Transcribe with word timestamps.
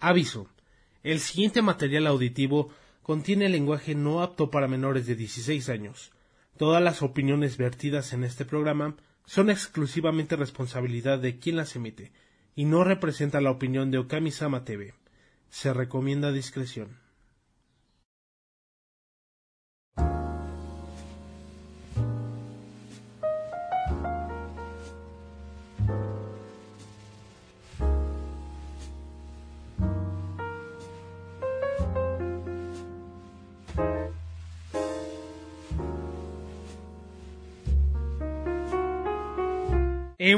Aviso. 0.00 0.48
El 1.02 1.18
siguiente 1.18 1.60
material 1.60 2.06
auditivo 2.06 2.70
contiene 3.02 3.48
lenguaje 3.48 3.94
no 3.94 4.22
apto 4.22 4.50
para 4.50 4.68
menores 4.68 5.06
de 5.06 5.16
16 5.16 5.68
años. 5.70 6.12
Todas 6.56 6.82
las 6.82 7.02
opiniones 7.02 7.56
vertidas 7.56 8.12
en 8.12 8.22
este 8.22 8.44
programa 8.44 8.96
son 9.24 9.50
exclusivamente 9.50 10.36
responsabilidad 10.36 11.18
de 11.18 11.38
quien 11.38 11.56
las 11.56 11.74
emite 11.74 12.12
y 12.54 12.64
no 12.64 12.84
representa 12.84 13.40
la 13.40 13.50
opinión 13.50 13.90
de 13.90 13.98
Okami-sama 13.98 14.64
TV. 14.64 14.94
Se 15.48 15.72
recomienda 15.72 16.32
discreción. 16.32 16.96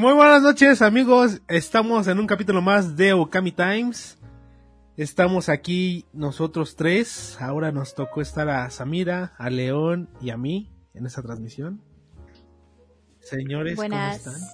Muy 0.00 0.14
buenas 0.14 0.40
noches 0.42 0.80
amigos, 0.80 1.42
estamos 1.46 2.08
en 2.08 2.18
un 2.18 2.26
capítulo 2.26 2.62
más 2.62 2.96
de 2.96 3.12
Okami 3.12 3.52
Times. 3.52 4.16
Estamos 4.96 5.50
aquí 5.50 6.06
nosotros 6.14 6.74
tres, 6.74 7.36
ahora 7.38 7.70
nos 7.70 7.94
tocó 7.94 8.22
estar 8.22 8.48
a 8.48 8.70
Samira, 8.70 9.34
a 9.36 9.50
León 9.50 10.08
y 10.22 10.30
a 10.30 10.38
mí 10.38 10.70
en 10.94 11.04
esta 11.04 11.20
transmisión. 11.20 11.82
Señores, 13.18 13.76
Buenas. 13.76 14.20
¿cómo 14.20 14.36
están? 14.36 14.48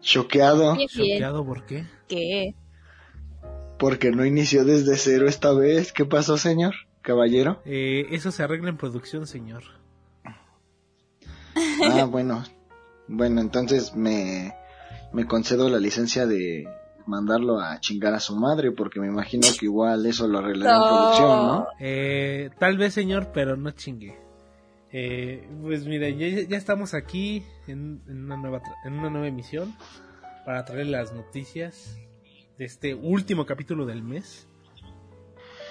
Choqueado, 0.00 0.74
Bien, 0.76 0.88
bien. 0.96 1.08
¿Choqueado 1.18 1.44
por 1.44 1.66
qué? 1.66 1.84
¿Qué? 2.08 2.54
porque 3.78 4.10
no 4.10 4.24
inició 4.24 4.64
desde 4.64 4.96
cero 4.96 5.28
esta 5.28 5.52
vez. 5.52 5.92
¿Qué 5.92 6.06
pasó, 6.06 6.38
señor? 6.38 6.74
Caballero. 7.02 7.60
Eh, 7.66 8.06
eso 8.12 8.30
se 8.30 8.42
arregla 8.42 8.70
en 8.70 8.78
producción, 8.78 9.26
señor. 9.26 9.64
Ah, 10.24 12.04
bueno. 12.10 12.42
Bueno, 13.08 13.40
entonces 13.40 13.94
me, 13.94 14.54
me 15.12 15.26
concedo 15.26 15.68
la 15.68 15.78
licencia 15.78 16.26
de 16.26 16.66
mandarlo 17.06 17.60
a 17.60 17.78
chingar 17.80 18.14
a 18.14 18.20
su 18.20 18.34
madre, 18.36 18.72
porque 18.72 18.98
me 19.00 19.06
imagino 19.08 19.46
que 19.58 19.66
igual 19.66 20.06
eso 20.06 20.26
lo 20.26 20.38
arreglará 20.38 20.74
en 20.76 20.80
No. 20.80 20.86
producción, 20.88 21.46
¿no? 21.46 21.66
Eh, 21.78 22.50
tal 22.58 22.78
vez, 22.78 22.94
señor, 22.94 23.30
pero 23.34 23.56
no 23.56 23.70
chingue. 23.72 24.18
Eh, 24.90 25.46
pues 25.62 25.84
mira, 25.86 26.08
ya, 26.08 26.28
ya 26.48 26.56
estamos 26.56 26.94
aquí 26.94 27.42
en, 27.66 28.00
en 28.08 28.24
una 28.24 28.36
nueva 28.36 28.62
en 28.86 28.92
una 28.94 29.10
nueva 29.10 29.26
emisión 29.26 29.74
para 30.46 30.64
traer 30.64 30.86
las 30.86 31.12
noticias 31.12 31.98
de 32.58 32.64
este 32.64 32.94
último 32.94 33.44
capítulo 33.44 33.84
del 33.86 34.02
mes. 34.02 34.46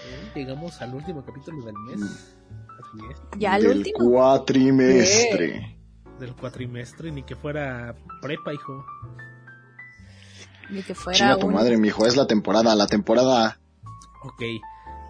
Eh, 0.06 0.31
llegamos 0.36 0.81
al 0.81 0.94
último 0.94 1.23
capítulo 1.26 1.64
del 1.66 1.76
mes. 1.88 2.36
Así 2.80 3.06
es, 3.11 3.22
¿Ya 3.39 3.54
al 3.54 3.64
Del 3.64 3.78
último? 3.78 3.98
cuatrimestre. 4.11 5.72
Del 6.19 6.36
cuatrimestre, 6.36 7.11
ni 7.11 7.23
que 7.23 7.36
fuera 7.36 7.95
prepa, 8.22 8.53
hijo. 8.53 8.86
Ni 10.70 10.81
que 10.83 10.95
fuera 10.95 11.17
Chinga 11.17 11.38
tu 11.38 11.47
un- 11.47 11.53
madre, 11.53 11.78
mijo. 11.78 12.05
Es 12.05 12.16
la 12.16 12.28
temporada, 12.28 12.75
la 12.75 12.88
temporada. 12.88 13.59
Ok, 14.23 14.42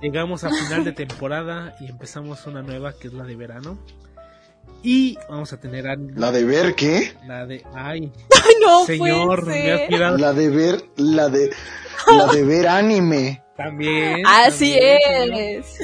llegamos 0.02 0.44
a 0.44 0.50
final 0.50 0.84
de 0.84 0.92
temporada 0.92 1.76
y 1.80 1.88
empezamos 1.88 2.45
una 2.48 2.62
nueva 2.64 2.94
que 2.94 3.08
es 3.08 3.14
la 3.14 3.23
de 3.26 3.36
verano. 3.36 3.78
Y 4.82 5.18
vamos 5.30 5.54
a 5.54 5.60
tener 5.60 5.88
a 5.88 5.95
La 5.95 6.32
de 6.32 6.44
ver, 6.45 6.76
¿qué? 6.76 7.14
la 7.28 7.45
de 7.45 7.64
ay, 7.73 8.12
Ay, 8.45 8.56
no 8.62 8.86
señor, 8.86 9.45
me 9.45 9.72
has 9.72 9.88
tirado 9.88 10.17
La 10.17 10.34
de 10.34 10.50
ver, 10.50 10.84
la 10.98 11.30
de, 11.30 11.52
la 12.08 12.28
de 12.28 12.44
ver 12.44 12.67
anime. 12.67 13.44
también. 13.56 14.26
Así 14.26 14.72
también, 14.73 15.00
señor. 15.30 15.40
es. 15.42 15.80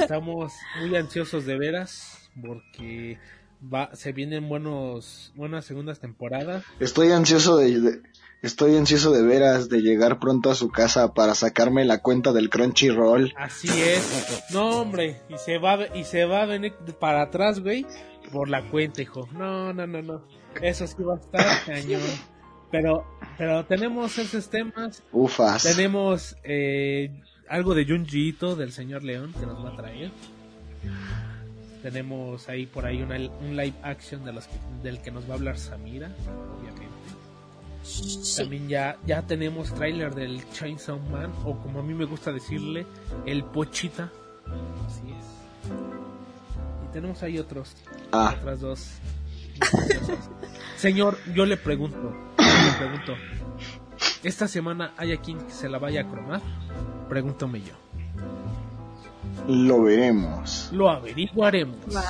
Estamos 0.00 0.52
muy 0.80 0.96
ansiosos 0.96 1.44
de 1.46 1.56
veras 1.58 2.30
porque 2.42 3.18
va, 3.62 3.94
se 3.94 4.12
vienen 4.12 4.48
buenos, 4.48 5.32
buenas 5.34 5.64
segundas 5.64 5.98
temporadas. 6.00 6.64
Estoy 6.78 7.10
ansioso 7.12 7.56
de, 7.56 7.80
de- 7.80 8.00
estoy 8.42 8.76
ansioso 8.76 9.12
de 9.12 9.22
veras 9.22 9.68
de 9.68 9.80
llegar 9.82 10.18
pronto 10.18 10.50
a 10.50 10.54
su 10.54 10.70
casa 10.70 11.12
para 11.14 11.34
sacarme 11.34 11.84
la 11.84 11.98
cuenta 11.98 12.32
del 12.32 12.48
Crunchyroll. 12.50 13.32
Así 13.36 13.68
es. 13.68 14.42
No, 14.52 14.80
hombre, 14.80 15.20
y 15.28 15.36
se 15.38 15.58
va, 15.58 15.74
a- 15.74 15.96
y 15.96 16.04
se 16.04 16.24
va 16.24 16.42
a 16.42 16.46
venir 16.46 16.72
para 16.98 17.22
atrás, 17.22 17.60
güey, 17.60 17.86
por 18.32 18.48
la 18.48 18.68
cuenta, 18.70 19.02
hijo. 19.02 19.28
No, 19.32 19.72
no, 19.72 19.86
no, 19.86 20.02
no. 20.02 20.24
Eso 20.62 20.86
sí 20.86 21.02
va 21.02 21.14
a 21.14 21.18
estar 21.18 21.64
cañón. 21.66 22.00
Pero, 22.70 23.04
pero 23.36 23.64
tenemos 23.66 24.16
esos 24.18 24.48
temas. 24.48 25.02
Ufas. 25.10 25.64
Tenemos 25.64 26.36
eh, 26.44 27.20
algo 27.48 27.74
de 27.74 27.84
Junji 27.84 28.28
Ito 28.28 28.54
del 28.54 28.70
señor 28.72 29.02
León 29.02 29.34
que 29.38 29.44
nos 29.44 29.64
va 29.64 29.70
a 29.70 29.76
traer. 29.76 30.12
Tenemos 31.82 32.48
ahí 32.48 32.66
por 32.66 32.84
ahí 32.84 33.02
una, 33.02 33.16
un 33.16 33.56
live 33.56 33.74
action 33.82 34.24
de 34.24 34.32
los 34.32 34.46
que- 34.46 34.58
del 34.82 35.00
que 35.00 35.10
nos 35.10 35.24
va 35.28 35.34
a 35.34 35.36
hablar 35.36 35.58
Samira, 35.58 36.08
obviamente. 36.58 36.90
Sí. 37.82 38.34
También 38.36 38.68
ya, 38.68 38.98
ya 39.06 39.22
tenemos 39.22 39.72
tráiler 39.74 40.14
del 40.14 40.42
Chainsaw 40.52 40.98
Man, 40.98 41.32
o 41.44 41.56
como 41.58 41.80
a 41.80 41.82
mí 41.82 41.94
me 41.94 42.04
gusta 42.04 42.32
decirle, 42.32 42.86
el 43.24 43.44
Pochita. 43.44 44.10
Así 44.86 45.02
es. 45.10 45.24
Y 46.88 46.92
tenemos 46.92 47.22
ahí 47.22 47.38
otros, 47.38 47.74
Ah, 48.12 48.34
otras 48.38 48.60
dos. 48.60 48.90
Señor, 50.76 51.18
yo 51.34 51.46
le 51.46 51.56
pregunto, 51.56 51.98
yo 52.38 52.44
le 52.44 52.78
pregunto, 52.78 53.14
¿esta 54.22 54.48
semana 54.48 54.92
hay 54.96 55.12
a 55.12 55.16
quien 55.20 55.38
se 55.50 55.68
la 55.68 55.78
vaya 55.78 56.02
a 56.02 56.08
cromar? 56.08 56.40
Pregúntame 57.08 57.60
yo. 57.60 57.74
Lo 59.50 59.82
veremos. 59.82 60.68
Lo 60.72 60.88
averiguaremos. 60.90 61.76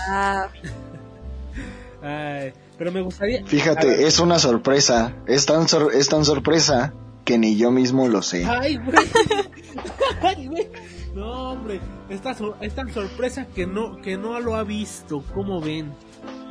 Ay, 2.03 2.53
pero 2.79 2.93
me 2.93 3.03
gustaría... 3.03 3.45
Fíjate, 3.45 4.07
es 4.07 4.19
una 4.21 4.39
sorpresa. 4.39 5.15
Es 5.27 5.47
tan, 5.47 5.69
sor- 5.69 5.93
es 5.95 6.09
tan 6.09 6.25
sorpresa 6.25 6.95
que 7.25 7.39
ni 7.39 7.57
yo 7.57 7.71
mismo 7.71 8.09
lo 8.09 8.23
sé. 8.23 8.45
Ay, 8.47 8.77
güey. 8.79 8.97
Ay, 10.23 10.47
güey. 10.47 10.69
No, 11.15 11.51
hombre. 11.53 11.81
Esta 12.09 12.35
es 12.61 12.75
tan 12.75 12.93
sorpresa 12.93 13.47
que 13.55 13.67
no, 13.67 14.01
que 14.01 14.17
no 14.17 14.39
lo 14.41 14.55
ha 14.57 14.63
visto. 14.65 15.23
¿Cómo 15.35 15.61
ven? 15.61 15.93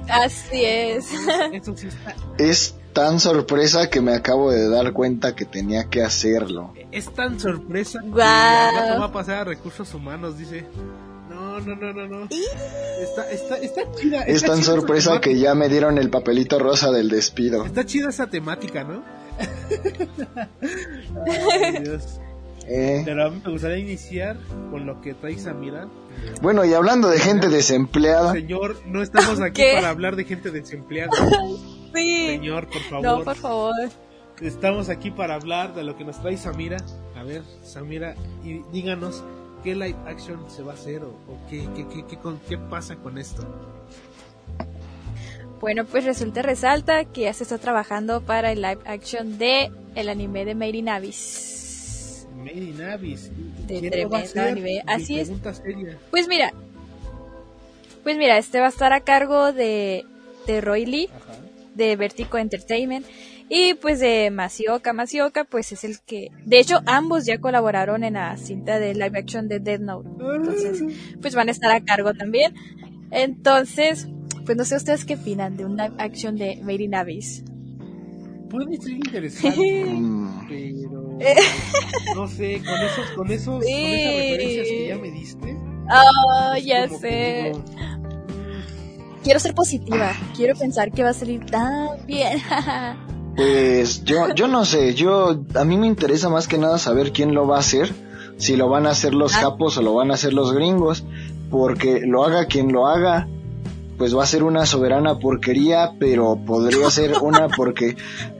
Así 0.07 0.63
es. 0.63 1.07
Eso 1.53 1.75
sí 1.75 1.87
está. 1.87 2.15
Es 2.37 2.75
tan 2.93 3.19
sorpresa 3.19 3.89
que 3.89 4.01
me 4.01 4.13
acabo 4.13 4.51
de 4.51 4.69
dar 4.69 4.93
cuenta 4.93 5.35
que 5.35 5.45
tenía 5.45 5.85
que 5.89 6.03
hacerlo. 6.03 6.73
Es 6.91 7.13
tan 7.13 7.39
sorpresa 7.39 7.99
que 8.01 8.21
al 8.21 8.75
rato 8.75 8.99
va 8.99 9.05
a 9.05 9.11
pasar 9.11 9.37
a 9.37 9.43
recursos 9.43 9.93
humanos, 9.93 10.37
dice. 10.37 10.65
No, 11.29 11.59
no, 11.59 11.75
no, 11.75 11.93
no, 11.93 12.07
no. 12.07 12.27
Está, 13.01 13.29
está, 13.31 13.57
está 13.57 13.81
chida. 13.93 14.23
Es 14.23 14.37
está 14.37 14.47
tan 14.47 14.57
chida 14.57 14.63
esa 14.63 14.75
sorpresa 14.75 15.21
que 15.21 15.37
ya 15.37 15.53
me 15.55 15.69
dieron 15.69 15.97
el 15.97 16.09
papelito 16.09 16.57
rosa 16.57 16.91
del 16.91 17.09
despido. 17.09 17.65
Está 17.65 17.85
chida 17.85 18.09
esa 18.09 18.27
temática, 18.27 18.83
¿no? 18.83 19.03
Ay, 21.63 21.83
Dios. 21.83 22.19
Eh, 22.67 23.01
Pero 23.03 23.25
a 23.25 23.29
mí 23.31 23.41
me 23.43 23.51
gustaría 23.51 23.77
iniciar 23.77 24.37
con 24.69 24.85
lo 24.85 25.01
que 25.01 25.13
trae 25.15 25.37
Samira. 25.39 25.87
Bueno, 26.41 26.65
y 26.65 26.73
hablando 26.73 27.07
de 27.09 27.19
gente 27.19 27.49
desempleada, 27.49 28.33
Señor, 28.33 28.77
no 28.85 29.01
estamos 29.01 29.41
aquí 29.41 29.61
¿Qué? 29.61 29.71
para 29.75 29.89
hablar 29.89 30.15
de 30.15 30.25
gente 30.25 30.51
desempleada. 30.51 31.11
Sí. 31.91 32.27
Señor, 32.27 32.67
por 32.67 32.81
favor. 32.83 33.03
No, 33.03 33.23
por 33.23 33.35
favor. 33.35 33.73
Estamos 34.41 34.89
aquí 34.89 35.11
para 35.11 35.35
hablar 35.35 35.73
de 35.75 35.83
lo 35.83 35.97
que 35.97 36.05
nos 36.05 36.21
trae 36.21 36.37
Samira. 36.37 36.77
A 37.17 37.23
ver, 37.23 37.41
Samira, 37.63 38.15
y 38.43 38.61
díganos 38.71 39.23
qué 39.63 39.75
live 39.75 39.97
action 40.07 40.49
se 40.49 40.63
va 40.63 40.71
a 40.71 40.75
hacer 40.75 41.03
o, 41.03 41.09
o 41.09 41.37
qué, 41.49 41.67
qué, 41.75 41.85
qué, 41.87 42.05
qué, 42.07 42.17
con- 42.17 42.39
qué 42.47 42.57
pasa 42.57 42.95
con 42.95 43.17
esto. 43.17 43.43
Bueno, 45.59 45.83
pues 45.83 46.05
resulta 46.05 46.41
resalta 46.41 47.03
que 47.03 47.21
ya 47.21 47.33
se 47.33 47.43
está 47.43 47.57
trabajando 47.57 48.21
para 48.21 48.53
el 48.53 48.61
live 48.61 48.79
action 48.85 49.37
de 49.37 49.69
el 49.95 50.07
anime 50.07 50.45
de 50.45 50.55
Made 50.55 50.77
in 50.77 50.87
Abyss. 50.89 52.25
Made 52.37 52.53
in 52.53 52.81
Abyss. 52.81 53.29
De 53.67 53.79
¿Quién 53.81 54.03
lo 54.03 54.09
va 54.09 54.19
a 54.19 54.23
tremendo 54.23 54.51
anime. 54.51 54.81
Mi 54.85 54.93
Así 54.93 55.19
es. 55.19 55.29
seria. 55.57 55.97
Pues 56.11 56.29
mira, 56.29 56.53
pues 58.03 58.17
mira, 58.17 58.37
este 58.37 58.61
va 58.61 58.67
a 58.67 58.69
estar 58.69 58.93
a 58.93 59.01
cargo 59.01 59.51
de, 59.51 60.05
de 60.47 60.61
Roy 60.61 60.85
Lee, 60.85 61.09
Ajá. 61.13 61.33
de 61.75 61.97
Vertigo 61.97 62.37
Entertainment, 62.37 63.05
y 63.49 63.73
pues 63.73 63.99
de 63.99 64.29
Masioka. 64.31 64.93
Masioka, 64.93 65.43
pues 65.43 65.71
es 65.71 65.83
el 65.83 65.99
que, 65.99 66.29
de 66.45 66.59
hecho, 66.59 66.81
ambos 66.85 67.25
ya 67.25 67.39
colaboraron 67.39 68.03
en 68.03 68.13
la 68.13 68.37
cinta 68.37 68.79
de 68.79 68.93
live 68.93 69.17
action 69.17 69.47
de 69.47 69.59
Death 69.59 69.81
Note. 69.81 70.09
Entonces, 70.35 70.83
pues 71.21 71.33
van 71.33 71.49
a 71.49 71.51
estar 71.51 71.71
a 71.71 71.83
cargo 71.83 72.13
también. 72.13 72.53
Entonces, 73.11 74.07
pues 74.45 74.55
no 74.55 74.65
sé 74.65 74.75
ustedes 74.75 75.03
qué 75.03 75.15
opinan 75.15 75.57
de 75.57 75.65
un 75.65 75.77
live 75.77 75.95
action 75.97 76.35
de 76.35 76.57
Made 76.61 76.83
in 76.83 76.95
Abyss. 76.95 77.43
Puede 78.49 78.77
ser 78.77 78.93
interesante, 78.93 79.85
pero 80.49 81.17
no 82.15 82.27
sé, 82.27 82.61
con 82.63 82.79
esos, 82.81 83.11
con 83.15 83.31
esos, 83.31 83.63
con 83.63 83.67
esas 83.67 84.15
referencias 84.15 84.67
que 84.67 84.87
ya 84.87 84.97
me 84.97 85.11
diste. 85.11 85.57
Oh, 85.91 86.57
ya 86.57 86.87
sé. 86.87 87.51
Quiero 89.23 89.39
ser 89.39 89.53
positiva. 89.53 90.13
Quiero 90.35 90.55
pensar 90.55 90.91
que 90.91 91.03
va 91.03 91.09
a 91.09 91.13
salir 91.13 91.45
tan 91.45 92.05
bien. 92.05 92.39
Pues 93.39 94.03
yo, 94.03 94.33
yo 94.35 94.47
no 94.49 94.65
sé, 94.65 94.93
yo, 94.95 95.39
a 95.55 95.63
mí 95.63 95.77
me 95.77 95.87
interesa 95.87 96.27
más 96.29 96.47
que 96.47 96.57
nada 96.57 96.77
saber 96.77 97.13
quién 97.13 97.33
lo 97.33 97.47
va 97.47 97.55
a 97.55 97.59
hacer, 97.59 97.89
si 98.37 98.57
lo 98.57 98.67
van 98.67 98.85
a 98.85 98.89
hacer 98.89 99.13
los 99.13 99.33
Ah. 99.35 99.39
capos 99.41 99.77
o 99.77 99.81
lo 99.81 99.93
van 99.93 100.11
a 100.11 100.15
hacer 100.15 100.33
los 100.33 100.51
gringos, 100.53 101.05
porque 101.49 102.01
lo 102.05 102.25
haga 102.25 102.47
quien 102.47 102.71
lo 102.73 102.87
haga, 102.87 103.27
pues 103.97 104.15
va 104.15 104.23
a 104.23 104.25
ser 104.25 104.43
una 104.43 104.65
soberana 104.65 105.19
porquería, 105.19 105.91
pero 105.99 106.37
podría 106.45 106.89
ser 106.91 107.13
una 107.21 107.47
porque 107.55 107.95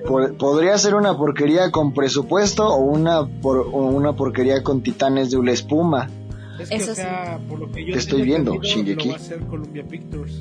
po- 0.06 0.34
podría 0.38 0.78
ser 0.78 0.96
una 0.96 1.18
porquería 1.18 1.72
con 1.72 1.94
presupuesto 1.94 2.68
o 2.68 2.78
una 2.78 3.26
por, 3.26 3.58
o 3.60 3.78
una 3.86 4.14
porquería 4.18 4.64
con 4.64 4.82
titanes 4.82 5.32
de 5.32 5.38
una 5.38 5.52
espuma. 5.54 6.10
Es 6.60 6.68
que, 6.70 6.76
Eso 6.76 6.92
o 6.92 6.96
sea, 6.96 7.40
por 7.48 7.58
lo 7.60 7.72
que 7.72 7.86
yo 7.86 7.94
Te 7.94 8.00
estoy 8.00 8.22
viendo, 8.24 8.54
Shingeki. 8.62 9.06
Lo 9.08 9.14
va 9.14 9.18
a 9.18 9.22
hacer 9.22 9.40
Columbia 9.48 9.84
Pictures. 9.88 10.34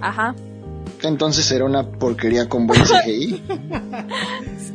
Ajá. 0.00 0.34
Entonces 1.02 1.44
será 1.46 1.64
una 1.64 1.82
porquería 1.90 2.48
con 2.48 2.66
buen 2.66 2.82
CGI. 2.82 3.42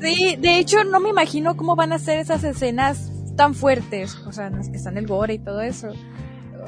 Sí, 0.02 0.36
de 0.40 0.60
hecho 0.60 0.84
no 0.84 1.00
me 1.00 1.10
imagino 1.10 1.56
cómo 1.58 1.76
van 1.76 1.92
a 1.94 1.98
ser 2.00 2.20
esas 2.20 2.44
escenas 2.44 3.10
tan 3.36 3.56
fuertes, 3.56 4.16
o 4.28 4.32
sea, 4.32 4.48
en 4.48 4.58
las 4.58 4.70
que 4.70 4.78
están 4.78 4.98
el 4.98 5.08
gore 5.08 5.36
y 5.36 5.40
todo 5.40 5.62
eso. 5.62 5.88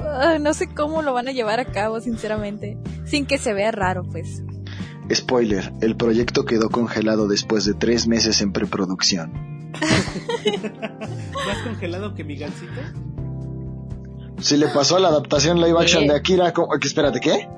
Ah, 0.00 0.38
no 0.40 0.54
sé 0.54 0.66
cómo 0.74 1.02
lo 1.02 1.12
van 1.12 1.28
a 1.28 1.32
llevar 1.32 1.60
a 1.60 1.66
cabo, 1.66 2.00
sinceramente, 2.00 2.78
sin 3.04 3.26
que 3.26 3.38
se 3.38 3.52
vea 3.52 3.70
raro, 3.70 4.02
pues. 4.10 4.42
Spoiler, 5.14 5.72
el 5.80 5.96
proyecto 5.96 6.44
quedó 6.44 6.68
congelado 6.70 7.28
después 7.28 7.64
de 7.64 7.74
tres 7.74 8.08
meses 8.08 8.40
en 8.42 8.52
preproducción. 8.52 9.70
¿Más 11.46 11.58
congelado 11.64 12.14
que 12.14 12.24
mi 12.24 12.36
gancito? 12.36 12.80
Si 14.40 14.56
le 14.56 14.68
pasó 14.68 14.96
a 14.96 15.00
la 15.00 15.08
adaptación 15.08 15.60
live 15.60 15.78
action 15.78 16.02
¿Qué? 16.04 16.08
de 16.10 16.16
Akira, 16.16 16.52
¿cómo- 16.52 16.68
que 16.80 16.88
espérate, 16.88 17.20
¿qué? 17.20 17.48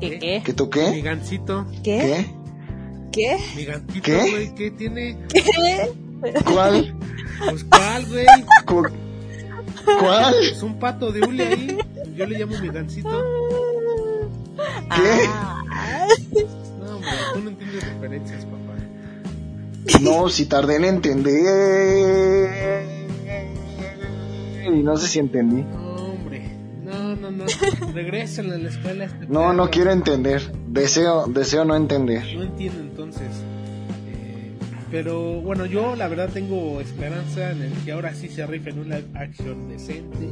¿Qué? 0.00 0.18
¿Qué? 0.18 0.42
¿Que 0.44 0.52
tú 0.52 0.64
Mi 0.64 0.70
qué? 0.70 1.00
gancito. 1.02 1.66
¿Qué? 1.82 2.26
¿Qué? 3.12 3.14
¿Qué? 3.36 3.36
Mi 3.56 3.64
gancito, 3.64 4.02
¿Qué? 4.02 4.30
güey. 4.30 4.54
¿Qué 4.54 4.70
tiene? 4.70 5.16
¿Cuál? 6.44 6.94
Pues 7.48 7.64
cuál, 7.64 8.06
güey. 8.06 8.26
Cu- 8.66 8.88
¿Cuál? 10.00 10.34
Es 10.42 10.62
un 10.62 10.78
pato 10.78 11.10
de 11.12 11.20
hule 11.26 11.46
ahí. 11.46 11.78
Yo 12.16 12.26
le 12.26 12.38
llamo 12.38 12.58
mi 12.60 12.68
gancito. 12.68 13.08
¿Qué? 14.94 15.24
Ah. 15.28 16.06
No, 16.80 16.96
hombre, 16.96 17.10
tú 17.34 17.40
no 17.40 17.50
entiendes 17.50 17.84
referencias, 17.94 18.44
papá. 18.44 20.00
No, 20.02 20.28
si 20.28 20.46
tardé 20.46 20.76
en 20.76 20.84
entender. 20.84 22.84
Y 24.66 24.82
no 24.82 24.96
sé 24.96 25.08
si 25.08 25.18
entendí. 25.18 25.62
No. 25.62 25.89
No, 26.90 27.16
no, 27.16 27.30
no. 27.30 27.44
Regresen 27.94 28.50
a 28.52 28.56
la 28.56 28.68
escuela. 28.68 29.04
Este 29.04 29.26
No, 29.26 29.40
perro. 29.40 29.52
no 29.54 29.70
quiero 29.70 29.90
entender. 29.92 30.42
Deseo, 30.68 31.26
deseo 31.26 31.64
no 31.64 31.76
entender. 31.76 32.24
No 32.36 32.42
entiendo 32.42 32.80
entonces. 32.80 33.28
Eh, 34.08 34.52
pero 34.90 35.40
bueno, 35.40 35.66
yo 35.66 35.94
la 35.96 36.08
verdad 36.08 36.28
tengo 36.32 36.80
esperanza 36.80 37.50
en 37.52 37.62
el 37.62 37.72
que 37.84 37.92
ahora 37.92 38.14
sí 38.14 38.28
se 38.28 38.46
rifen 38.46 38.78
una 38.78 38.96
acción 39.14 39.68
decente. 39.68 40.28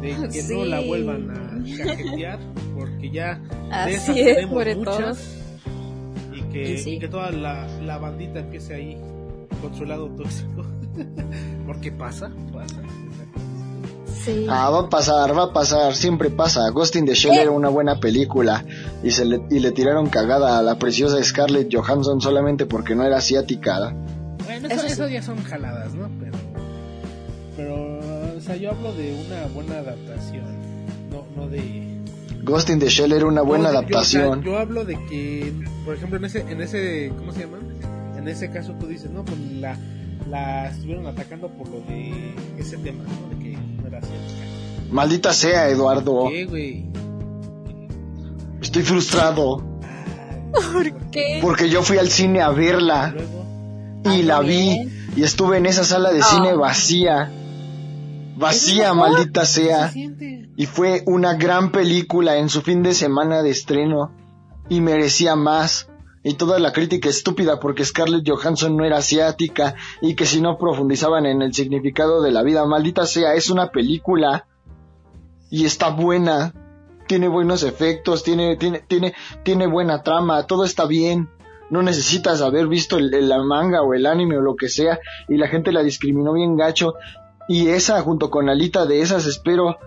De 0.00 0.10
que 0.28 0.42
no 0.44 0.64
la 0.64 0.80
vuelvan 0.80 1.30
a 1.30 1.84
cajetear. 1.84 2.38
Porque 2.76 3.10
ya 3.10 3.40
de 3.84 3.94
esas 3.94 4.08
Así 4.10 4.20
es, 4.20 4.34
tenemos 4.36 4.54
sobre 4.54 4.76
muchas. 4.76 4.96
todo. 5.18 6.36
Y 6.36 6.42
que, 6.52 6.72
Y 6.74 6.78
sí. 6.78 6.90
y 6.90 6.98
que 7.00 7.08
toda 7.08 7.32
la, 7.32 7.66
la 7.82 7.98
bandita 7.98 8.38
empiece 8.40 8.74
ahí 8.74 8.96
con 9.60 9.74
su 9.74 9.84
lado 9.84 10.08
tóxico. 10.10 10.64
porque 11.66 11.90
pasa, 11.90 12.30
pasa. 12.52 12.80
Sí. 14.24 14.46
Ah, 14.48 14.70
va 14.70 14.80
a 14.80 14.88
pasar, 14.88 15.36
va 15.36 15.44
a 15.44 15.52
pasar, 15.52 15.94
siempre 15.94 16.30
pasa. 16.30 16.68
Ghost 16.70 16.96
in 16.96 17.06
the 17.06 17.14
Shell 17.14 17.38
era 17.38 17.50
una 17.50 17.68
buena 17.68 18.00
película 18.00 18.64
y 19.02 19.10
se 19.10 19.24
le, 19.24 19.40
y 19.50 19.60
le 19.60 19.70
tiraron 19.72 20.08
cagada 20.08 20.58
a 20.58 20.62
la 20.62 20.78
preciosa 20.78 21.22
Scarlett 21.22 21.72
Johansson 21.72 22.20
solamente 22.20 22.66
porque 22.66 22.94
no 22.94 23.04
era 23.04 23.18
asiática. 23.18 23.94
Bueno, 24.44 24.68
Eso 24.68 24.76
eso, 24.76 24.86
sí. 24.86 24.92
eso 24.92 25.08
ya 25.08 25.22
son 25.22 25.42
jaladas, 25.44 25.94
¿no? 25.94 26.08
Pero, 26.18 26.38
pero, 27.56 28.36
o 28.36 28.40
sea, 28.40 28.56
yo 28.56 28.70
hablo 28.70 28.92
de 28.94 29.14
una 29.26 29.46
buena 29.54 29.78
adaptación, 29.78 30.44
no, 31.10 31.24
no 31.36 31.48
de... 31.48 31.98
Ghost 32.42 32.70
in 32.70 32.78
the 32.78 32.88
Shell 32.88 33.12
era 33.12 33.26
una 33.26 33.42
buena 33.42 33.64
no, 33.64 33.78
adaptación. 33.78 34.22
Yo, 34.22 34.30
o 34.30 34.34
sea, 34.34 34.52
yo 34.52 34.58
hablo 34.58 34.84
de 34.84 34.94
que, 35.06 35.52
por 35.84 35.94
ejemplo, 35.94 36.18
en 36.18 36.24
ese, 36.24 36.40
en 36.40 36.60
ese, 36.60 37.12
¿cómo 37.18 37.32
se 37.32 37.40
llama? 37.40 37.58
En 38.16 38.26
ese 38.26 38.50
caso 38.50 38.72
tú 38.80 38.86
dices, 38.86 39.10
no, 39.10 39.24
pues 39.24 39.38
la, 39.38 39.76
la 40.28 40.68
estuvieron 40.68 41.06
atacando 41.06 41.48
por 41.48 41.68
lo 41.68 41.80
de 41.80 42.34
ese 42.58 42.76
tema, 42.78 43.04
¿no? 43.04 43.28
De 43.36 43.42
que 43.42 43.56
no 43.56 43.86
era 43.86 43.98
asiática. 43.98 44.44
Maldita 44.90 45.32
sea, 45.32 45.68
Eduardo. 45.68 46.28
¿Qué, 46.30 46.44
güey? 46.46 46.86
Estoy 48.60 48.82
frustrado 48.82 49.62
¿Por 50.52 50.92
qué? 51.10 51.38
porque 51.42 51.68
yo 51.70 51.82
fui 51.82 51.98
al 51.98 52.08
cine 52.08 52.40
a 52.42 52.50
verla 52.50 53.14
y 54.04 54.20
Ah, 54.22 54.24
la 54.24 54.40
vi 54.40 54.88
y 55.16 55.22
estuve 55.22 55.58
en 55.58 55.66
esa 55.66 55.84
sala 55.84 56.12
de 56.12 56.20
Ah. 56.20 56.24
cine 56.24 56.54
vacía. 56.54 57.30
Vacía, 58.36 58.90
¿Es 58.90 58.94
maldita 58.94 59.40
¿qué 59.42 59.46
sea. 59.46 59.90
se? 59.90 60.48
Y 60.56 60.66
fue 60.66 61.02
una 61.06 61.34
gran 61.34 61.70
película 61.72 62.36
en 62.36 62.48
su 62.48 62.62
fin 62.62 62.82
de 62.82 62.94
semana 62.94 63.42
de 63.42 63.50
estreno. 63.50 64.12
Y 64.68 64.80
merecía 64.80 65.34
más. 65.34 65.87
Y 66.22 66.34
toda 66.34 66.58
la 66.58 66.72
crítica 66.72 67.08
estúpida 67.08 67.60
porque 67.60 67.84
Scarlett 67.84 68.28
Johansson 68.28 68.76
no 68.76 68.84
era 68.84 68.98
asiática 68.98 69.74
y 70.00 70.14
que 70.14 70.26
si 70.26 70.40
no 70.40 70.58
profundizaban 70.58 71.26
en 71.26 71.42
el 71.42 71.54
significado 71.54 72.22
de 72.22 72.32
la 72.32 72.42
vida, 72.42 72.66
maldita 72.66 73.06
sea, 73.06 73.34
es 73.34 73.50
una 73.50 73.68
película. 73.68 74.46
Y 75.50 75.64
está 75.64 75.90
buena. 75.90 76.52
Tiene 77.06 77.28
buenos 77.28 77.62
efectos, 77.62 78.22
tiene, 78.22 78.56
tiene, 78.56 78.80
tiene, 78.86 79.14
tiene 79.42 79.66
buena 79.66 80.02
trama, 80.02 80.46
todo 80.46 80.64
está 80.64 80.84
bien. 80.86 81.30
No 81.70 81.82
necesitas 81.82 82.42
haber 82.42 82.66
visto 82.66 82.98
el, 82.98 83.12
el 83.14 83.32
manga 83.44 83.82
o 83.82 83.94
el 83.94 84.06
anime 84.06 84.36
o 84.36 84.42
lo 84.42 84.56
que 84.56 84.68
sea 84.68 84.98
y 85.28 85.36
la 85.36 85.48
gente 85.48 85.72
la 85.72 85.82
discriminó 85.82 86.34
bien 86.34 86.56
gacho. 86.56 86.94
Y 87.48 87.68
esa 87.68 88.00
junto 88.02 88.30
con 88.30 88.50
Alita 88.50 88.84
de 88.84 89.00
esas 89.00 89.26
espero 89.26 89.78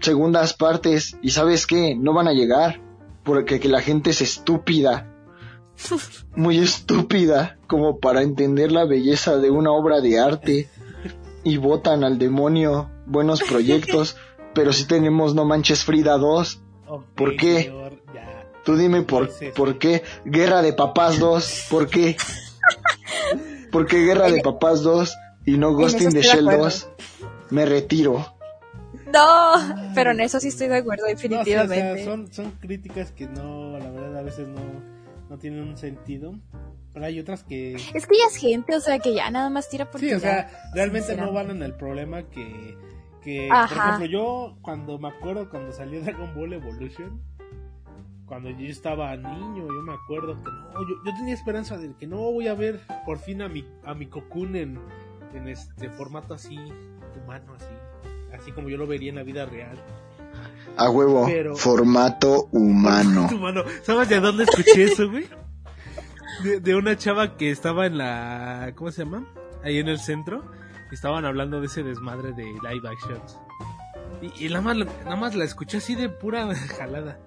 segundas 0.00 0.54
partes 0.54 1.16
y 1.22 1.30
sabes 1.30 1.66
qué, 1.66 1.94
no 1.94 2.12
van 2.12 2.28
a 2.28 2.32
llegar 2.32 2.80
porque 3.22 3.60
que 3.60 3.68
la 3.68 3.80
gente 3.80 4.10
es 4.10 4.20
estúpida, 4.20 5.11
muy 6.34 6.58
estúpida 6.58 7.58
como 7.66 7.98
para 7.98 8.22
entender 8.22 8.72
la 8.72 8.84
belleza 8.84 9.36
de 9.38 9.50
una 9.50 9.72
obra 9.72 10.00
de 10.00 10.18
arte 10.20 10.68
y 11.44 11.56
votan 11.56 12.04
al 12.04 12.18
demonio 12.18 12.90
buenos 13.06 13.42
proyectos, 13.48 14.16
pero 14.54 14.72
si 14.72 14.86
tenemos 14.86 15.34
No 15.34 15.44
Manches 15.44 15.84
Frida 15.84 16.16
2, 16.18 16.60
Ok, 16.88 17.04
¿Por 17.14 17.36
qué? 17.36 17.62
señor, 17.64 18.02
ya. 18.14 18.46
tú 18.64 18.76
dime 18.76 19.02
por, 19.02 19.28
Sí, 19.28 19.34
sí, 19.38 19.46
sí. 19.46 19.52
por 19.56 19.78
qué 19.78 20.02
Guerra 20.26 20.60
de 20.62 20.72
Papás 20.74 21.18
2, 21.18 21.66
¿por 21.70 21.88
qué? 21.88 22.16
¿Por 23.72 23.86
qué 23.86 24.04
Guerra 24.04 24.30
de 24.30 24.40
Papás 24.42 24.82
2 24.82 25.14
y 25.46 25.56
no 25.56 25.72
Ghost 25.74 25.96
eso 25.96 26.04
in 26.08 26.12
the 26.12 26.20
estoy 26.20 26.32
de 26.32 26.36
Shell 26.36 26.48
acuerdo. 26.48 26.64
2? 26.64 26.88
Me 27.50 27.64
retiro. 27.66 28.34
No, 29.12 29.52
pero 29.94 30.10
en 30.12 30.20
eso 30.20 30.38
sí 30.40 30.48
estoy 30.48 30.68
de 30.68 30.76
acuerdo, 30.76 31.04
No, 31.10 31.16
sí, 31.18 31.26
o 31.26 31.30
sea, 31.30 31.38
definitivamente. 31.42 32.04
son, 32.04 32.32
son 32.32 32.50
críticas 32.60 33.10
que 33.12 33.26
no, 33.26 33.78
la 33.78 33.90
verdad, 33.90 34.18
a 34.18 34.22
veces 34.22 34.46
no, 34.48 34.60
no 35.32 35.38
tienen 35.38 35.66
un 35.66 35.78
sentido. 35.78 36.34
Pero 36.92 37.06
hay 37.06 37.18
otras 37.18 37.42
que. 37.42 37.72
Es 37.74 38.06
que 38.06 38.18
ya 38.18 38.26
es 38.28 38.36
gente, 38.36 38.76
o 38.76 38.80
sea, 38.80 38.98
que 38.98 39.14
ya 39.14 39.30
nada 39.30 39.48
más 39.48 39.70
tira 39.70 39.90
por 39.90 39.98
Sí, 39.98 40.12
o 40.12 40.20
sea, 40.20 40.50
realmente 40.74 41.16
no 41.16 41.32
van 41.32 41.50
en 41.50 41.62
el 41.62 41.74
problema 41.74 42.24
que. 42.24 42.76
que 43.22 43.48
por 43.48 43.78
ejemplo, 43.78 44.04
yo 44.04 44.58
cuando 44.60 44.98
me 44.98 45.08
acuerdo 45.08 45.48
cuando 45.48 45.72
salió 45.72 46.02
Dragon 46.02 46.34
Ball 46.34 46.52
Evolution. 46.52 47.20
Cuando 48.26 48.48
yo 48.48 48.66
estaba 48.66 49.14
niño, 49.14 49.66
yo 49.66 49.82
me 49.82 49.92
acuerdo 49.92 50.34
que 50.42 50.50
no, 50.50 50.88
yo, 50.88 50.94
yo 51.04 51.14
tenía 51.18 51.34
esperanza 51.34 51.76
de 51.76 51.92
que 51.94 52.06
no 52.06 52.16
voy 52.16 52.48
a 52.48 52.54
ver 52.54 52.80
por 53.04 53.18
fin 53.18 53.42
a 53.42 53.48
mi, 53.48 53.66
a 53.84 53.92
mi 53.92 54.06
Cocoon 54.06 54.56
en, 54.56 54.78
en 55.34 55.48
este 55.48 55.90
formato 55.90 56.32
así, 56.32 56.56
humano, 57.22 57.52
así, 57.54 57.66
así 58.32 58.52
como 58.52 58.70
yo 58.70 58.78
lo 58.78 58.86
vería 58.86 59.10
en 59.10 59.16
la 59.16 59.22
vida 59.22 59.44
real. 59.44 59.76
A 60.76 60.88
huevo, 60.90 61.26
Pero- 61.26 61.56
formato 61.56 62.48
humano. 62.52 63.26
Tu 63.28 63.38
mano. 63.38 63.62
¿Sabes 63.82 64.08
de 64.08 64.20
dónde 64.20 64.44
escuché 64.44 64.84
eso, 64.84 65.10
güey? 65.10 65.26
De, 66.42 66.60
de 66.60 66.74
una 66.74 66.96
chava 66.96 67.36
que 67.36 67.50
estaba 67.50 67.86
en 67.86 67.98
la. 67.98 68.72
¿Cómo 68.74 68.90
se 68.90 69.04
llama? 69.04 69.26
Ahí 69.64 69.78
en 69.78 69.88
el 69.88 69.98
centro. 70.00 70.44
y 70.90 70.94
Estaban 70.94 71.24
hablando 71.24 71.60
de 71.60 71.66
ese 71.66 71.82
desmadre 71.82 72.32
de 72.32 72.44
live 72.44 72.88
actions. 72.88 73.38
Y, 74.22 74.46
y 74.46 74.48
nada, 74.48 74.60
más, 74.62 74.76
nada 75.04 75.16
más 75.16 75.34
la 75.34 75.44
escuché 75.44 75.78
así 75.78 75.94
de 75.94 76.08
pura 76.08 76.52
jalada. 76.78 77.18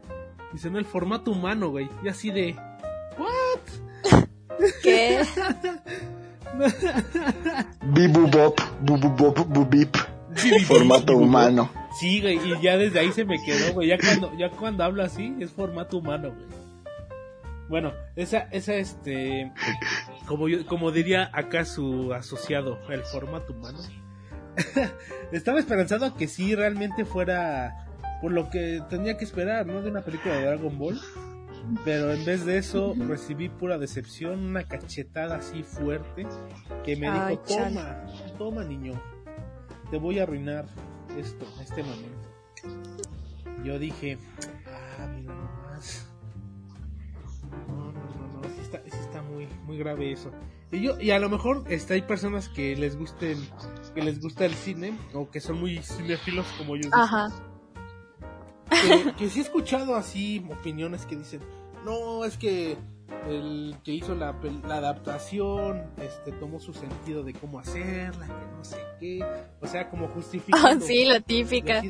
Dice, 0.53 0.69
no, 0.69 0.79
el 0.79 0.85
formato 0.85 1.31
humano, 1.31 1.69
güey. 1.69 1.89
Y 2.03 2.07
así 2.09 2.31
de. 2.31 2.55
¿Qué? 4.81 5.21
Bibubop, 7.93 8.59
bububop, 8.81 9.37
bubip, 9.47 9.95
formato 10.67 11.15
humano. 11.17 11.69
Sí, 11.99 12.21
güey, 12.21 12.37
y 12.37 12.61
ya 12.61 12.77
desde 12.77 12.99
ahí 12.99 13.11
se 13.11 13.25
me 13.25 13.41
quedó, 13.41 13.73
güey. 13.73 13.87
Ya 13.87 13.97
cuando, 13.97 14.37
ya 14.37 14.49
cuando 14.49 14.83
hablo 14.83 15.03
así, 15.03 15.35
es 15.39 15.51
formato 15.51 15.97
humano, 15.97 16.31
güey. 16.33 16.65
Bueno, 17.67 17.93
esa, 18.15 18.47
esa, 18.51 18.75
este, 18.75 19.51
como 20.27 20.47
yo, 20.47 20.65
como 20.67 20.91
diría 20.91 21.29
acá 21.33 21.65
su 21.65 22.13
asociado, 22.13 22.79
el 22.89 23.01
formato 23.01 23.53
humano. 23.53 23.79
Estaba 25.31 25.59
esperanzado 25.59 26.05
a 26.05 26.15
que 26.15 26.27
sí 26.27 26.53
realmente 26.53 27.05
fuera 27.05 27.87
por 28.21 28.31
lo 28.31 28.49
que 28.49 28.81
tenía 28.89 29.17
que 29.17 29.25
esperar, 29.25 29.65
¿no? 29.65 29.81
De 29.81 29.89
una 29.89 30.01
película 30.01 30.35
de 30.35 30.45
Dragon 30.45 30.77
Ball. 30.77 30.99
Pero 31.83 32.13
en 32.13 32.23
vez 32.23 32.45
de 32.45 32.59
eso 32.59 32.93
recibí 33.07 33.49
pura 33.49 33.79
decepción, 33.79 34.45
una 34.45 34.65
cachetada 34.65 35.37
así 35.37 35.63
fuerte 35.63 36.27
que 36.83 36.95
me 36.95 37.07
Ay, 37.07 37.31
dijo, 37.31 37.45
chale. 37.47 37.75
toma, 37.75 38.05
toma 38.37 38.63
niño, 38.63 39.01
te 39.89 39.97
voy 39.97 40.19
a 40.19 40.23
arruinar 40.23 40.65
esto, 41.17 41.45
este 41.61 41.83
momento. 41.83 42.29
Yo 43.63 43.79
dije, 43.79 44.17
ah, 44.99 45.07
mira 45.07 45.33
nomás. 45.33 46.07
No, 47.67 47.91
no, 47.91 48.03
no, 48.03 48.41
no, 48.41 48.49
sí 48.49 48.61
está, 48.61 48.81
sí 48.83 48.97
está 48.99 49.21
muy, 49.21 49.47
muy 49.65 49.77
grave 49.77 50.11
eso. 50.11 50.31
Y 50.71 50.81
yo, 50.81 50.99
y 50.99 51.11
a 51.11 51.19
lo 51.19 51.29
mejor 51.29 51.63
este, 51.69 51.95
hay 51.95 52.01
personas 52.01 52.49
que 52.49 52.75
les 52.75 52.97
gusten, 52.97 53.37
que 53.93 54.01
les 54.01 54.19
gusta 54.19 54.45
el 54.45 54.55
cine, 54.55 54.97
o 55.13 55.29
que 55.29 55.39
son 55.39 55.59
muy 55.59 55.77
cinéfilos 55.79 56.47
como 56.57 56.75
yo. 56.75 56.89
Ajá. 56.91 57.29
que, 58.69 59.13
que 59.13 59.29
sí 59.29 59.39
he 59.39 59.43
escuchado 59.43 59.95
así 59.95 60.45
opiniones 60.51 61.05
que 61.05 61.15
dicen, 61.15 61.41
no, 61.85 62.25
es 62.25 62.37
que 62.37 62.77
el 63.27 63.75
que 63.83 63.91
hizo 63.93 64.15
la, 64.15 64.39
pel- 64.39 64.63
la 64.67 64.77
adaptación 64.77 65.83
este 65.97 66.31
tomó 66.33 66.59
su 66.59 66.73
sentido 66.73 67.23
de 67.23 67.33
cómo 67.33 67.59
hacerla, 67.59 68.27
que 68.27 68.55
no 68.57 68.63
sé 68.63 68.77
qué, 68.99 69.25
o 69.61 69.67
sea, 69.67 69.89
como 69.89 70.07
justificando. 70.09 70.85
sí, 70.85 71.05
la 71.05 71.19
típica. 71.19 71.81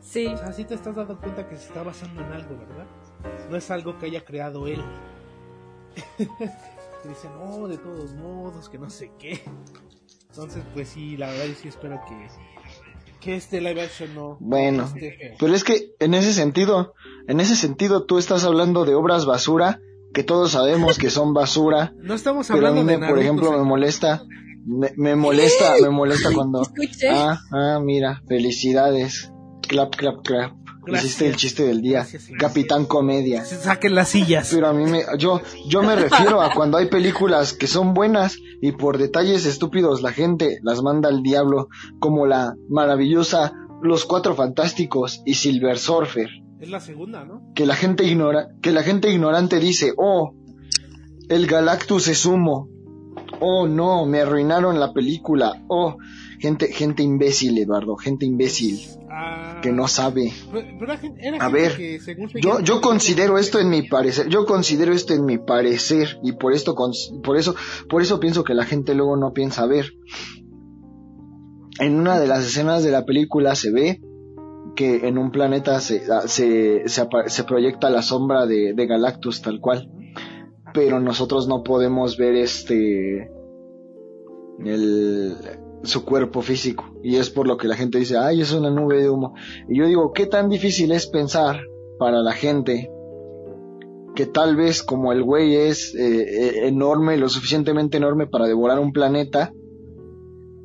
Sí. 0.00 0.26
o 0.26 0.36
sea, 0.38 0.52
sí 0.52 0.64
te 0.64 0.74
estás 0.74 0.96
dando 0.96 1.18
cuenta 1.18 1.46
que 1.48 1.56
se 1.56 1.66
está 1.68 1.82
basando 1.82 2.22
en 2.22 2.32
algo, 2.32 2.56
¿verdad? 2.56 2.86
No 3.50 3.56
es 3.56 3.70
algo 3.70 3.98
que 3.98 4.06
haya 4.06 4.24
creado 4.24 4.66
él. 4.66 4.82
Te 6.16 7.08
dicen, 7.08 7.30
no, 7.38 7.68
de 7.68 7.78
todos 7.78 8.14
modos, 8.14 8.68
que 8.68 8.78
no 8.78 8.90
sé 8.90 9.12
qué. 9.18 9.40
Entonces, 10.30 10.62
pues 10.74 10.88
sí, 10.88 11.16
la 11.16 11.28
verdad 11.30 11.46
yo 11.46 11.54
sí 11.54 11.68
espero 11.68 12.00
que, 12.08 12.28
que 13.20 13.36
este 13.36 13.60
live 13.60 13.82
action 13.82 14.14
no 14.14 14.36
Bueno, 14.40 14.84
esté 14.84 15.12
feo. 15.12 15.36
pero 15.38 15.54
es 15.54 15.64
que 15.64 15.92
en 16.00 16.14
ese 16.14 16.32
sentido, 16.32 16.94
en 17.26 17.40
ese 17.40 17.56
sentido 17.56 18.04
tú 18.04 18.18
estás 18.18 18.44
hablando 18.44 18.84
de 18.84 18.94
obras 18.94 19.26
basura, 19.26 19.80
que 20.18 20.24
todos 20.24 20.50
sabemos 20.50 20.98
que 20.98 21.10
son 21.10 21.32
basura, 21.32 21.92
No 22.02 22.14
estamos 22.14 22.48
pero 22.48 22.66
a 22.66 22.72
mí, 22.72 22.82
de 22.82 22.98
me, 22.98 23.06
por 23.08 23.20
ejemplo, 23.20 23.52
me 23.52 23.62
molesta, 23.62 24.24
me, 24.66 24.92
me 24.96 25.14
molesta, 25.14 25.74
me 25.80 25.90
molesta 25.90 26.30
cuando, 26.34 26.62
Escuché. 26.62 27.08
ah, 27.08 27.38
ah, 27.52 27.78
mira, 27.80 28.20
felicidades, 28.26 29.32
clap, 29.68 29.94
clap, 29.94 30.24
clap, 30.26 30.54
Gracias. 30.84 31.04
hiciste 31.04 31.26
el 31.28 31.36
chiste 31.36 31.62
del 31.64 31.82
día, 31.82 31.98
Gracias. 31.98 32.30
Capitán 32.36 32.86
Comedia. 32.86 33.44
Saquen 33.44 33.94
las 33.94 34.08
sillas. 34.08 34.50
Pero 34.52 34.66
a 34.66 34.72
mí 34.72 34.90
me, 34.90 35.04
yo, 35.18 35.40
yo 35.68 35.84
me 35.84 35.94
refiero 35.94 36.42
a 36.42 36.52
cuando 36.52 36.78
hay 36.78 36.86
películas 36.86 37.52
que 37.52 37.68
son 37.68 37.94
buenas 37.94 38.38
y 38.60 38.72
por 38.72 38.98
detalles 38.98 39.46
estúpidos 39.46 40.02
la 40.02 40.10
gente 40.10 40.58
las 40.64 40.82
manda 40.82 41.08
al 41.10 41.22
diablo, 41.22 41.68
como 42.00 42.26
la 42.26 42.56
maravillosa 42.68 43.52
Los 43.82 44.04
Cuatro 44.04 44.34
Fantásticos 44.34 45.22
y 45.24 45.34
Silver 45.34 45.78
Surfer, 45.78 46.28
Es 46.60 46.70
la 46.70 46.80
segunda, 46.80 47.24
¿no? 47.24 47.52
que 47.54 47.66
la 47.66 47.74
gente 47.76 48.04
ignora, 48.04 48.48
que 48.60 48.72
la 48.72 48.82
gente 48.82 49.10
ignorante 49.10 49.60
dice, 49.60 49.92
oh, 49.96 50.34
el 51.28 51.46
Galactus 51.46 52.08
es 52.08 52.26
humo, 52.26 52.68
oh 53.40 53.68
no, 53.68 54.06
me 54.06 54.20
arruinaron 54.20 54.80
la 54.80 54.92
película, 54.92 55.64
oh, 55.68 55.96
gente, 56.40 56.68
gente 56.72 57.02
imbécil, 57.02 57.58
Eduardo, 57.58 57.96
gente 57.96 58.26
imbécil, 58.26 58.80
Ah, 59.10 59.60
que 59.62 59.72
no 59.72 59.88
sabe. 59.88 60.32
pero- 60.52 60.92
era 61.18 61.44
A 61.44 61.48
ver, 61.48 61.76
que 61.76 61.98
según 62.00 62.28
Yo, 62.40 62.60
yo 62.60 62.80
considero 62.80 63.38
esto 63.38 63.58
en 63.58 63.68
mi 63.70 63.82
parecer, 63.82 64.28
yo 64.28 64.44
considero 64.46 64.92
esto 64.92 65.14
en 65.14 65.24
mi 65.24 65.38
parecer 65.38 66.18
y 66.22 66.32
por 66.32 66.52
esto, 66.52 66.76
por 67.22 67.36
eso, 67.36 67.54
por 67.88 68.02
eso 68.02 68.20
pienso 68.20 68.44
que 68.44 68.54
la 68.54 68.64
gente 68.64 68.94
luego 68.94 69.16
no 69.16 69.32
piensa 69.32 69.66
ver. 69.66 69.92
En 71.80 71.98
una 71.98 72.18
de 72.18 72.26
las 72.26 72.44
escenas 72.44 72.82
de 72.84 72.90
la 72.90 73.04
película 73.04 73.54
se 73.54 73.70
ve 73.72 74.00
que 74.78 75.08
en 75.08 75.18
un 75.18 75.32
planeta 75.32 75.80
se, 75.80 76.02
se, 76.28 76.88
se, 76.88 77.08
se 77.26 77.44
proyecta 77.44 77.90
la 77.90 78.00
sombra 78.00 78.46
de, 78.46 78.74
de 78.74 78.86
Galactus 78.86 79.42
tal 79.42 79.58
cual, 79.58 79.90
pero 80.72 81.00
nosotros 81.00 81.48
no 81.48 81.64
podemos 81.64 82.16
ver 82.16 82.36
este 82.36 83.28
el 84.64 85.34
su 85.82 86.04
cuerpo 86.04 86.42
físico. 86.42 86.84
Y 87.02 87.16
es 87.16 87.28
por 87.28 87.48
lo 87.48 87.56
que 87.56 87.66
la 87.66 87.74
gente 87.74 87.98
dice 87.98 88.18
ay 88.18 88.40
es 88.40 88.52
una 88.52 88.70
nube 88.70 89.02
de 89.02 89.10
humo 89.10 89.34
y 89.68 89.78
yo 89.78 89.86
digo 89.86 90.12
qué 90.12 90.26
tan 90.26 90.48
difícil 90.48 90.92
es 90.92 91.08
pensar 91.08 91.60
para 91.98 92.20
la 92.20 92.32
gente 92.32 92.88
que 94.14 94.26
tal 94.26 94.54
vez 94.54 94.84
como 94.84 95.10
el 95.10 95.24
güey 95.24 95.56
es 95.56 95.92
eh, 95.96 96.22
eh, 96.22 96.68
enorme, 96.68 97.16
lo 97.16 97.28
suficientemente 97.28 97.96
enorme 97.96 98.28
para 98.28 98.46
devorar 98.46 98.78
un 98.78 98.92
planeta, 98.92 99.52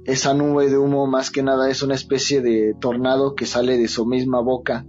esa 0.05 0.33
nube 0.33 0.69
de 0.69 0.77
humo 0.77 1.07
más 1.07 1.31
que 1.31 1.43
nada 1.43 1.69
es 1.69 1.81
una 1.83 1.95
especie 1.95 2.41
de 2.41 2.75
tornado 2.79 3.35
que 3.35 3.45
sale 3.45 3.77
de 3.77 3.87
su 3.87 4.05
misma 4.05 4.41
boca 4.41 4.85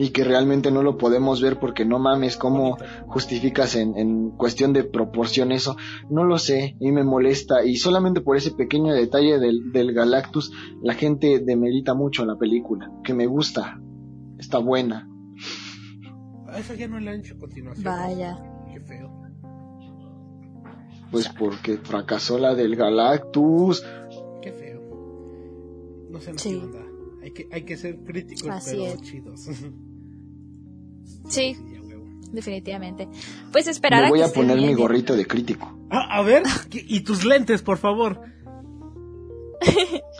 y 0.00 0.10
que 0.10 0.22
realmente 0.22 0.70
no 0.70 0.84
lo 0.84 0.96
podemos 0.96 1.42
ver 1.42 1.58
porque 1.58 1.84
no 1.84 1.98
mames 1.98 2.36
cómo 2.36 2.76
justificas 3.08 3.74
en, 3.74 3.98
en 3.98 4.30
cuestión 4.30 4.72
de 4.72 4.84
proporción 4.84 5.50
eso, 5.50 5.76
no 6.08 6.22
lo 6.22 6.38
sé 6.38 6.76
y 6.78 6.92
me 6.92 7.02
molesta 7.02 7.64
y 7.64 7.76
solamente 7.76 8.20
por 8.20 8.36
ese 8.36 8.52
pequeño 8.52 8.94
detalle 8.94 9.40
del, 9.40 9.72
del 9.72 9.92
Galactus 9.92 10.52
la 10.82 10.94
gente 10.94 11.40
demerita 11.40 11.94
mucho 11.94 12.24
la 12.24 12.38
película, 12.38 12.92
que 13.02 13.12
me 13.12 13.26
gusta, 13.26 13.80
está 14.38 14.58
buena. 14.58 15.08
Esa 16.56 16.74
ya 16.74 16.88
no 16.88 16.96
han 16.96 17.08
hecho 17.08 17.36
continuación. 17.36 17.84
Vaya. 17.84 18.38
Qué 18.72 18.80
feo. 18.80 19.17
Pues 21.10 21.28
porque 21.28 21.78
fracasó 21.78 22.38
la 22.38 22.54
del 22.54 22.76
Galactus. 22.76 23.84
Qué 24.42 24.52
feo. 24.52 24.80
No 26.10 26.20
sé 26.20 26.32
Sí. 26.38 26.50
qué 26.50 26.56
onda. 26.64 26.80
Hay 27.22 27.30
que, 27.32 27.48
hay 27.50 27.62
que 27.64 27.76
ser 27.76 27.98
críticos, 28.04 28.48
Así 28.50 28.70
pero 28.72 28.84
es. 28.84 29.02
chidos. 29.02 29.48
Sí, 31.28 31.56
a 31.56 32.32
definitivamente. 32.32 33.08
Pues 33.52 33.66
esperar 33.66 34.00
Me 34.02 34.06
a 34.06 34.10
voy 34.10 34.18
que 34.18 34.24
a 34.24 34.26
esté 34.28 34.40
poner 34.40 34.56
mi 34.58 34.72
gorrito 34.74 35.14
de 35.16 35.26
crítico. 35.26 35.78
Ah, 35.90 36.18
a 36.18 36.22
ver, 36.22 36.42
¿qué- 36.70 36.84
y 36.86 37.00
tus 37.00 37.24
lentes, 37.24 37.60
por 37.62 37.76
favor. 37.78 38.20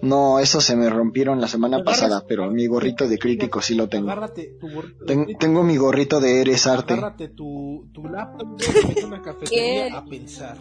No, 0.00 0.38
eso 0.38 0.60
se 0.60 0.76
me 0.76 0.88
rompieron 0.88 1.40
la 1.40 1.48
semana 1.48 1.78
Agarras- 1.78 1.84
pasada, 2.00 2.24
pero 2.26 2.48
mi 2.50 2.66
gorrito 2.66 3.08
de 3.08 3.18
crítico 3.18 3.60
sí 3.60 3.74
lo 3.74 3.88
tengo. 3.88 4.10
Agárrate 4.10 4.56
tu 4.60 4.70
gorrito. 4.70 5.04
Ten- 5.04 5.36
tengo 5.38 5.62
mi 5.64 5.76
gorrito 5.76 6.20
de 6.20 6.40
Eres 6.40 6.66
Arte. 6.68 6.94
Agárrate 6.94 7.28
tu, 7.28 7.88
tu 7.92 8.04
laptop, 8.06 8.56
a 9.02 9.06
una 9.06 9.20
cafetería 9.22 9.96
a 9.98 10.04
pensar. 10.04 10.56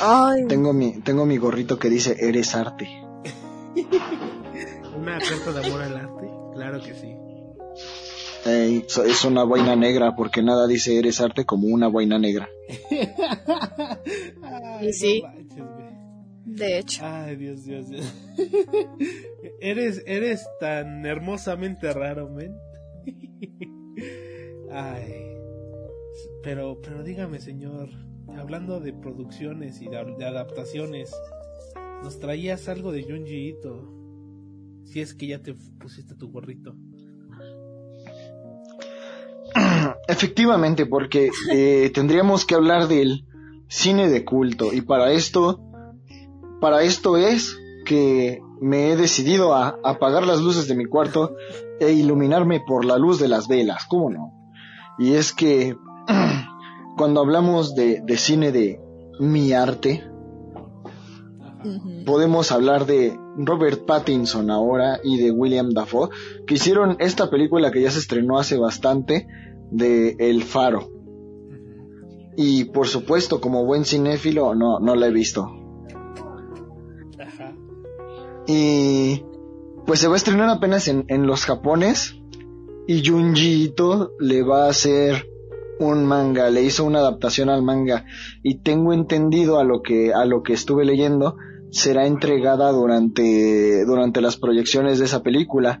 Ay, 0.00 0.46
Tengo 0.46 0.72
mi, 0.72 1.00
tengo 1.00 1.24
mi 1.26 1.36
gorrito 1.38 1.78
que 1.78 1.88
dice 1.90 2.16
Eres 2.18 2.54
Arte. 2.54 2.88
Una 4.96 5.18
carta 5.18 5.52
de 5.52 5.66
amor 5.66 5.82
al 5.82 5.96
arte. 5.96 6.30
Claro 6.54 6.80
que 6.82 6.94
sí. 6.94 7.14
So- 8.88 9.04
es 9.04 9.24
una 9.24 9.44
boina 9.44 9.74
negra 9.76 10.14
porque 10.16 10.42
nada 10.42 10.66
dice 10.66 10.98
Eres 10.98 11.20
Arte 11.20 11.44
como 11.46 11.68
una 11.68 11.88
boina 11.88 12.18
negra. 12.18 12.48
Ay, 14.42 14.88
Y 14.88 14.92
sí. 14.92 15.22
no. 15.22 15.41
De 16.56 16.78
hecho. 16.78 17.02
Ay, 17.04 17.36
Dios, 17.36 17.64
Dios, 17.64 17.88
Dios. 17.88 18.14
eres, 19.60 20.02
eres 20.06 20.46
tan 20.60 21.04
hermosamente 21.06 21.92
raro, 21.92 22.28
men. 22.28 22.56
Ay. 24.70 25.36
Pero, 26.42 26.80
pero 26.82 27.02
dígame, 27.02 27.40
señor, 27.40 27.88
hablando 28.36 28.80
de 28.80 28.92
producciones 28.92 29.80
y 29.80 29.88
de, 29.88 30.14
de 30.18 30.24
adaptaciones, 30.24 31.14
nos 32.02 32.18
traías 32.18 32.68
algo 32.68 32.92
de 32.92 33.04
Junji 33.04 33.48
Ito. 33.50 33.88
Si 34.84 35.00
es 35.00 35.14
que 35.14 35.28
ya 35.28 35.40
te 35.40 35.54
pusiste 35.54 36.14
tu 36.14 36.30
gorrito. 36.30 36.74
Efectivamente, 40.08 40.86
porque 40.86 41.30
eh, 41.50 41.90
tendríamos 41.94 42.44
que 42.44 42.54
hablar 42.54 42.88
del 42.88 43.24
cine 43.68 44.08
de 44.08 44.24
culto 44.24 44.72
y 44.72 44.82
para 44.82 45.12
esto, 45.12 45.71
para 46.62 46.84
esto 46.84 47.16
es 47.16 47.58
que 47.84 48.40
me 48.60 48.92
he 48.92 48.96
decidido 48.96 49.52
a 49.52 49.80
apagar 49.82 50.24
las 50.24 50.40
luces 50.40 50.68
de 50.68 50.76
mi 50.76 50.84
cuarto 50.84 51.34
e 51.80 51.90
iluminarme 51.90 52.60
por 52.64 52.84
la 52.84 52.98
luz 52.98 53.18
de 53.18 53.26
las 53.26 53.48
velas, 53.48 53.84
¿cómo 53.88 54.10
no? 54.10 54.32
Y 54.96 55.14
es 55.14 55.32
que 55.32 55.74
cuando 56.96 57.20
hablamos 57.20 57.74
de, 57.74 58.00
de 58.06 58.16
cine 58.16 58.52
de 58.52 58.80
mi 59.18 59.52
arte, 59.52 60.04
podemos 62.06 62.52
hablar 62.52 62.86
de 62.86 63.18
Robert 63.38 63.84
Pattinson 63.84 64.48
ahora 64.48 65.00
y 65.02 65.18
de 65.18 65.32
William 65.32 65.70
Dafoe, 65.70 66.10
que 66.46 66.54
hicieron 66.54 66.96
esta 67.00 67.28
película 67.28 67.72
que 67.72 67.82
ya 67.82 67.90
se 67.90 67.98
estrenó 67.98 68.38
hace 68.38 68.56
bastante, 68.56 69.26
de 69.72 70.14
El 70.20 70.44
Faro. 70.44 70.90
Y 72.36 72.66
por 72.66 72.86
supuesto, 72.86 73.40
como 73.40 73.64
buen 73.64 73.84
cinéfilo, 73.84 74.54
no, 74.54 74.78
no 74.78 74.94
la 74.94 75.08
he 75.08 75.10
visto. 75.10 75.61
Y 78.46 79.24
pues 79.86 80.00
se 80.00 80.08
va 80.08 80.14
a 80.14 80.16
estrenar 80.16 80.48
apenas 80.48 80.88
en, 80.88 81.04
en 81.08 81.26
los 81.26 81.44
Japones. 81.44 82.18
Y 82.86 83.06
Junji 83.06 83.64
Ito 83.64 84.12
le 84.18 84.42
va 84.42 84.66
a 84.66 84.70
hacer 84.70 85.28
un 85.78 86.04
manga, 86.04 86.50
le 86.50 86.62
hizo 86.62 86.84
una 86.84 87.00
adaptación 87.00 87.48
al 87.48 87.62
manga. 87.62 88.04
Y 88.42 88.62
tengo 88.62 88.92
entendido 88.92 89.58
a 89.58 89.64
lo 89.64 89.82
que, 89.82 90.12
a 90.12 90.24
lo 90.24 90.42
que 90.42 90.52
estuve 90.52 90.84
leyendo, 90.84 91.36
será 91.70 92.06
entregada 92.06 92.70
durante, 92.70 93.84
durante 93.84 94.20
las 94.20 94.36
proyecciones 94.36 94.98
de 94.98 95.06
esa 95.06 95.22
película. 95.22 95.80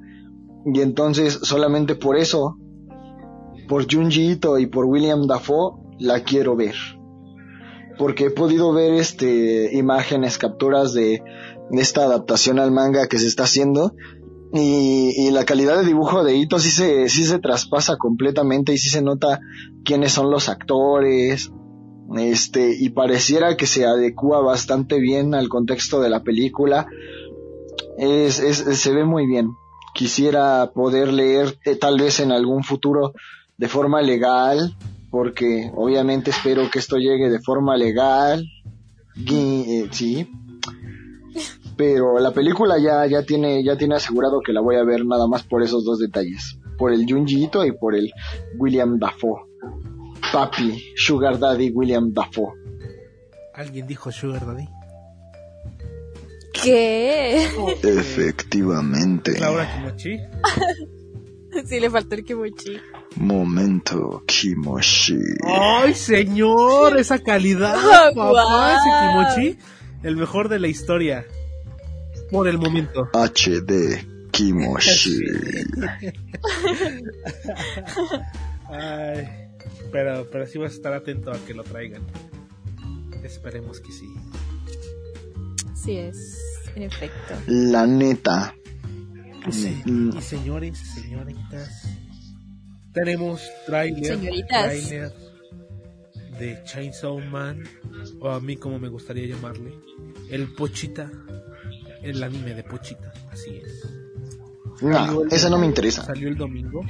Y 0.64 0.80
entonces 0.80 1.40
solamente 1.42 1.94
por 1.94 2.16
eso, 2.16 2.56
por 3.68 3.92
Junji 3.92 4.32
Ito 4.32 4.58
y 4.58 4.66
por 4.66 4.86
William 4.86 5.26
Dafoe, 5.26 5.78
la 5.98 6.20
quiero 6.20 6.56
ver. 6.56 6.74
Porque 7.98 8.26
he 8.26 8.30
podido 8.30 8.72
ver 8.72 8.94
este 8.94 9.76
imágenes, 9.76 10.38
capturas 10.38 10.94
de 10.94 11.22
esta 11.70 12.04
adaptación 12.04 12.58
al 12.58 12.72
manga 12.72 13.06
que 13.06 13.18
se 13.18 13.26
está 13.26 13.44
haciendo 13.44 13.94
y, 14.54 15.30
la 15.30 15.44
calidad 15.44 15.78
de 15.78 15.86
dibujo 15.86 16.24
de 16.24 16.36
Ito 16.36 16.58
sí 16.58 16.70
se, 16.70 17.08
sí 17.08 17.24
se 17.24 17.38
traspasa 17.38 17.96
completamente 17.96 18.74
y 18.74 18.78
sí 18.78 18.90
se 18.90 19.00
nota 19.00 19.40
quiénes 19.82 20.12
son 20.12 20.30
los 20.30 20.50
actores, 20.50 21.50
este, 22.16 22.76
y 22.78 22.90
pareciera 22.90 23.56
que 23.56 23.66
se 23.66 23.86
adecua 23.86 24.42
bastante 24.42 25.00
bien 25.00 25.34
al 25.34 25.48
contexto 25.48 26.02
de 26.02 26.10
la 26.10 26.22
película. 26.22 26.86
Es, 27.96 28.36
se 28.36 28.92
ve 28.92 29.04
muy 29.04 29.26
bien. 29.26 29.52
Quisiera 29.94 30.70
poder 30.74 31.12
leer 31.12 31.58
eh, 31.64 31.76
tal 31.76 31.98
vez 31.98 32.20
en 32.20 32.30
algún 32.32 32.62
futuro 32.62 33.12
de 33.56 33.68
forma 33.68 34.02
legal, 34.02 34.76
porque 35.10 35.70
obviamente 35.74 36.30
espero 36.30 36.70
que 36.70 36.78
esto 36.78 36.96
llegue 36.96 37.30
de 37.30 37.40
forma 37.40 37.76
legal. 37.78 38.44
Eh, 39.16 39.88
sí, 39.90 40.28
pero 41.82 42.20
la 42.20 42.30
película 42.30 42.76
ya, 42.78 43.06
ya 43.06 43.26
tiene, 43.26 43.64
ya 43.64 43.76
tiene 43.76 43.96
asegurado 43.96 44.40
que 44.40 44.52
la 44.52 44.60
voy 44.60 44.76
a 44.76 44.84
ver 44.84 45.04
nada 45.04 45.26
más 45.26 45.42
por 45.42 45.64
esos 45.64 45.84
dos 45.84 45.98
detalles. 45.98 46.56
Por 46.78 46.92
el 46.92 47.04
Junji 47.08 47.42
Ito 47.42 47.64
y 47.64 47.72
por 47.72 47.96
el 47.96 48.12
William 48.56 49.00
Dafoe. 49.00 49.40
Papi, 50.32 50.92
Sugar 50.94 51.40
Daddy 51.40 51.70
William 51.70 52.12
Dafoe. 52.12 52.52
¿Alguien 53.54 53.88
dijo 53.88 54.12
Sugar 54.12 54.46
Daddy? 54.46 54.68
¿Qué? 56.52 57.48
Efectivamente. 57.82 59.40
¿Laura 59.40 59.68
Kimochi? 59.74 60.20
sí, 61.66 61.80
le 61.80 61.90
faltó 61.90 62.14
el 62.14 62.24
Kimochi. 62.24 62.76
Momento 63.16 64.22
Kimochi. 64.24 65.18
¡Ay, 65.48 65.94
señor! 65.94 66.96
Esa 66.96 67.18
calidad, 67.18 67.74
papá, 68.14 68.76
ese 68.76 69.36
Kimochi. 69.42 69.58
El 70.04 70.16
mejor 70.16 70.48
de 70.48 70.60
la 70.60 70.68
historia 70.68 71.26
por 72.32 72.48
el 72.48 72.58
momento. 72.58 73.08
HD 73.12 74.04
Kimoshi. 74.32 75.20
Ay, 78.68 79.28
pero, 79.92 80.26
pero 80.30 80.46
sí 80.46 80.58
vas 80.58 80.72
a 80.72 80.74
estar 80.74 80.94
atento 80.94 81.30
a 81.30 81.38
que 81.46 81.52
lo 81.54 81.62
traigan. 81.62 82.02
Esperemos 83.22 83.80
que 83.80 83.92
sí. 83.92 84.08
Sí 85.74 85.98
es, 85.98 86.40
en 86.74 86.84
efecto. 86.84 87.34
La 87.46 87.86
neta. 87.86 88.54
Sí. 89.50 89.82
Y 89.86 90.22
señores, 90.22 90.78
señoritas, 90.78 91.88
tenemos 92.92 93.42
trailer, 93.66 94.18
trailer 94.48 95.12
de 96.38 96.62
Chainsaw 96.64 97.20
Man, 97.20 97.62
o 98.20 98.30
a 98.30 98.40
mí 98.40 98.56
como 98.56 98.78
me 98.78 98.88
gustaría 98.88 99.26
llamarle, 99.26 99.74
el 100.30 100.48
Pochita 100.54 101.10
el 102.02 102.22
anime 102.22 102.54
de 102.54 102.64
Pochita, 102.64 103.12
así 103.30 103.56
es. 103.56 104.02
No, 104.80 105.24
ese 105.30 105.48
no 105.48 105.58
me 105.58 105.66
interesa. 105.66 106.04
Salió 106.04 106.28
el 106.28 106.36
domingo. 106.36 106.80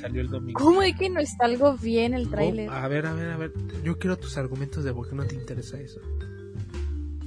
Salió 0.00 0.22
el 0.22 0.28
domingo. 0.28 0.58
¿Cómo 0.58 0.80
de 0.80 0.94
que 0.94 1.08
no 1.08 1.20
está 1.20 1.44
algo 1.44 1.76
bien 1.76 2.14
el 2.14 2.28
tráiler? 2.28 2.68
a 2.68 2.88
ver, 2.88 3.06
a 3.06 3.12
ver, 3.12 3.30
a 3.30 3.36
ver. 3.36 3.52
Yo 3.84 3.98
quiero 3.98 4.18
tus 4.18 4.36
argumentos 4.36 4.82
de 4.82 4.92
por 4.92 5.08
qué 5.08 5.14
no 5.14 5.24
te 5.24 5.36
interesa 5.36 5.78
eso. 5.80 6.00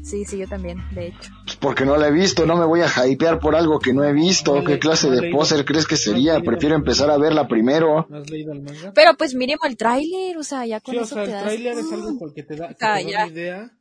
Sí, 0.04 0.24
sí, 0.24 0.38
yo 0.38 0.48
también, 0.48 0.78
de 0.94 1.08
hecho. 1.08 1.32
Pues 1.46 1.56
porque 1.56 1.84
no 1.84 1.98
la 1.98 2.10
he 2.10 2.12
visto, 2.12 2.46
no 2.46 2.56
me 2.56 2.66
voy 2.66 2.82
a 2.82 3.08
hypear 3.08 3.40
por 3.40 3.56
algo 3.56 3.80
que 3.80 3.92
no 3.92 4.04
he 4.04 4.14
visto. 4.14 4.64
¿Qué 4.64 4.78
clase 4.78 5.10
de 5.10 5.32
poser 5.32 5.66
crees 5.66 5.88
que 5.88 5.98
sería? 5.98 6.40
Prefiero 6.42 6.76
empezar 6.76 7.10
a 7.10 7.18
verla 7.18 7.48
primero. 7.48 8.06
¿No 8.08 8.18
has 8.18 8.30
leído 8.30 8.54
el 8.54 8.62
manga? 8.62 8.92
Pero 8.94 9.16
pues 9.18 9.34
mínimo 9.34 9.62
el 9.68 9.76
tráiler, 9.78 10.38
o 10.38 10.44
sea, 10.44 10.66
ya 10.66 10.80
con 10.80 10.94
sí, 10.94 11.02
eso 11.02 11.20
o 11.20 11.26
sea, 11.26 11.40
el 11.40 11.44
tráiler 11.44 11.78
es 11.80 11.92
algo 11.92 12.20
porque 12.20 12.44
te 12.44 12.56
da, 12.56 12.74
te 12.74 12.86
da 12.86 13.00
una 13.02 13.28
idea 13.28 13.72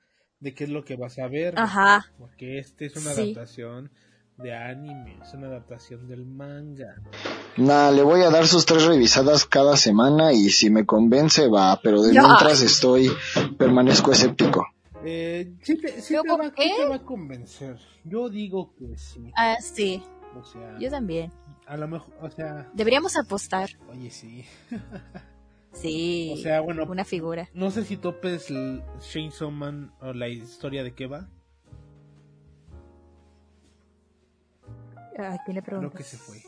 de 0.45 0.53
qué 0.53 0.65
es 0.65 0.71
lo 0.71 0.85
que 0.85 0.97
vas 0.97 1.19
a 1.19 1.27
ver. 1.27 1.59
Ajá. 1.59 2.07
Porque 2.19 2.59
este 2.59 2.85
es 2.85 2.97
una 2.97 3.13
adaptación 3.13 3.91
de 4.37 4.55
anime, 4.55 5.17
es 5.23 5.33
una 5.33 5.47
adaptación 5.47 6.07
del 6.07 6.27
manga. 6.27 6.97
Nah, 7.57 7.91
le 7.91 8.03
voy 8.03 8.21
a 8.21 8.31
dar 8.31 8.47
sus 8.47 8.67
tres 8.67 8.85
revisadas 8.85 9.47
cada 9.47 9.77
semana 9.77 10.35
y 10.35 10.51
si 10.51 10.69
me 10.69 10.85
convence 10.85 11.49
va, 11.49 11.81
pero 11.83 12.03
de 12.03 12.13
mientras 12.13 12.61
estoy, 12.61 13.11
permanezco 13.57 14.13
escéptico. 14.13 14.67
Eh, 15.03 15.55
sí 15.63 15.77
te, 15.79 16.01
sí 16.03 16.15
te, 16.15 16.29
va, 16.29 16.51
te, 16.51 16.89
va, 16.89 16.97
a 16.97 17.03
convencer. 17.03 17.79
Yo 18.05 18.29
digo 18.29 18.75
que 18.77 18.99
sí. 18.99 19.33
Ah, 19.37 19.57
sí. 19.61 20.03
O 20.39 20.45
sea, 20.45 20.77
yo 20.79 20.91
también. 20.91 21.33
A 21.67 21.79
lo 21.79 21.89
mejor, 21.89 22.15
o 22.21 22.31
sea. 22.31 22.69
Deberíamos 22.75 23.17
apostar. 23.17 23.71
Oye, 23.89 24.11
sí. 24.11 24.45
Sí. 25.75 26.33
O 26.33 26.37
sea, 26.39 26.61
bueno. 26.61 26.85
Una 26.85 27.05
figura. 27.05 27.49
No 27.53 27.71
sé 27.71 27.85
si 27.85 27.97
topes 27.97 28.51
el 28.51 28.83
Chainsaw 29.01 29.51
Man 29.51 29.93
o 30.01 30.13
la 30.13 30.29
historia 30.29 30.83
de 30.83 30.95
qué 30.95 31.07
va. 31.07 31.29
¿A 35.19 35.39
quién 35.45 35.57
le 35.57 35.63
pregunto? 35.63 35.91
Creo 35.91 35.99
que 35.99 36.05
se 36.05 36.17
fue. 36.17 36.43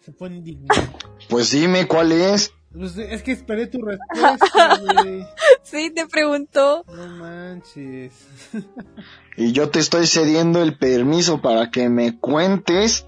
Se 0.00 0.12
fue 0.12 0.28
indignado. 0.28 0.80
Pues 1.28 1.50
dime 1.52 1.86
cuál 1.86 2.12
es. 2.12 2.52
Pues 2.72 2.96
es 2.96 3.22
que 3.22 3.32
esperé 3.32 3.66
tu 3.66 3.82
respuesta, 3.82 4.78
güey. 5.02 5.24
sí, 5.62 5.90
te 5.90 6.06
preguntó. 6.06 6.82
No 6.88 7.06
manches. 7.08 8.12
y 9.36 9.52
yo 9.52 9.68
te 9.70 9.80
estoy 9.80 10.06
cediendo 10.06 10.62
el 10.62 10.78
permiso 10.78 11.42
para 11.42 11.70
que 11.70 11.88
me 11.90 12.18
cuentes. 12.18 13.06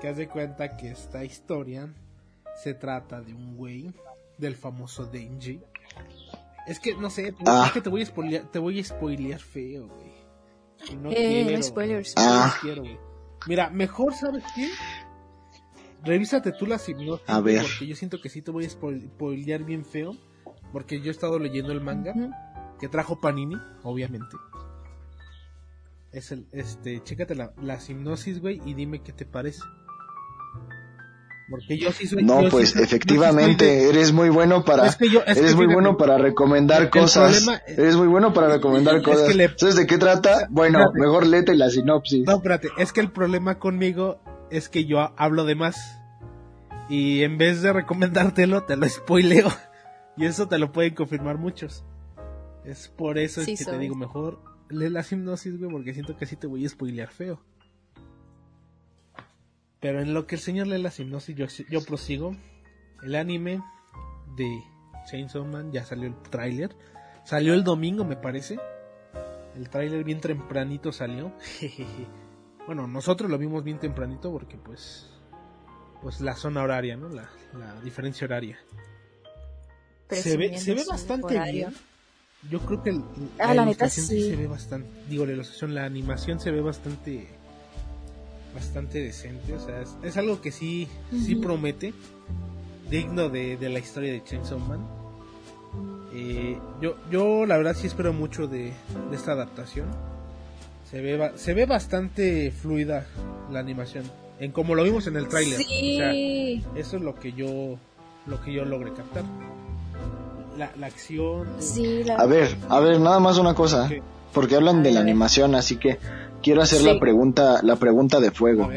Que 0.00 0.08
haz 0.08 0.16
de 0.16 0.26
cuenta 0.28 0.76
que 0.76 0.90
esta 0.90 1.22
historia 1.22 1.92
se 2.62 2.72
trata 2.74 3.20
de 3.20 3.34
un 3.34 3.56
güey 3.56 3.92
del 4.44 4.56
famoso 4.56 5.06
Denji. 5.06 5.60
Es 6.66 6.80
que, 6.80 6.94
no 6.94 7.10
sé, 7.10 7.34
ah. 7.46 7.64
es 7.66 7.72
que 7.72 7.80
te 7.80 7.90
voy 7.90 8.02
a 8.02 8.06
spoilear, 8.06 8.50
te 8.50 8.58
voy 8.58 8.80
a 8.80 8.84
spoilear 8.84 9.40
feo, 9.40 9.88
güey. 9.88 10.14
No 11.00 11.10
eh, 11.10 11.44
quiero, 11.46 11.62
spoilers. 11.62 12.14
Ah. 12.16 12.54
Mira, 13.46 13.70
mejor, 13.70 14.14
¿sabes 14.14 14.44
qué? 14.54 14.68
Revísate 16.02 16.52
tú 16.52 16.66
la 16.66 16.78
hipnosis. 16.86 17.28
A 17.28 17.40
ver. 17.40 17.62
Porque 17.62 17.86
yo 17.86 17.96
siento 17.96 18.20
que 18.20 18.28
sí 18.28 18.42
te 18.42 18.50
voy 18.50 18.66
a 18.66 18.70
spoilear 18.70 19.64
bien 19.64 19.84
feo. 19.84 20.16
Porque 20.72 21.00
yo 21.00 21.08
he 21.08 21.10
estado 21.10 21.38
leyendo 21.38 21.72
el 21.72 21.80
manga 21.80 22.14
que 22.80 22.88
trajo 22.88 23.20
Panini, 23.20 23.56
obviamente. 23.82 24.36
Es 26.12 26.32
el, 26.32 26.46
este, 26.52 27.02
chécate 27.02 27.34
la, 27.34 27.52
la 27.60 27.78
hipnosis, 27.86 28.40
güey, 28.40 28.60
y 28.64 28.74
dime 28.74 29.02
qué 29.02 29.12
te 29.12 29.24
parece. 29.24 29.62
Porque 31.54 31.78
yo 31.78 31.92
sí 31.92 32.08
soy. 32.08 32.24
No, 32.24 32.40
pues 32.50 32.74
efectivamente, 32.74 33.88
eres 33.88 34.12
muy 34.12 34.28
bueno 34.28 34.64
para. 34.64 34.92
eres 35.26 35.54
muy 35.54 35.66
bueno 35.66 35.96
para 35.96 36.18
recomendar 36.18 36.90
cosas. 36.90 37.46
eres 37.68 37.94
muy 37.94 38.08
bueno 38.08 38.32
para 38.32 38.48
recomendar 38.48 39.02
cosas. 39.02 39.32
¿Sabes 39.56 39.76
de 39.76 39.86
qué 39.86 39.98
trata? 39.98 40.48
Bueno, 40.50 40.90
mejor 40.94 41.26
léete 41.26 41.54
la 41.54 41.70
sinopsis. 41.70 42.26
No, 42.26 42.36
espérate, 42.36 42.70
es 42.76 42.92
que 42.92 43.00
el 43.00 43.12
problema 43.12 43.60
conmigo 43.60 44.20
es 44.50 44.68
que 44.68 44.84
yo 44.84 45.12
hablo 45.16 45.44
de 45.44 45.54
más. 45.54 46.00
Y 46.88 47.22
en 47.22 47.38
vez 47.38 47.62
de 47.62 47.72
recomendártelo, 47.72 48.64
te 48.64 48.76
lo 48.76 48.88
spoileo. 48.88 49.48
Y 50.16 50.26
eso 50.26 50.46
te 50.46 50.58
lo 50.58 50.70
pueden 50.70 50.94
confirmar 50.94 51.38
muchos. 51.38 51.84
Es 52.64 52.86
por 52.86 53.18
eso 53.18 53.40
es 53.40 53.58
que 53.58 53.64
te 53.64 53.78
digo, 53.78 53.96
mejor 53.96 54.38
lee 54.70 54.88
la 54.88 55.04
hipnosis, 55.08 55.58
güey, 55.58 55.70
porque 55.72 55.92
siento 55.92 56.16
que 56.16 56.24
así 56.24 56.36
te 56.36 56.46
voy 56.46 56.64
a 56.64 56.68
spoilear 56.68 57.08
feo. 57.08 57.40
Pero 59.84 60.00
en 60.00 60.14
lo 60.14 60.26
que 60.26 60.36
el 60.36 60.40
señor 60.40 60.66
lee 60.66 60.80
la 60.80 60.90
hipnosis, 60.96 61.36
yo, 61.36 61.84
prosigo. 61.84 62.34
El 63.02 63.14
anime 63.14 63.60
de 64.34 64.64
Chainsaw 65.10 65.44
Man 65.44 65.72
ya 65.72 65.84
salió 65.84 66.06
el 66.06 66.14
tráiler. 66.22 66.74
Salió 67.22 67.52
el 67.52 67.64
domingo, 67.64 68.02
me 68.02 68.16
parece. 68.16 68.58
El 69.54 69.68
tráiler 69.68 70.02
bien 70.02 70.22
tempranito 70.22 70.90
salió. 70.90 71.32
bueno, 72.66 72.86
nosotros 72.86 73.30
lo 73.30 73.36
vimos 73.36 73.62
bien 73.62 73.78
tempranito 73.78 74.32
porque 74.32 74.56
pues 74.56 75.10
pues 76.00 76.22
la 76.22 76.34
zona 76.34 76.62
horaria, 76.62 76.96
¿no? 76.96 77.10
La, 77.10 77.28
diferencia 77.82 78.24
horaria. 78.24 78.58
Se 80.08 80.38
ve, 80.38 80.56
se 80.56 80.72
ve 80.72 80.84
bastante 80.88 81.38
bien. 81.52 81.74
Yo 82.50 82.60
creo 82.60 82.82
que 82.82 82.98
ah, 83.38 83.52
la, 83.52 83.64
ilustración 83.64 84.06
se 84.06 84.34
ve 84.34 84.46
bastante, 84.46 84.88
digo, 85.10 85.26
la 85.26 85.32
ilustración, 85.32 85.74
la 85.74 85.84
animación 85.84 86.40
se 86.40 86.50
ve 86.50 86.62
bastante 86.62 87.43
bastante 88.54 89.00
decente, 89.02 89.52
o 89.52 89.60
sea, 89.60 89.82
es, 90.02 90.16
algo 90.16 90.40
que 90.40 90.52
sí, 90.52 90.88
sí 91.10 91.34
promete, 91.34 91.92
digno 92.88 93.28
de, 93.28 93.58
la 93.60 93.78
historia 93.78 94.12
de 94.12 94.22
Chainsaw 94.22 94.58
Man. 94.58 94.86
Eh, 96.14 96.56
yo, 96.80 96.96
yo 97.10 97.44
la 97.44 97.56
verdad 97.56 97.74
sí 97.74 97.88
espero 97.88 98.12
mucho 98.12 98.46
de, 98.46 98.72
esta 99.12 99.32
adaptación. 99.32 99.88
Se 100.88 101.00
ve, 101.00 101.32
se 101.34 101.54
ve 101.54 101.66
bastante 101.66 102.52
fluida 102.52 103.06
la 103.50 103.58
animación, 103.58 104.04
en 104.38 104.52
como 104.52 104.76
lo 104.76 104.84
vimos 104.84 105.06
en 105.08 105.16
el 105.16 105.28
tráiler. 105.28 105.60
eso 106.76 106.96
es 106.96 107.02
lo 107.02 107.16
que 107.16 107.32
yo, 107.32 107.76
lo 108.26 108.40
que 108.42 108.52
yo 108.52 108.64
logré 108.64 108.92
captar. 108.92 109.24
La, 110.56 110.70
la 110.76 110.86
acción. 110.86 111.48
A 112.16 112.26
ver, 112.26 112.56
a 112.68 112.78
ver, 112.78 113.00
nada 113.00 113.18
más 113.18 113.38
una 113.38 113.54
cosa. 113.54 113.90
Porque 114.32 114.56
hablan 114.56 114.82
de 114.82 114.92
la 114.92 115.00
animación, 115.00 115.54
así 115.54 115.76
que 115.76 115.98
quiero 116.44 116.62
hacer 116.62 116.82
la 116.82 117.00
pregunta, 117.00 117.60
la 117.62 117.74
pregunta 117.76 118.20
de 118.20 118.30
fuego. 118.30 118.68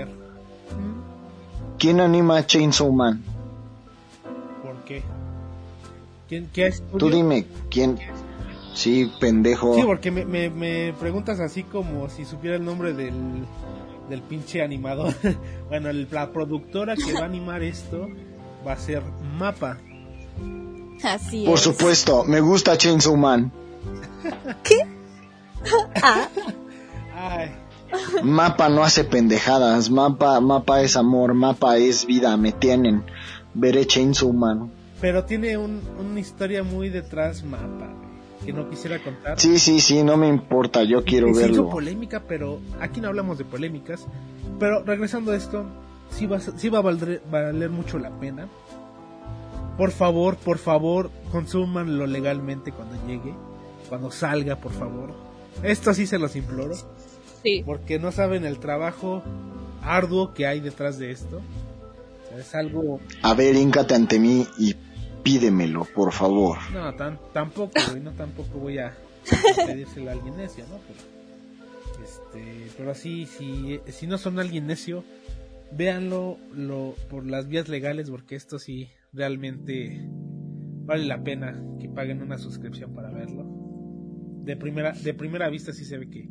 ¿Quién 1.78 2.00
anima 2.00 2.38
a 2.38 2.46
Chainsaw 2.48 2.92
Man? 2.92 3.22
¿Por 4.64 4.76
qué? 4.86 5.04
¿Quién, 6.28 6.50
qué 6.52 6.74
Tú 6.98 7.10
dime, 7.12 7.46
¿quién? 7.70 8.00
Sí, 8.74 9.12
pendejo. 9.20 9.76
Sí, 9.76 9.82
porque 9.86 10.10
me, 10.12 10.26
me, 10.26 10.50
me 10.50 10.94
preguntas 11.00 11.40
así 11.40 11.64
como 11.64 12.10
si 12.10 12.26
supiera 12.26 12.56
el 12.56 12.66
nombre 12.66 12.94
del, 12.94 13.14
del 14.10 14.22
pinche 14.24 14.62
animador. 14.64 15.14
bueno, 15.70 15.90
el- 15.90 16.08
la 16.12 16.32
productora 16.32 16.96
que 16.96 17.14
va 17.14 17.22
a 17.22 17.26
animar 17.26 17.62
esto 17.64 18.08
va 18.68 18.74
a 18.74 18.78
ser 18.78 19.04
Mapa. 19.38 19.78
Así 21.04 21.46
Por 21.46 21.56
es. 21.56 21.62
supuesto, 21.62 22.24
me 22.24 22.40
gusta 22.40 22.76
Chainsaw 22.78 23.16
Man. 23.16 23.52
Ah, 26.02 26.28
Ay, 27.20 27.52
Mapa 28.24 28.70
no 28.70 28.84
hace 28.84 29.04
pendejadas, 29.04 29.90
Mapa, 29.90 30.40
Mapa 30.40 30.82
es 30.82 30.96
amor, 30.98 31.34
Mapa 31.34 31.78
es 31.78 32.06
vida, 32.06 32.36
me 32.38 32.52
tienen. 32.52 33.04
Veré 33.54 33.86
Chainsaw 33.88 34.32
Man. 34.34 34.70
pero 35.02 35.24
tiene 35.24 35.58
un, 35.58 35.82
una 36.00 36.20
historia 36.20 36.64
muy 36.64 36.90
detrás 36.90 37.44
Mapa 37.44 37.90
que 38.46 38.54
no 38.54 38.70
quisiera 38.70 39.00
contar. 39.00 39.40
Sí, 39.40 39.58
sí, 39.58 39.80
sí, 39.80 40.04
no 40.04 40.16
me 40.16 40.28
importa, 40.28 40.84
yo 40.84 41.04
quiero 41.04 41.30
Y 41.30 41.34
se 41.34 41.42
hizo 41.42 41.50
verlo. 41.64 41.70
polémica, 41.70 42.22
pero 42.28 42.60
aquí 42.80 43.02
no 43.02 43.08
hablamos 43.08 43.38
de 43.38 43.46
polémicas. 43.46 44.06
Pero 44.60 44.84
regresando 44.84 45.32
a 45.32 45.36
esto, 45.36 45.66
sí 46.12 46.28
va, 46.28 46.40
sí 46.40 46.70
va 46.70 46.80
a 46.80 46.82
valer, 46.82 47.22
valer 47.32 47.70
mucho 47.70 47.98
la 48.00 48.10
pena. 48.12 48.48
Por 49.78 49.92
favor, 49.92 50.38
por 50.38 50.58
favor, 50.60 51.10
consúmanlo 51.32 52.06
legalmente 52.08 52.72
cuando 52.72 52.96
llegue, 53.08 53.34
cuando 53.90 54.12
salga, 54.12 54.56
por 54.58 54.72
favor. 54.72 55.14
Esto 55.64 55.94
sí 55.94 56.06
se 56.08 56.18
los 56.20 56.36
imploro, 56.36 56.76
sí. 57.48 57.64
porque 57.66 58.00
no 58.00 58.12
saben 58.12 58.46
el 58.46 58.60
trabajo 58.60 59.24
arduo 59.82 60.34
que 60.34 60.48
hay 60.48 60.60
detrás 60.60 61.00
de 61.00 61.12
esto. 61.12 61.38
O 61.38 62.30
sea, 62.30 62.40
es 62.40 62.56
algo... 62.56 63.00
A 63.22 63.34
ver, 63.34 63.56
híncate 63.56 63.96
ante 63.96 64.20
mí 64.20 64.46
y 64.58 64.76
pídemelo, 65.24 65.86
por 65.86 66.14
favor. 66.14 66.58
No, 66.74 66.94
tan, 66.96 67.20
tampoco, 67.34 67.74
güey, 67.90 68.02
no 68.02 68.12
tampoco 68.12 68.60
voy 68.60 68.80
a, 68.80 68.88
a 68.88 69.66
pedírselo 69.66 70.10
a 70.10 70.14
alguien 70.14 70.38
necio, 70.38 70.66
¿no? 70.70 70.80
Pero, 70.88 72.06
este, 72.06 72.72
pero 72.78 72.92
así, 72.92 73.26
si, 73.26 73.80
si 73.88 74.08
no 74.08 74.18
son 74.18 74.40
alguien 74.40 74.68
necio, 74.68 75.04
véanlo 75.72 76.38
lo, 76.54 76.96
por 77.10 77.26
las 77.26 77.48
vías 77.48 77.68
legales, 77.68 78.10
porque 78.10 78.36
esto 78.36 78.60
sí 78.60 78.90
realmente 79.14 80.08
vale 80.86 81.06
la 81.06 81.24
pena 81.24 81.62
que 81.80 81.90
paguen 81.90 82.22
una 82.22 82.38
suscripción 82.38 82.94
para 82.94 83.12
verlo. 83.12 83.46
De 84.44 84.56
primera, 84.56 84.94
de 84.94 85.14
primera 85.14 85.50
vista 85.50 85.74
sí 85.74 85.84
se 85.84 85.98
ve 85.98 86.10
que, 86.10 86.30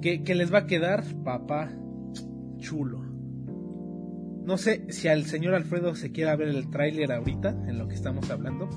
que, 0.00 0.22
que 0.22 0.34
les 0.34 0.52
va 0.52 0.58
a 0.58 0.66
quedar, 0.66 1.04
papá, 1.24 1.70
chulo. 2.58 3.02
No 4.44 4.56
sé 4.56 4.86
si 4.90 5.08
al 5.08 5.26
señor 5.26 5.54
Alfredo 5.54 5.94
se 5.94 6.10
quiera 6.10 6.34
ver 6.34 6.48
el 6.48 6.70
tráiler 6.70 7.12
ahorita, 7.12 7.50
en 7.50 7.78
lo 7.78 7.86
que 7.86 7.94
estamos 7.94 8.30
hablando, 8.30 8.68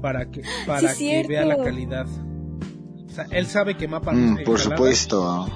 para 0.00 0.30
que, 0.30 0.42
para 0.66 0.94
que 0.94 1.26
vea 1.26 1.44
la 1.44 1.56
calidad. 1.56 2.06
O 2.06 3.10
sea, 3.10 3.26
él 3.30 3.46
sabe 3.46 3.76
que 3.76 3.88
mapa 3.88 4.12
Mm, 4.12 4.44
por 4.44 4.58
supuesto. 4.58 5.48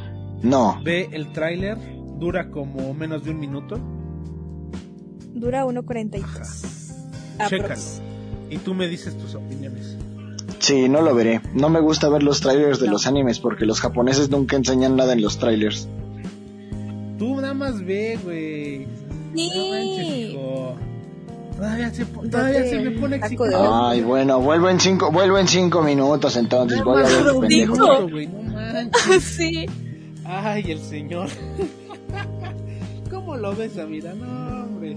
No, 0.43 0.81
Ve 0.83 1.09
el 1.13 1.33
tráiler, 1.33 1.79
dura 2.19 2.51
como 2.51 2.93
menos 2.93 3.25
de 3.25 3.31
un 3.31 3.39
minuto. 3.41 3.79
Dura 5.33 5.65
1.43. 5.65 7.49
Chécalo. 7.49 7.81
Y 8.51 8.59
tú 8.59 8.75
me 8.75 8.89
dices 8.89 9.17
tus 9.17 9.35
opiniones. 9.35 9.97
Sí, 10.66 10.88
no 10.88 11.00
lo 11.02 11.14
veré. 11.14 11.40
No 11.55 11.68
me 11.68 11.81
gusta 11.81 12.09
ver 12.09 12.22
los 12.22 12.40
trailers 12.40 12.81
de 12.81 12.87
No. 12.87 12.92
los 12.92 13.07
animes 13.07 13.38
porque 13.40 13.64
los 13.66 13.81
japoneses 13.81 14.31
nunca 14.31 14.57
enseñan 14.57 14.96
nada 14.96 15.12
en 15.12 15.22
los 15.22 15.38
trailers. 15.38 15.88
Tú 17.18 17.37
nada 17.40 17.55
más 17.55 17.85
ve, 17.85 18.18
güey. 18.22 18.87
Sí. 19.35 19.50
No 19.55 19.68
manches, 19.70 20.07
hijo. 20.09 20.76
Todavía 21.57 21.90
se, 21.94 22.05
todavía 22.05 22.66
se 22.66 22.79
me 22.81 22.90
pone 22.92 23.16
excitado. 23.16 23.87
Ay, 23.87 24.02
bueno, 24.02 24.40
vuelvo 24.40 24.68
en 24.68 24.79
cinco, 24.79 25.11
vuelvo 25.11 25.38
en 25.38 25.48
cinco 25.48 25.83
minutos 25.83 26.37
entonces. 26.37 26.83
Voy 26.85 27.02
a 27.02 27.07
ver 27.07 27.24
pendejo. 27.40 28.09
güey, 28.09 28.26
no 28.26 28.42
manches. 28.52 29.22
sí. 29.38 29.66
Ay, 30.24 30.70
el 30.72 30.81
señor. 30.81 31.29
¿Cómo 33.11 33.37
lo 33.37 33.55
ves, 33.55 33.79
Amira? 33.79 34.12
No, 34.14 34.64
hombre. 34.64 34.96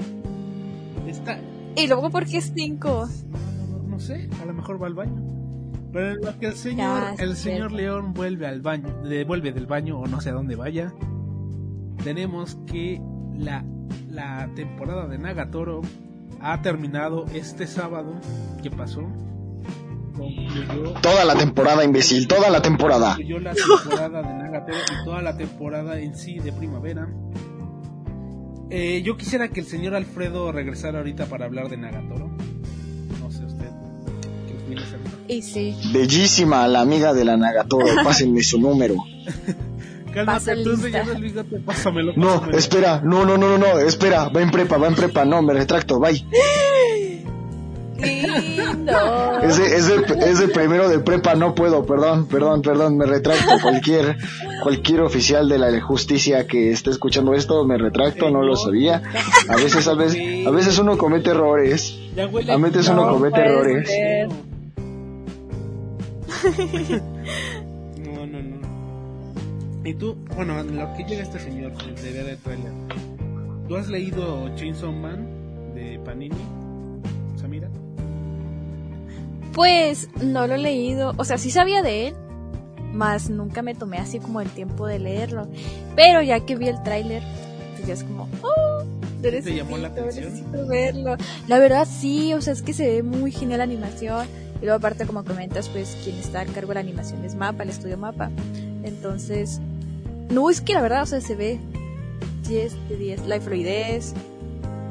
Está. 1.08 1.40
Y 1.76 1.88
luego, 1.88 2.10
¿por 2.10 2.26
qué 2.26 2.42
5? 2.42 3.08
No, 3.30 3.78
no, 3.78 3.84
no 3.88 4.00
sé, 4.00 4.28
a 4.42 4.46
lo 4.46 4.54
mejor 4.54 4.82
va 4.82 4.88
al 4.88 4.94
baño. 4.96 5.39
Pero 5.92 6.12
en 6.12 6.22
lo 6.22 6.38
que 6.40 6.48
el 6.48 6.56
señor, 6.56 7.04
el 7.18 7.36
señor. 7.36 7.72
León 7.72 8.14
vuelve 8.14 8.46
al 8.48 8.62
baño, 8.62 8.96
vuelve 9.26 9.52
del 9.52 9.66
baño 9.66 10.00
o 10.00 10.06
no 10.08 10.22
sé 10.22 10.30
a 10.30 10.34
dónde 10.34 10.56
vaya, 10.56 10.94
tenemos 12.04 12.58
que 12.68 13.02
la, 13.36 13.66
la 14.08 14.50
temporada 14.56 15.08
de 15.08 15.18
Nagatoro 15.18 15.82
ha 16.42 16.62
terminado 16.62 17.26
este 17.34 17.66
sábado. 17.68 18.14
¿Qué 18.62 18.70
pasó? 18.70 19.02
Concluyó, 20.16 20.94
Toda 21.02 21.24
la 21.26 21.36
temporada, 21.36 21.84
imbécil, 21.84 22.28
toda 22.28 22.50
la 22.50 22.62
temporada. 22.62 23.16
concluyó 23.16 23.40
la 23.40 23.54
temporada 23.54 24.22
de 24.22 24.34
Nagatoro 24.34 24.78
y 24.78 25.06
toda 25.06 25.22
la 25.22 25.38
temporada 25.38 26.00
en 26.00 26.16
sí 26.16 26.40
de 26.40 26.52
primavera. 26.52 27.08
Eh, 28.70 29.02
yo 29.04 29.18
quisiera 29.18 29.48
que 29.48 29.62
el 29.62 29.66
señor 29.66 29.96
Alfredo 29.96 30.52
regresara 30.52 31.00
ahorita 31.00 31.26
para 31.26 31.46
hablar 31.46 31.70
de 31.70 31.78
Nagatoro. 31.78 32.30
Y 35.28 35.42
sí. 35.42 35.76
Bellísima 35.94 36.68
la 36.68 36.82
amiga 36.82 37.14
de 37.14 37.26
la 37.26 37.38
Nagatoro, 37.38 37.86
pásenme 38.04 38.42
su 38.44 38.60
número. 38.60 38.96
Cálmate 40.14 40.26
Paso 40.26 40.64
tú, 40.64 40.70
lista. 40.72 41.04
señor 41.04 41.16
el 41.16 41.22
bigote, 41.22 41.60
pásamelo. 41.60 42.14
No, 42.16 42.28
pásamelo. 42.36 42.58
espera, 42.58 43.02
no, 43.04 43.26
no, 43.26 43.38
no, 43.38 43.50
no, 43.50 43.58
no, 43.60 43.80
espera, 43.80 44.30
va 44.30 44.42
en 44.42 44.50
prepa, 44.50 44.78
va 44.78 44.88
en 44.88 44.96
prepa, 44.96 45.24
no, 45.26 45.42
me 45.44 45.54
retracto, 45.54 46.00
bye. 46.00 46.26
Lindo. 48.00 49.40
Ese, 49.44 49.76
ese, 49.78 49.96
ese 50.26 50.48
primero 50.48 50.90
de 50.90 51.00
prepa 51.00 51.36
no 51.36 51.54
puedo, 51.56 51.86
perdón, 51.86 52.28
perdón, 52.28 52.62
perdón, 52.62 52.98
me 52.98 53.06
retracto. 53.06 53.60
Cualquier, 53.62 54.18
cualquier 54.64 55.02
oficial 55.02 55.48
de 55.50 55.58
la 55.58 55.82
justicia 55.82 56.46
que 56.48 56.72
esté 56.72 56.92
escuchando 56.92 57.34
esto, 57.34 57.64
me 57.66 57.78
retracto, 57.78 58.30
no 58.30 58.42
lo 58.42 58.56
sabía. 58.56 59.02
A 59.50 59.56
veces, 59.56 59.88
a 59.88 59.94
veces, 59.96 60.46
a 60.46 60.50
veces 60.52 60.78
uno 60.80 60.98
comete 60.98 61.32
errores. 61.32 61.98
A 62.18 62.58
veces 62.58 62.88
uno 62.90 63.06
No 63.06 63.14
comete 63.14 63.40
errores. 63.42 63.90
No, 67.98 68.26
no, 68.26 68.42
no. 68.42 68.70
Y 69.84 69.94
tú, 69.94 70.16
bueno, 70.36 70.60
en 70.60 70.76
lo 70.78 70.94
que 70.94 71.04
llega 71.04 71.24
este 71.24 71.40
señor 71.40 71.74
de 71.74 72.12
ver 72.12 72.30
el 72.30 72.38
trailer. 72.38 72.72
¿Tú 73.68 73.76
has 73.76 73.88
leído 73.88 74.54
Chainsaw 74.56 74.92
Man 74.92 75.74
de 75.74 76.00
Panini? 76.04 76.36
Samira. 77.36 77.70
Pues 79.54 80.10
no 80.22 80.48
lo 80.48 80.56
he 80.56 80.58
leído, 80.58 81.14
o 81.18 81.24
sea, 81.24 81.38
sí 81.38 81.52
sabía 81.52 81.82
de 81.82 82.08
él, 82.08 82.16
más 82.94 83.30
nunca 83.30 83.62
me 83.62 83.76
tomé 83.76 83.98
así 83.98 84.20
como 84.20 84.42
el 84.42 84.50
tiempo 84.50 84.88
de 84.88 85.00
leerlo. 85.00 85.48
Pero 85.96 86.22
ya 86.22 86.46
que 86.46 86.56
vi 86.56 86.68
el 86.68 86.82
tráiler, 86.84 87.24
pues 87.76 87.88
ya 87.88 87.94
es 87.94 88.04
como, 88.04 88.28
oh, 88.42 88.84
¿Te 89.22 89.42
llamó 89.54 89.78
la 89.78 89.90
atención? 89.90 90.26
necesito 90.26 90.68
verlo. 90.68 91.18
La 91.48 91.60
verdad 91.60 91.88
sí, 91.90 92.34
o 92.34 92.42
sea, 92.42 92.54
es 92.54 92.62
que 92.62 92.74
se 92.74 92.88
ve 92.88 93.04
muy 93.04 93.32
genial 93.32 93.58
la 93.58 93.66
animación. 93.66 94.28
Y 94.62 94.66
luego 94.66 94.78
aparte, 94.78 95.06
como 95.06 95.24
comentas, 95.24 95.70
pues 95.70 95.98
quien 96.04 96.18
está 96.18 96.42
a 96.42 96.46
cargo 96.46 96.70
de 96.70 96.74
la 96.76 96.80
animación 96.82 97.24
es 97.24 97.36
Mapa, 97.36 97.64
el 97.64 97.70
estudio 97.70 97.98
Mapa. 97.98 98.30
Entonces, 98.84 99.60
no, 100.30 100.50
es 100.50 100.60
que 100.62 100.74
la 100.74 100.82
verdad, 100.82 101.04
o 101.04 101.06
sea, 101.06 101.22
se 101.22 101.36
ve 101.36 101.60
10 102.48 102.90
de 102.90 102.98
10. 102.98 103.28
La 103.28 103.40
fluidez, 103.40 104.14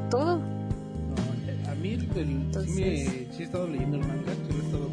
todo. 0.09 0.37
No, 0.39 1.71
a 1.71 1.75
mí 1.75 1.89
el, 1.93 2.01
sí, 2.01 2.07
Entonces- 2.17 2.75
me, 2.75 3.05
sí 3.35 3.41
he 3.41 3.43
estado 3.43 3.67
leyendo 3.67 3.97
el 3.97 4.03
manga, 4.07 4.33
sí 4.47 4.53
lo 4.53 4.59
he 4.59 4.65
estado. 4.65 4.89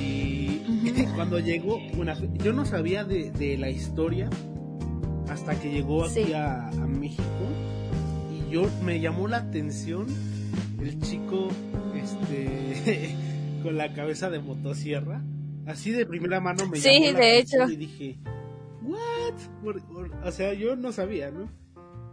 Y 0.00 1.04
cuando 1.16 1.38
llegó, 1.38 1.78
bueno, 1.96 2.12
yo 2.42 2.52
no 2.52 2.64
sabía 2.66 3.04
de, 3.04 3.30
de 3.30 3.56
la 3.56 3.70
historia 3.70 4.28
hasta 5.30 5.58
que 5.58 5.70
llegó 5.72 6.04
aquí 6.04 6.24
Sí. 6.26 6.32
a, 6.34 6.68
a 6.68 6.72
México 6.86 7.22
y 8.30 8.52
yo 8.52 8.66
me 8.84 9.00
llamó 9.00 9.26
la 9.28 9.38
atención 9.38 10.06
el 10.80 11.00
chico 11.00 11.48
este 12.04 13.16
con 13.62 13.76
la 13.76 13.92
cabeza 13.94 14.30
de 14.30 14.38
motosierra 14.40 15.22
así 15.66 15.90
de 15.90 16.06
primera 16.06 16.40
mano 16.40 16.66
me 16.68 16.76
Sí, 16.78 17.00
llamó 17.06 17.18
de 17.18 17.38
hecho. 17.38 17.68
y 17.68 17.76
dije 17.76 18.18
what 18.82 19.76
o 20.24 20.30
sea 20.30 20.52
yo 20.54 20.76
no 20.76 20.92
sabía 20.92 21.30
no 21.30 21.48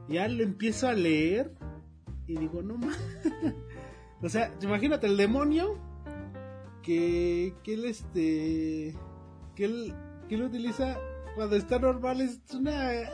ya 0.07 0.27
lo 0.27 0.43
empiezo 0.43 0.87
a 0.87 0.93
leer 0.93 1.51
y 2.27 2.37
digo 2.37 2.61
no 2.61 2.77
más 2.77 2.97
o 4.21 4.29
sea 4.29 4.53
imagínate 4.61 5.07
el 5.07 5.17
demonio 5.17 5.77
que 6.81 7.53
que 7.63 7.73
él 7.73 7.85
este 7.85 8.95
que 9.55 9.65
él 9.65 9.93
que 10.29 10.35
él 10.35 10.43
utiliza 10.43 10.97
cuando 11.35 11.55
está 11.55 11.79
normal 11.79 12.21
es 12.21 12.39
una 12.53 12.93
es 12.93 13.07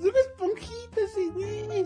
una 0.00 0.20
esponjita 0.28 1.00
así 1.04 1.28
güey 1.34 1.82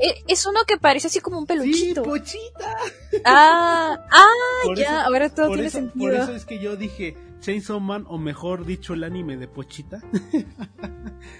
Eh, 0.00 0.14
Es 0.26 0.44
uno 0.46 0.60
que 0.66 0.76
parece 0.78 1.06
así 1.08 1.20
como 1.20 1.38
un 1.38 1.44
sí 1.44 1.48
peluchito. 1.48 2.02
pochita 2.02 2.76
ah, 3.24 3.96
ah, 4.10 4.26
Por 4.64 4.76
ya, 4.78 4.84
eso- 4.84 5.06
ahora 5.06 5.28
todo 5.34 5.48
tiene 5.48 5.66
eso, 5.66 5.78
sentido. 5.78 6.04
por 6.04 6.14
eso 6.14 6.34
es 6.34 6.44
que 6.44 6.58
yo 6.58 6.76
dije 6.76 7.16
Chainsaw 7.40 7.78
Man, 7.78 8.04
o 8.08 8.18
mejor 8.18 8.66
dicho, 8.66 8.94
el 8.94 9.04
anime 9.04 9.36
de 9.36 9.46
Pochita. 9.46 10.00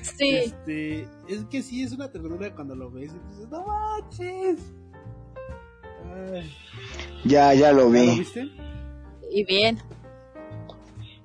Sí. 0.03 0.29
Este, 0.37 1.03
es 1.29 1.45
que 1.51 1.63
sí, 1.63 1.83
es 1.83 1.93
una 1.93 2.11
ternura 2.11 2.53
cuando 2.55 2.75
lo 2.77 2.91
ves 2.91 3.13
y 3.13 3.29
dices, 3.31 3.49
no 3.51 3.65
manches. 3.67 4.59
Ay, 6.33 6.53
Ya, 7.25 7.53
ya 7.55 7.73
lo 7.73 7.93
¿ya 7.93 8.01
lo 8.05 8.13
vi. 8.13 8.19
viste? 8.21 8.49
Y 9.31 9.45
bien. 9.45 9.79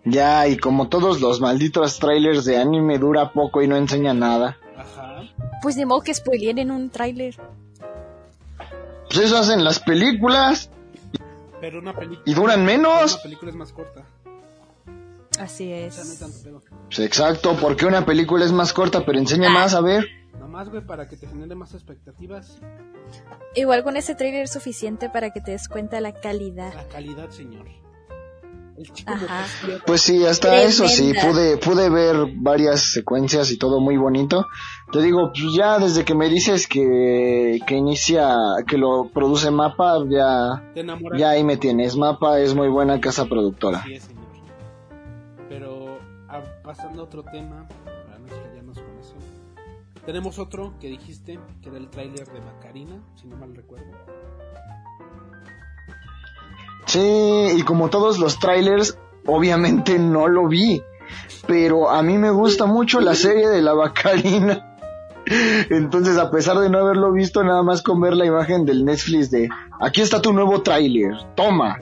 Ya, 0.05 0.47
y 0.47 0.57
como 0.57 0.89
todos 0.89 1.21
los 1.21 1.39
malditos 1.39 1.97
trailers 1.99 2.43
de 2.45 2.57
anime 2.57 2.99
dura 2.99 3.31
poco 3.31 3.61
y 3.61 3.67
no 3.67 3.77
enseña 3.77 4.13
nada. 4.13 4.57
Ajá. 4.77 5.23
Pues 5.61 5.77
ni 5.77 5.85
modo 5.85 6.01
que 6.01 6.13
spoileen 6.13 6.57
en 6.59 6.71
un 6.71 6.89
tráiler. 6.89 7.35
Pues 9.07 9.25
eso 9.25 9.37
hacen 9.37 9.63
las 9.63 9.79
películas 9.79 10.69
Pero 11.61 11.79
una 11.79 11.93
película. 11.93 12.21
y 12.25 12.33
duran 12.33 12.65
menos. 12.65 13.13
Una 13.13 13.23
película 13.23 13.51
es 13.51 13.57
más 13.57 13.71
corta. 13.71 14.03
Así 15.39 15.71
O 15.71 15.91
sea, 15.91 16.03
no 16.03 16.09
hay 16.09 16.15
es. 16.17 16.69
Pues 16.87 16.99
exacto, 16.99 17.55
porque 17.59 17.85
una 17.85 18.05
película 18.05 18.45
es 18.45 18.51
más 18.51 18.73
corta 18.73 19.05
pero 19.05 19.17
enseña 19.17 19.49
más, 19.49 19.73
a 19.73 19.81
ver. 19.81 20.05
Nomás, 20.37 20.69
güey, 20.69 20.85
para 20.85 21.07
que 21.07 21.15
te 21.15 21.27
genere 21.27 21.55
más 21.55 21.73
expectativas. 21.73 22.59
Igual 23.55 23.83
con 23.83 23.97
ese 23.97 24.15
tráiler 24.15 24.43
es 24.43 24.51
suficiente 24.51 25.09
para 25.09 25.31
que 25.31 25.41
te 25.41 25.51
des 25.51 25.67
cuenta 25.69 25.95
de 25.95 26.01
la 26.01 26.13
calidad. 26.13 26.73
La 26.73 26.87
calidad, 26.87 27.29
señor. 27.29 27.65
Ajá. 29.05 29.45
Pues 29.85 30.01
sí, 30.01 30.25
hasta 30.25 30.49
Tremenda. 30.49 30.69
eso 30.69 30.87
sí, 30.87 31.13
pude, 31.13 31.57
pude 31.57 31.89
ver 31.89 32.15
varias 32.35 32.91
secuencias 32.91 33.51
y 33.51 33.57
todo 33.57 33.79
muy 33.79 33.97
bonito. 33.97 34.47
Te 34.91 35.01
digo, 35.01 35.31
pues 35.31 35.53
ya 35.55 35.79
desde 35.79 36.03
que 36.03 36.15
me 36.15 36.29
dices 36.29 36.67
que, 36.67 37.59
que 37.67 37.75
inicia, 37.75 38.35
que 38.67 38.77
lo 38.77 39.09
produce 39.13 39.51
Mapa, 39.51 39.97
ya, 40.09 40.71
ya 41.17 41.29
ahí 41.29 41.43
me 41.43 41.57
tienes. 41.57 41.95
Mapa 41.95 42.39
es 42.39 42.55
muy 42.55 42.69
buena 42.69 42.99
casa 42.99 43.25
productora. 43.25 43.83
Es, 43.89 44.03
señor. 44.03 44.23
Pero 45.49 45.99
ah, 46.29 46.41
pasando 46.63 47.01
a 47.01 47.05
otro 47.05 47.23
tema, 47.23 47.67
para 47.85 48.17
no 48.17 48.25
estrellarnos 48.25 48.79
con 48.79 48.99
eso. 48.99 49.15
Tenemos 50.05 50.39
otro 50.39 50.73
que 50.79 50.87
dijiste, 50.87 51.39
que 51.61 51.69
era 51.69 51.77
el 51.77 51.89
tráiler 51.89 52.27
de 52.27 52.41
Macarina, 52.41 53.01
si 53.15 53.27
no 53.27 53.37
mal 53.37 53.55
recuerdo. 53.55 53.85
Sí, 56.85 57.47
y 57.55 57.61
como 57.63 57.89
todos 57.89 58.19
los 58.19 58.39
trailers, 58.39 58.97
obviamente 59.25 59.99
no 59.99 60.27
lo 60.27 60.47
vi. 60.47 60.81
Pero 61.47 61.89
a 61.89 62.01
mí 62.03 62.17
me 62.17 62.31
gusta 62.31 62.65
mucho 62.65 62.99
la 62.99 63.15
serie 63.15 63.49
de 63.49 63.61
la 63.61 63.73
Bacarina. 63.73 64.77
Entonces, 65.69 66.17
a 66.17 66.31
pesar 66.31 66.57
de 66.59 66.69
no 66.69 66.79
haberlo 66.79 67.11
visto, 67.11 67.43
nada 67.43 67.63
más 67.63 67.81
con 67.81 68.01
ver 68.01 68.15
la 68.15 68.25
imagen 68.25 68.65
del 68.65 68.85
Netflix 68.85 69.31
de 69.31 69.49
aquí 69.79 70.01
está 70.01 70.21
tu 70.21 70.33
nuevo 70.33 70.61
tráiler, 70.61 71.15
toma. 71.35 71.81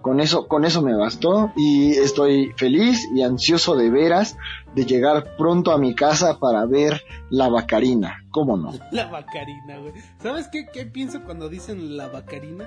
Con 0.00 0.18
eso, 0.18 0.48
con 0.48 0.64
eso 0.64 0.80
me 0.80 0.96
bastó 0.96 1.52
y 1.56 1.90
estoy 1.90 2.54
feliz 2.56 3.06
y 3.14 3.22
ansioso 3.22 3.76
de 3.76 3.90
veras 3.90 4.38
de 4.74 4.86
llegar 4.86 5.36
pronto 5.36 5.72
a 5.72 5.78
mi 5.78 5.94
casa 5.94 6.38
para 6.38 6.64
ver 6.64 7.02
la 7.28 7.50
Bacarina. 7.50 8.24
¿Cómo 8.30 8.56
no? 8.56 8.72
La 8.92 9.08
Bacarina, 9.08 9.78
güey. 9.78 9.92
¿Sabes 10.22 10.48
qué, 10.48 10.66
qué 10.72 10.86
pienso 10.86 11.22
cuando 11.22 11.50
dicen 11.50 11.98
la 11.98 12.08
Bacarina? 12.08 12.66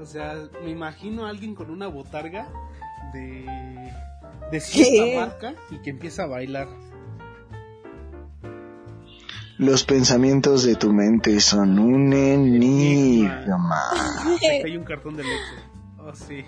O 0.00 0.06
sea, 0.06 0.48
me 0.62 0.70
imagino 0.70 1.26
a 1.26 1.30
alguien 1.30 1.54
con 1.54 1.70
una 1.70 1.88
botarga 1.88 2.48
de, 3.12 3.44
de 4.50 4.60
cierta 4.60 5.04
¿Qué? 5.04 5.16
marca 5.18 5.54
y 5.70 5.78
que 5.82 5.90
empieza 5.90 6.24
a 6.24 6.26
bailar. 6.26 6.68
Los 9.58 9.82
pensamientos 9.84 10.62
de 10.64 10.76
tu 10.76 10.92
mente 10.92 11.40
son 11.40 11.78
un 11.80 12.12
enigma. 12.12 13.82
Cae 14.40 14.78
un 14.78 14.84
cartón 14.84 15.16
de 15.16 15.24
leche. 15.24 15.54
Oh, 15.98 16.14
sí. 16.14 16.44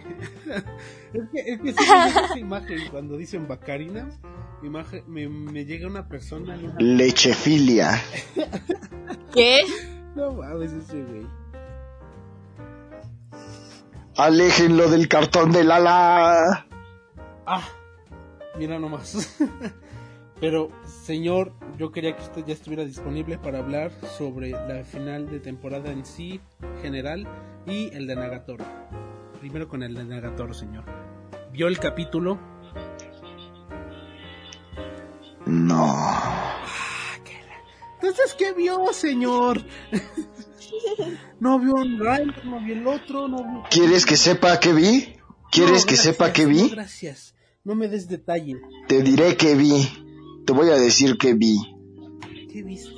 es 1.12 1.22
que, 1.32 1.52
es 1.52 1.60
que 1.60 1.72
sí 1.72 1.78
esa 2.24 2.38
imagen. 2.38 2.78
Cuando 2.90 3.16
dicen 3.16 3.48
Bacarina, 3.48 4.08
me, 4.62 4.68
imagen- 4.68 5.04
me, 5.08 5.28
me 5.28 5.64
llega 5.64 5.88
una 5.88 6.06
persona. 6.06 6.56
Lechefilia. 6.78 8.00
¿Qué? 9.34 9.62
No 10.14 10.32
mames, 10.34 10.72
ese 10.72 11.02
güey. 11.02 11.26
Aléjenlo 14.20 14.90
del 14.90 15.08
cartón 15.08 15.50
del 15.50 15.70
ala. 15.70 16.66
Ah, 17.46 17.66
mira 18.58 18.78
nomás. 18.78 19.38
Pero, 20.40 20.68
señor, 20.84 21.54
yo 21.78 21.90
quería 21.90 22.14
que 22.14 22.24
usted 22.24 22.44
ya 22.44 22.52
estuviera 22.52 22.84
disponible 22.84 23.38
para 23.38 23.60
hablar 23.60 23.90
sobre 24.18 24.50
la 24.50 24.84
final 24.84 25.30
de 25.30 25.40
temporada 25.40 25.90
en 25.90 26.04
sí, 26.04 26.38
general, 26.82 27.26
y 27.64 27.94
el 27.94 28.06
de 28.06 28.16
Nagatoro. 28.16 28.66
Primero 29.40 29.68
con 29.68 29.82
el 29.82 29.94
de 29.94 30.04
Nagatoro, 30.04 30.52
señor. 30.52 30.84
¿Vio 31.50 31.66
el 31.66 31.78
capítulo? 31.78 32.38
No. 35.46 35.96
Entonces, 37.94 38.34
¿qué 38.38 38.52
vio, 38.52 38.92
señor? 38.92 39.64
no 41.40 41.58
vio 41.58 41.74
un 41.74 41.98
Rider, 41.98 42.44
no 42.44 42.60
vio 42.60 42.74
el 42.74 42.86
otro, 42.86 43.28
no 43.28 43.36
vio... 43.38 43.62
¿Quieres 43.70 44.04
que 44.06 44.16
sepa 44.16 44.58
que 44.60 44.72
vi? 44.72 45.14
¿Quieres 45.50 45.80
No, 45.82 45.86
que 45.86 45.94
gracias, 45.94 46.00
sepa 46.02 46.32
que 46.32 46.42
no, 46.44 46.48
vi? 46.50 46.68
gracias. 46.70 47.34
No 47.64 47.74
me 47.74 47.88
des 47.88 48.08
detalle. 48.08 48.56
Te 48.88 49.02
diré 49.02 49.36
que 49.36 49.54
vi. 49.54 49.86
Te 50.46 50.52
voy 50.52 50.70
a 50.70 50.76
decir 50.76 51.18
que 51.18 51.34
vi. 51.34 51.56
¿Qué 52.52 52.62
viste? 52.62 52.90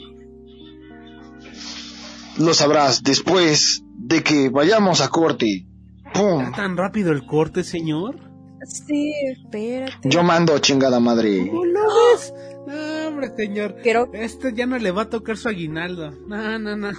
Lo 2.38 2.54
sabrás 2.54 3.02
después 3.02 3.82
de 3.96 4.22
que 4.22 4.48
vayamos 4.48 5.00
a 5.00 5.08
corte. 5.08 5.66
¡Pum! 6.14 6.42
¿Está 6.44 6.56
tan 6.56 6.76
rápido 6.76 7.12
el 7.12 7.26
corte, 7.26 7.64
señor? 7.64 8.18
Sí, 8.64 9.12
espérate. 9.32 10.08
Yo 10.08 10.22
mando, 10.22 10.58
chingada 10.58 11.00
madre. 11.00 11.48
¿Cómo 11.48 11.64
lo 11.64 11.80
ves? 12.12 12.32
No, 12.66 13.08
hombre, 13.08 13.32
señor. 13.36 13.76
Quiero... 13.82 14.08
Este 14.12 14.52
ya 14.54 14.66
no 14.66 14.78
le 14.78 14.90
va 14.92 15.02
a 15.02 15.10
tocar 15.10 15.36
su 15.36 15.48
aguinaldo. 15.48 16.12
No, 16.28 16.58
no, 16.58 16.76
no. 16.76 16.90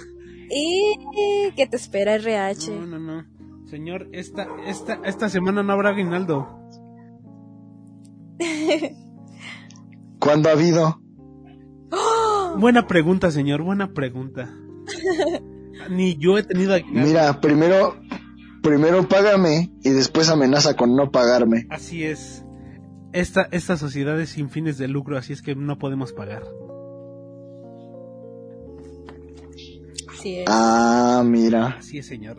¿Y 0.50 1.52
qué 1.56 1.66
te 1.66 1.76
espera 1.76 2.14
RH? 2.14 2.70
No, 2.72 2.86
no, 2.86 2.98
no. 2.98 3.24
Señor, 3.66 4.08
esta, 4.12 4.46
esta, 4.66 5.00
esta 5.04 5.28
semana 5.28 5.62
no 5.62 5.72
habrá 5.72 5.90
aguinaldo. 5.90 6.60
¿Cuándo 10.18 10.48
ha 10.48 10.52
habido? 10.52 11.00
Buena 12.56 12.86
pregunta, 12.86 13.30
señor, 13.30 13.62
buena 13.62 13.92
pregunta. 13.92 14.54
Ni 15.90 16.16
yo 16.16 16.38
he 16.38 16.42
tenido 16.42 16.74
aguinaldo. 16.74 17.08
Mira, 17.08 17.40
primero, 17.40 17.96
primero 18.62 19.08
págame 19.08 19.72
y 19.82 19.90
después 19.90 20.28
amenaza 20.28 20.76
con 20.76 20.94
no 20.94 21.10
pagarme. 21.10 21.66
Así 21.70 22.04
es. 22.04 22.44
Esta, 23.12 23.48
esta 23.52 23.76
sociedad 23.76 24.20
es 24.20 24.30
sin 24.30 24.50
fines 24.50 24.78
de 24.78 24.88
lucro, 24.88 25.16
así 25.16 25.32
es 25.32 25.42
que 25.42 25.54
no 25.54 25.78
podemos 25.78 26.12
pagar. 26.12 26.42
Así 30.24 30.38
es. 30.38 30.44
Ah, 30.48 31.22
mira. 31.22 31.76
Así 31.78 31.98
es, 31.98 32.06
señor. 32.06 32.38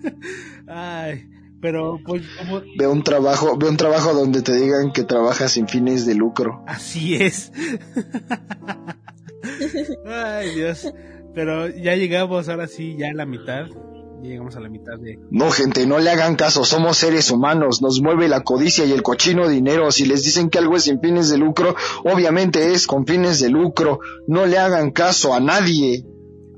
Ay, 0.66 1.28
pero 1.60 2.00
pues 2.06 2.22
como... 2.38 2.62
Ve 2.78 2.86
un 2.86 3.02
trabajo, 3.02 3.58
ve 3.58 3.68
un 3.68 3.76
trabajo 3.76 4.14
donde 4.14 4.40
te 4.40 4.54
digan 4.54 4.92
que 4.92 5.04
trabajas 5.04 5.52
sin 5.52 5.68
fines 5.68 6.06
de 6.06 6.14
lucro. 6.14 6.64
Así 6.66 7.16
es. 7.16 7.52
Ay, 10.06 10.54
Dios. 10.54 10.90
Pero 11.34 11.68
ya 11.68 11.96
llegamos, 11.96 12.48
ahora 12.48 12.66
sí, 12.66 12.96
ya 12.98 13.10
a 13.10 13.12
la 13.12 13.26
mitad. 13.26 13.66
Ya 14.22 14.30
llegamos 14.30 14.56
a 14.56 14.60
la 14.60 14.70
mitad 14.70 14.98
de... 14.98 15.18
No, 15.30 15.50
gente, 15.50 15.86
no 15.86 15.98
le 15.98 16.08
hagan 16.08 16.36
caso, 16.36 16.64
somos 16.64 16.96
seres 16.96 17.30
humanos, 17.30 17.82
nos 17.82 18.00
mueve 18.00 18.28
la 18.28 18.42
codicia 18.42 18.86
y 18.86 18.92
el 18.92 19.02
cochino 19.02 19.48
dinero. 19.48 19.92
Si 19.92 20.06
les 20.06 20.24
dicen 20.24 20.48
que 20.48 20.56
algo 20.56 20.76
es 20.76 20.84
sin 20.84 20.98
fines 20.98 21.28
de 21.28 21.36
lucro, 21.36 21.76
obviamente 22.04 22.72
es 22.72 22.86
con 22.86 23.06
fines 23.06 23.38
de 23.38 23.50
lucro. 23.50 24.00
No 24.26 24.46
le 24.46 24.56
hagan 24.56 24.92
caso 24.92 25.34
a 25.34 25.40
nadie. 25.40 26.06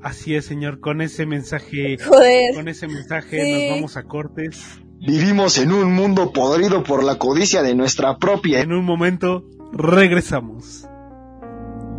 Así 0.05 0.35
es, 0.35 0.45
señor. 0.45 0.79
Con 0.81 1.01
ese 1.01 1.25
mensaje, 1.25 1.97
Joder. 1.97 2.53
con 2.53 2.67
ese 2.67 2.87
mensaje 2.87 3.41
Sí. 3.43 3.51
nos 3.69 3.75
vamos 3.77 3.97
a 3.97 4.03
cortes. 4.03 4.63
Vivimos 4.99 5.57
en 5.57 5.71
un 5.71 5.91
mundo 5.93 6.31
podrido 6.31 6.83
por 6.83 7.03
la 7.03 7.17
codicia 7.17 7.63
de 7.63 7.73
nuestra 7.73 8.17
propia. 8.19 8.61
En 8.61 8.71
un 8.71 8.85
momento 8.85 9.43
regresamos. 9.73 10.87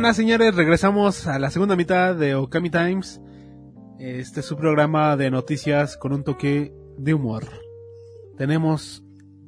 buenas 0.04 0.18
señores, 0.18 0.54
regresamos 0.54 1.28
a 1.28 1.40
la 1.40 1.50
segunda 1.50 1.78
mitad 1.78 2.14
de 2.14 2.36
Okami 2.36 2.70
Times. 2.70 3.22
Este 4.00 4.42
es 4.42 4.46
su 4.46 4.58
programa 4.58 5.16
de 5.16 5.32
noticias 5.32 5.96
con 5.96 6.12
un 6.12 6.26
toque 6.26 6.74
de 6.98 7.14
humor. 7.14 7.46
Tenemos 8.38 9.02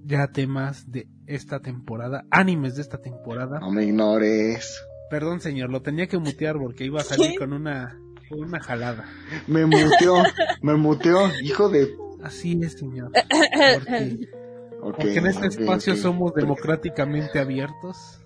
ya 0.06 0.32
temas 0.32 0.90
de 0.90 1.10
esta 1.28 1.60
temporada, 1.60 2.24
animes 2.32 2.78
de 2.78 2.84
esta 2.84 3.02
temporada. 3.02 3.60
No 3.60 3.70
me 3.70 3.84
ignores. 3.84 4.82
Perdón 5.10 5.42
señor, 5.42 5.72
lo 5.72 5.82
tenía 5.82 6.08
que 6.08 6.20
mutear 6.20 6.56
porque 6.58 6.86
iba 6.86 7.02
a 7.02 7.04
salir 7.04 7.38
con 7.38 7.52
una, 7.52 8.00
con 8.30 8.40
una 8.40 8.62
jalada. 8.62 9.04
Me 9.48 9.66
muteó, 9.66 10.24
me 10.62 10.76
muteó, 10.76 11.30
hijo 11.44 11.68
de... 11.68 11.98
Así 12.24 12.58
es 12.64 12.80
señor. 12.80 13.12
Porque, 13.20 14.30
Ok, 14.82 14.98
porque 14.98 15.18
en 15.18 15.26
este 15.26 15.48
ok, 15.48 15.60
espacio 15.60 15.94
ok. 15.94 16.00
somos 16.00 16.34
democráticamente 16.34 17.40
abiertos. 17.40 18.25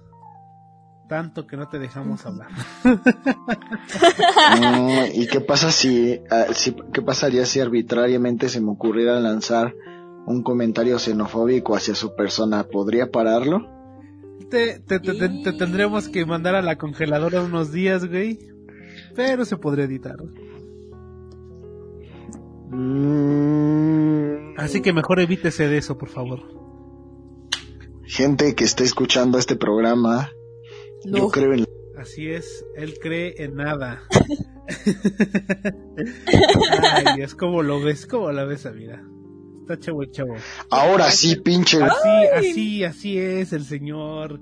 Tanto 1.09 1.47
que 1.47 1.57
no 1.57 1.67
te 1.67 1.79
dejamos 1.79 2.23
hablar. 2.25 2.47
¿Y 5.13 5.25
qué 5.27 5.41
pasa 5.41 5.71
si, 5.71 6.21
ah, 6.29 6.45
si- 6.53 6.75
qué 6.93 7.01
pasaría 7.01 7.45
si 7.47 7.59
arbitrariamente 7.59 8.47
se 8.47 8.61
me 8.61 8.69
ocurriera 8.71 9.19
lanzar 9.19 9.75
un 10.27 10.43
comentario 10.43 10.99
xenofóbico 10.99 11.75
hacia 11.75 11.95
su 11.95 12.15
persona? 12.15 12.63
¿Podría 12.65 13.09
pararlo? 13.11 13.67
Te, 14.51 14.79
te, 14.79 14.99
te- 14.99 15.13
te- 15.15 15.41
te 15.43 15.53
tendremos 15.53 16.09
que 16.09 16.25
mandar 16.27 16.53
a 16.55 16.61
la 16.61 16.77
congeladora 16.77 17.41
unos 17.41 17.71
días, 17.71 18.05
güey. 18.07 18.39
Pero 19.15 19.45
se 19.45 19.57
podría 19.57 19.85
editar. 19.85 20.17
Mm, 22.71 24.53
Así 24.57 24.81
que 24.81 24.93
mejor 24.93 25.19
evítese 25.19 25.67
de 25.67 25.77
eso, 25.79 25.97
por 25.97 26.09
favor. 26.09 26.39
gente 28.05 28.53
que 28.55 28.63
esté 28.63 28.83
escuchando 28.83 29.37
este 29.37 29.55
programa, 29.55 30.29
yo 31.05 31.17
No. 31.17 31.29
creo 31.29 31.53
en 31.53 31.65
Así 31.97 32.29
es, 32.29 32.65
él 32.75 32.97
cree 33.01 33.43
en 33.43 33.55
nada. 33.55 34.01
Ay, 37.05 37.21
es 37.21 37.35
como 37.35 37.61
lo 37.61 37.81
ves, 37.81 38.05
como 38.05 38.31
la 38.31 38.45
ves, 38.45 38.65
mira. 38.73 39.03
Está 39.61 39.77
chavo 39.79 40.03
el 40.03 40.11
chavo. 40.11 40.35
Ahora 40.69 41.11
sí, 41.11 41.35
pinche. 41.35 41.81
Así, 41.83 42.27
así, 42.33 42.83
así 42.85 43.17
es 43.19 43.51
el 43.53 43.65
señor. 43.65 44.39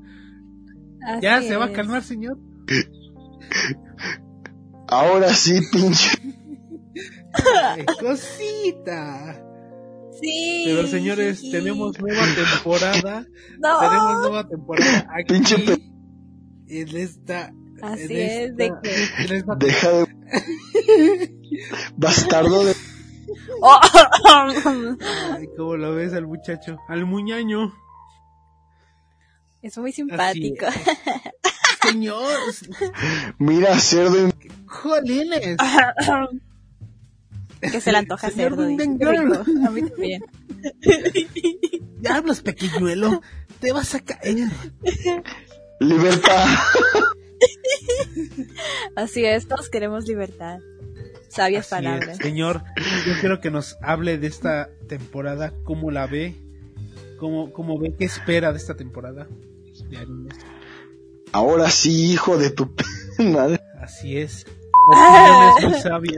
Así 1.06 1.22
¿Ya 1.22 1.42
se 1.42 1.56
va 1.56 1.66
a 1.66 1.72
calmar, 1.72 2.04
señor? 2.04 2.38
Ahora 4.88 5.30
sí, 5.34 5.60
pinche. 5.72 6.18
Ay, 7.64 7.86
cosita. 8.00 9.44
Sí. 10.22 10.64
Pero 10.66 10.88
señores, 10.88 11.42
tenemos 11.52 12.00
nueva 12.00 12.24
temporada. 12.36 13.26
No. 13.60 13.80
Tenemos 13.80 14.22
nueva 14.22 14.48
temporada 14.48 15.08
aquí. 15.20 15.34
Pinche 15.34 15.58
pe- 15.60 15.82
En 16.70 16.98
esta. 16.98 17.54
Así 17.82 18.04
en 18.04 18.12
es, 18.12 18.32
esta- 18.50 18.56
de 18.56 18.74
que- 18.84 19.24
en 19.26 19.34
esta- 19.36 19.56
Deja 19.56 19.90
de. 19.92 20.08
Bastardo 21.98 22.66
de. 22.66 22.76
Oh. 23.62 23.80
Ay, 25.36 25.48
¿cómo 25.58 25.76
lo 25.78 25.96
ves 25.96 26.14
al 26.14 26.28
muchacho? 26.28 26.78
Al 26.88 27.06
muñaño. 27.06 27.74
es 29.62 29.78
muy 29.78 29.92
simpático. 29.92 30.66
Señor, 31.82 32.38
Mira, 33.38 33.78
cerdo. 33.80 34.30
jolines. 34.66 35.58
que 37.62 37.80
se 37.82 37.92
le 37.92 37.98
antoja 38.00 38.30
Señor 38.30 38.56
cerdo. 38.58 39.44
A 39.66 39.70
mí 39.72 39.82
también. 39.84 40.24
Ya 42.00 42.18
hablas, 42.18 42.42
pequeñuelo. 42.42 43.22
Te 43.60 43.72
vas 43.72 43.96
a 43.96 44.00
caer. 44.02 44.48
Libertad. 45.80 46.46
Así 48.96 49.26
es, 49.26 49.48
todos 49.48 49.70
queremos 49.70 50.08
libertad. 50.08 50.60
Sabias 51.30 51.72
Así 51.72 51.86
es. 51.86 51.92
palabras. 51.92 52.18
Señor, 52.18 52.64
yo 53.06 53.14
quiero 53.20 53.40
que 53.42 53.52
nos 53.52 53.78
hable 53.82 54.18
de 54.18 54.28
esta 54.28 54.70
temporada, 54.88 55.54
cómo 55.64 55.92
la 55.92 56.08
ve, 56.08 56.36
cómo, 57.20 57.52
cómo 57.54 57.78
ve, 57.78 57.94
qué 57.98 58.06
espera 58.06 58.52
de 58.52 58.58
esta 58.58 58.76
temporada 58.76 59.28
de 59.90 59.98
animes. 59.98 60.34
Ahora 61.34 61.70
sí, 61.70 62.12
hijo 62.14 62.38
de 62.38 62.50
tu 62.50 62.72
madre. 63.20 63.60
Así 63.80 64.18
es. 64.18 64.46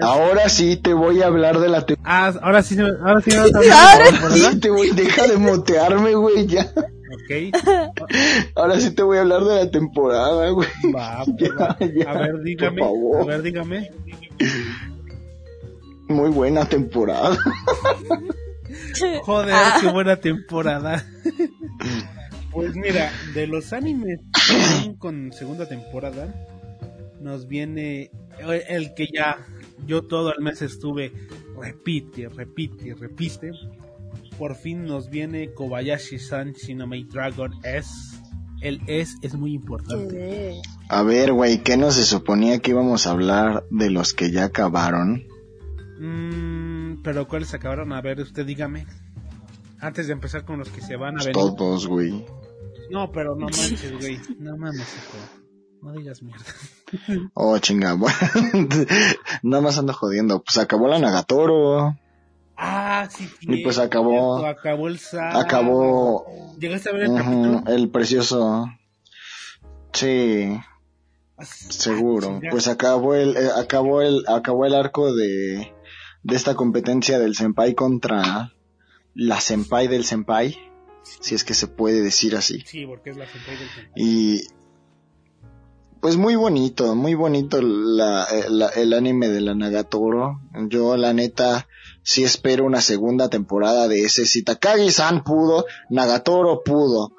Ahora 0.02 0.48
sí 0.48 0.78
te 0.78 0.94
voy 0.94 1.24
a 1.24 1.28
hablar 1.28 1.60
de 1.60 1.70
la 1.70 1.86
te- 1.86 1.98
Ah, 2.04 2.32
ahora 2.42 2.62
sí, 2.62 2.78
ahora 2.80 3.20
sí 3.22 3.32
Ahora 3.36 3.52
temporada. 3.52 4.30
Sí, 4.32 4.60
te 4.60 4.70
voy, 4.70 4.92
deja 4.92 5.28
de 5.28 5.38
motearme, 5.38 6.14
güey, 6.14 6.46
ya. 6.46 6.72
Ok, 7.12 7.56
Ahora 8.56 8.80
sí 8.80 8.92
te 8.92 9.02
voy 9.04 9.18
a 9.18 9.22
hablar 9.22 9.44
de 9.44 9.56
la 9.66 9.72
temporada, 9.72 10.50
güey. 10.50 10.68
va, 10.96 11.24
va. 11.60 11.78
Ya, 11.80 12.12
A 12.12 12.18
ver, 12.20 12.42
dígame, 12.44 12.82
por 12.82 12.88
favor. 12.90 13.22
a 13.22 13.26
ver, 13.26 13.42
dígame. 13.42 13.92
Muy 16.08 16.30
buena 16.30 16.66
temporada. 16.68 17.38
Joder, 19.24 19.54
Ah. 19.56 19.78
qué 19.82 19.88
buena 19.92 20.16
temporada. 20.18 21.06
Pues 22.52 22.76
mira, 22.76 23.12
de 23.34 23.48
los 23.48 23.74
animes 23.74 24.20
con 24.98 25.32
segunda 25.34 25.68
temporada, 25.68 26.34
nos 27.22 27.48
viene 27.48 28.12
el- 28.40 28.64
el 28.68 28.94
que 28.96 29.08
ya 29.14 29.38
yo 29.86 30.04
todo 30.04 30.34
el 30.34 30.42
mes 30.44 30.62
estuve 30.62 31.12
repite, 31.60 32.28
repite, 32.30 32.96
repite. 32.96 33.52
Por 34.40 34.56
fin 34.56 34.86
nos 34.86 35.10
viene 35.10 35.54
Kobayashi-san 35.54 36.54
Shinamei 36.54 37.04
Dragon 37.04 37.52
S. 37.64 37.90
El 38.62 38.82
S 38.88 39.18
es 39.22 39.36
muy 39.36 39.54
importante. 39.54 40.62
A 40.88 41.04
ver, 41.04 41.34
güey, 41.34 41.62
¿qué 41.62 41.76
no 41.76 41.92
se 41.92 42.06
suponía 42.06 42.60
que 42.60 42.72
íbamos 42.72 43.06
a 43.06 43.12
hablar 43.12 43.66
de 43.70 43.90
los 43.90 44.14
que 44.14 44.32
ya 44.32 44.46
acabaron? 44.46 45.28
Mm, 46.00 47.02
pero 47.04 47.28
¿cuáles 47.28 47.54
acabaron? 47.54 47.92
A 47.92 48.00
ver, 48.00 48.22
usted 48.22 48.46
dígame. 48.46 48.86
Antes 49.82 50.08
de 50.08 50.14
empezar 50.14 50.46
con 50.46 50.58
los 50.58 50.70
que 50.70 50.80
se 50.80 50.96
van 50.96 51.20
a 51.20 51.20
venir. 51.20 51.34
Todos, 51.34 51.86
güey. 51.86 52.26
No, 52.90 53.12
pero 53.12 53.36
no 53.36 53.48
manches, 53.48 53.92
güey. 54.00 54.20
No 54.40 54.56
mames, 54.56 54.80
hijo. 54.80 55.18
No 55.82 55.92
digas 55.92 56.24
mierda. 56.24 56.46
Oh, 57.34 57.58
chinga. 57.60 57.94
bueno, 57.96 58.16
Nada 59.44 59.62
más 59.62 59.78
ando 59.78 59.92
jodiendo. 59.92 60.42
Pues 60.42 60.58
acabó 60.58 60.88
la 60.88 61.00
Nagatoro. 61.00 61.98
Ah, 62.62 63.08
sí. 63.10 63.30
Y 63.42 63.64
pues 63.64 63.78
acabó- 63.80 64.46
Acabó 64.46 64.88
el 64.90 65.00
sábado. 65.00 65.40
Acabó 65.40 66.26
¿Llegaste 66.60 66.90
a 66.90 66.92
ver 66.92 67.04
el 67.04 67.12
ujú, 67.12 67.18
capítulo? 67.24 67.64
el 67.68 67.90
precioso. 67.90 68.66
Sí, 69.94 70.58
Ah, 71.38 71.46
seguro. 71.46 72.28
chinga. 72.40 72.50
Pues 72.52 72.68
acabó 72.68 73.16
el, 73.16 73.38
eh, 73.38 73.50
acabó 73.56 74.02
el, 74.02 74.26
acabó 74.28 74.66
el 74.66 74.76
arco 74.76 75.14
de, 75.16 75.74
de 76.24 76.36
esta 76.36 76.56
competencia 76.56 77.18
del 77.18 77.36
senpai 77.36 77.76
contra 77.76 78.52
la 79.16 79.40
senpai 79.40 79.88
del 79.88 80.04
senpai. 80.04 80.58
Si 81.04 81.36
es 81.36 81.46
que 81.46 81.54
se 81.54 81.68
puede 81.68 82.02
decir 82.02 82.36
así. 82.36 82.62
Sí, 82.66 82.86
porque 82.86 83.12
es 83.12 83.18
la 83.18 83.26
senpai 83.26 83.58
del 83.58 83.70
senpai. 83.70 83.92
Y 83.96 84.42
pues 86.02 86.18
muy 86.18 86.36
bonito, 86.36 86.94
muy 86.96 87.14
bonito 87.14 87.62
la, 87.62 88.26
eh, 88.26 88.46
la- 88.50 88.70
el 88.70 88.94
anime 88.94 89.30
de 89.30 89.42
la 89.42 89.56
Nagatoro. 89.56 90.42
Yo 90.68 90.98
la 90.98 91.14
neta 91.14 91.68
sí 92.12 92.24
espero 92.24 92.66
una 92.66 92.82
segunda 92.82 93.30
temporada 93.30 93.88
de 93.88 94.02
ese. 94.02 94.26
Si 94.26 94.42
Takagi-san 94.44 95.24
pudo, 95.24 95.66
Nagatoro 95.92 96.64
pudo. 96.64 97.12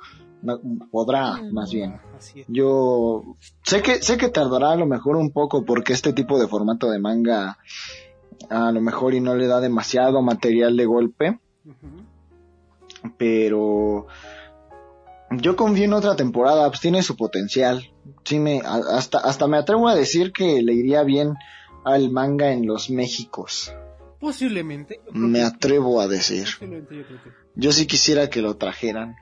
Na- 0.43 0.59
podrá, 0.91 1.41
más 1.53 1.70
bien. 1.70 2.01
Yo 2.49 3.36
sé 3.62 3.82
que 3.82 4.03
sé 4.03 4.16
que 4.16 4.28
tardará 4.30 4.72
a 4.72 4.76
lo 4.76 4.86
mejor 4.86 5.14
un 5.16 5.30
poco 5.30 5.64
porque 5.64 5.93
este 5.93 6.12
tipo 6.12 6.41
de 6.41 6.49
formato 6.49 6.91
de 6.91 6.99
manga 6.99 7.59
a 8.49 8.72
lo 8.72 8.80
mejor 8.80 9.14
y 9.14 9.20
no 9.20 9.36
le 9.36 9.47
da 9.47 9.61
demasiado 9.61 10.22
material 10.22 10.76
de 10.76 10.86
golpe, 10.86 11.38
pero 13.16 14.07
yo 15.30 15.55
confío 15.57 15.84
en 15.84 15.93
otra 15.93 16.16
temporada, 16.16 16.68
pues 16.68 16.80
tiene 16.80 17.03
su 17.03 17.16
potencial. 17.16 17.88
Sí 18.24 18.38
me 18.41 18.61
hasta 18.64 19.18
hasta 19.18 19.47
me 19.47 19.57
atrevo 19.59 19.88
a 19.88 19.95
decir 19.95 20.32
que 20.32 20.62
le 20.62 20.72
iría 20.74 21.03
bien 21.05 21.34
al 21.84 22.11
manga 22.11 22.51
en 22.53 22.66
los 22.66 22.91
Méxicos. 22.91 23.72
Posiblemente. 24.21 25.01
Me 25.12 25.43
atrevo 25.43 26.01
a 26.01 26.07
decir. 26.07 26.45
Posiblemente 26.45 26.97
yo 26.97 27.07
creo 27.07 27.23
que. 27.25 27.31
Yo 27.57 27.73
sí 27.73 27.87
quisiera 27.87 28.29
que 28.29 28.43
lo 28.43 28.57
trajeran. 28.57 29.16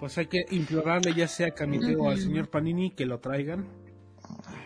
Pues 0.00 0.18
hay 0.18 0.26
que 0.26 0.46
implorarle 0.50 1.14
ya 1.14 1.28
sea 1.28 1.48
a 1.48 1.50
Kamiteo 1.52 2.02
o 2.02 2.10
al 2.10 2.18
señor 2.18 2.48
Panini 2.48 2.90
que 2.90 3.06
lo 3.06 3.20
traigan. 3.20 3.68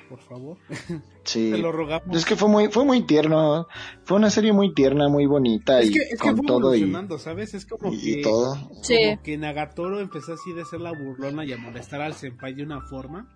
Por 0.09 0.21
favor. 0.21 0.57
Sí. 1.27 1.51
Te 1.51 1.59
lo 1.59 1.73
rogamos. 1.73 2.17
Es 2.17 2.25
que 2.25 2.37
fue 2.37 2.49
muy 2.49 2.69
fue 2.69 2.85
muy 2.85 3.03
tierno. 3.03 3.67
Fue 4.05 4.17
una 4.17 4.31
serie 4.31 4.53
muy 4.53 4.73
tierna, 4.73 5.09
muy 5.09 5.27
bonita 5.27 5.81
Es 5.81 5.91
y 5.91 5.95
que, 5.95 5.99
es 5.99 6.11
que 6.11 6.17
con 6.19 6.37
fue 6.37 6.47
todo 6.47 6.73
y, 6.73 6.89
¿sabes? 7.19 7.53
Es 7.53 7.67
como 7.67 7.93
y 7.93 7.99
que... 7.99 8.23
todo. 8.23 8.55
Sí. 8.83 8.95
Como 9.07 9.23
que 9.25 9.37
Nagatoro 9.37 9.99
empezó 9.99 10.35
así 10.35 10.53
de 10.53 10.65
ser 10.65 10.81
la 10.83 10.93
burlona 10.93 11.45
y 11.45 11.53
a 11.53 11.59
molestar 11.59 12.01
al 12.01 12.15
senpai 12.15 12.55
de 12.55 12.63
una 12.63 12.81
forma. 12.81 13.27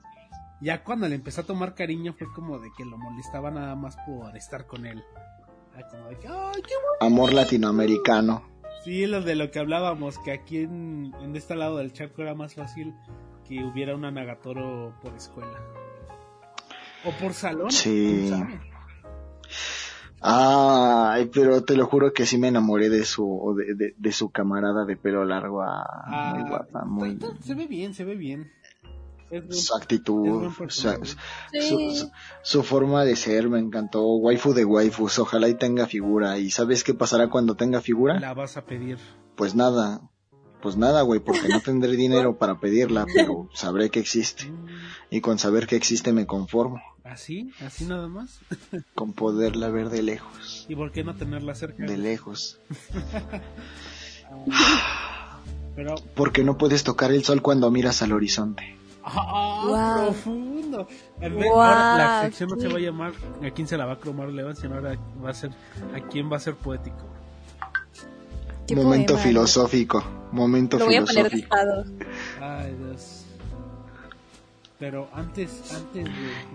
Ya 0.60 0.84
cuando 0.84 1.08
le 1.08 1.16
empezó 1.16 1.40
a 1.40 1.44
tomar 1.44 1.74
cariño 1.74 2.14
fue 2.16 2.28
como 2.32 2.60
de 2.60 2.68
que 2.78 2.84
lo 2.84 2.96
molestaba 2.96 3.50
nada 3.50 3.74
más 3.74 3.96
por 4.06 4.36
estar 4.36 4.68
con 4.68 4.86
él. 4.86 5.02
Ah, 5.82 5.88
como 5.90 6.08
de 6.08 6.16
que, 6.18 6.28
ay, 6.28 6.62
qué 6.62 6.74
bueno. 6.74 6.98
Amor 7.14 7.32
latinoamericano. 7.32 8.42
Sí, 8.84 9.06
lo 9.06 9.20
de 9.20 9.34
lo 9.34 9.50
que 9.50 9.58
hablábamos, 9.58 10.18
que 10.18 10.32
aquí 10.32 10.58
en, 10.58 11.12
en 11.20 11.36
este 11.36 11.54
lado 11.54 11.76
del 11.78 11.92
charco 11.92 12.22
era 12.22 12.34
más 12.34 12.54
fácil 12.54 12.94
que 13.46 13.62
hubiera 13.64 13.94
una 13.94 14.10
Nagatoro 14.10 14.94
por 15.02 15.14
escuela. 15.14 15.58
O 17.04 17.10
por 17.20 17.32
salón. 17.34 17.70
Sí. 17.70 18.30
Ay, 20.22 21.30
pero 21.32 21.64
te 21.64 21.76
lo 21.76 21.86
juro 21.86 22.12
que 22.12 22.26
sí 22.26 22.36
me 22.36 22.48
enamoré 22.48 22.90
de 22.90 23.04
su, 23.06 23.54
de, 23.56 23.74
de, 23.74 23.94
de 23.96 24.12
su 24.12 24.30
camarada 24.30 24.84
de 24.84 24.96
pelo 24.96 25.24
largo. 25.24 25.62
Ah, 25.62 25.84
Ah, 26.04 26.34
muy 26.36 26.48
guapa, 26.48 26.84
muy, 26.84 27.18
Se 27.42 27.54
ve 27.54 27.66
bien, 27.66 27.94
se 27.94 28.04
ve 28.04 28.16
bien. 28.16 28.50
Su 29.50 29.74
actitud, 29.76 30.28
buen 30.28 30.50
su, 30.52 30.58
personaje. 30.58 31.12
su, 31.60 31.90
su- 31.94 32.10
su 32.42 32.62
forma 32.62 33.04
de 33.04 33.14
ser 33.16 33.48
me 33.48 33.58
encantó. 33.58 34.02
Waifu 34.16 34.52
de 34.54 34.64
waifus, 34.64 35.18
ojalá 35.18 35.48
y 35.48 35.54
tenga 35.54 35.86
figura. 35.86 36.38
¿Y 36.38 36.50
sabes 36.50 36.82
qué 36.84 36.94
pasará 36.94 37.28
cuando 37.30 37.54
tenga 37.54 37.80
figura? 37.80 38.18
La 38.18 38.34
vas 38.34 38.56
a 38.56 38.64
pedir. 38.64 38.98
Pues 39.36 39.54
nada, 39.54 40.00
pues 40.60 40.76
nada, 40.76 41.02
güey, 41.02 41.20
porque 41.20 41.48
no 41.48 41.60
tendré 41.60 41.92
dinero 41.96 42.36
para 42.38 42.58
pedirla, 42.60 43.06
pero 43.14 43.48
sabré 43.54 43.88
que 43.90 44.00
existe. 44.00 44.46
Mm, 44.50 44.66
Y 45.10 45.20
con 45.20 45.38
saber 45.38 45.66
que 45.66 45.76
existe 45.76 46.12
me 46.12 46.26
conformo, 46.26 46.80
¿Así? 47.04 47.50
¿Así 47.64 47.86
nada 47.86 48.08
más? 48.08 48.40
con 48.94 49.12
poderla 49.14 49.68
ver 49.70 49.88
de 49.90 50.02
lejos, 50.02 50.66
¿Y 50.68 50.76
por 50.76 50.92
qué 50.92 51.02
no 51.04 51.14
tenerla 51.14 51.54
cerca? 51.54 51.84
de 51.86 51.96
lejos. 51.96 52.60
Pero... 55.76 55.94
Porque 56.14 56.44
no 56.44 56.58
puedes 56.58 56.84
tocar 56.84 57.10
el 57.12 57.24
sol 57.24 57.42
cuando 57.42 57.70
miras 57.70 58.02
al 58.02 58.12
horizonte. 58.12 58.76
¡Ah! 59.12 60.02
Profundo. 60.04 60.86
En 61.20 61.36
vez- 61.36 61.44
Guau, 61.50 61.60
ahora 61.62 61.96
la 61.98 62.22
sección 62.22 62.50
no 62.50 62.56
se 62.60 62.68
va 62.68 62.76
a 62.76 62.80
llamar 62.80 63.12
a 63.44 63.50
quién 63.50 63.66
se 63.66 63.76
la 63.76 63.84
va 63.86 63.92
a 63.94 63.98
cromar 63.98 64.28
Levan, 64.28 64.56
sino 64.56 64.74
ahora 64.76 64.96
va 65.24 65.30
a 65.30 65.34
ser 65.34 65.50
a 65.94 66.00
quién 66.08 66.30
va 66.30 66.36
a 66.36 66.40
ser 66.40 66.54
poético. 66.54 67.04
Momento 68.74 69.14
poema. 69.14 69.28
filosófico, 69.28 70.04
momento 70.30 70.78
Lo 70.78 70.84
voy 70.86 70.96
a 70.96 71.04
poner 71.04 71.24
de 71.24 71.30
filosófico. 71.30 71.56
Ay, 72.40 72.74
Dios. 72.78 73.24
Pero 74.78 75.08
antes, 75.12 75.74
antes 75.74 76.04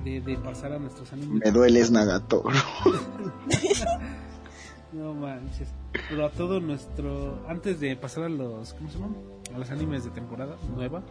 de, 0.03 0.11
de- 0.11 0.21
de 0.21 0.37
pasar 0.37 0.71
a 0.71 0.79
nuestros 0.79 1.11
animes. 1.13 1.41
Me 1.43 1.51
dueles 1.51 1.91
Nagatoro. 1.91 2.49
No 4.93 5.13
manches. 5.13 5.67
Pero 6.09 6.25
a 6.25 6.29
todo 6.29 6.61
nuestro. 6.61 7.43
Antes 7.49 7.79
de 7.81 7.95
pasar 7.97 8.23
a 8.23 8.29
los. 8.29 8.73
¿Cómo 8.75 8.89
se 8.89 8.97
llaman? 8.97 9.15
A 9.53 9.57
los 9.57 9.69
animes 9.69 10.05
de 10.05 10.11
temporada 10.11 10.55
nueva. 10.73 11.01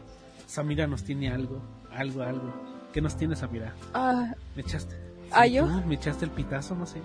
Samira 0.47 0.87
nos 0.87 1.05
tiene 1.05 1.31
algo. 1.31 1.61
Algo, 1.93 2.23
algo. 2.23 2.53
¿Qué 2.93 3.01
nos 3.01 3.17
tiene 3.17 3.37
Samira? 3.37 3.75
Ah, 3.93 4.33
¿Me 4.55 4.63
echaste? 4.63 4.97
¿Ah, 5.33 5.47
yo? 5.47 5.67
tú, 5.67 5.87
¿Me 5.87 5.97
echaste 5.97 6.25
el 6.25 6.31
pitazo? 6.31 6.75
No 6.75 6.87
sé. 6.87 7.01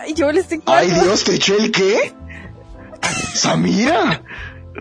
Ay, 0.00 0.14
yo 0.14 0.30
les 0.32 0.48
tengo 0.48 0.64
Ay. 0.66 0.90
Dios, 0.90 1.24
¿te 1.24 1.34
echó 1.34 1.56
el 1.58 1.70
qué? 1.70 2.14
Samira, 3.34 4.22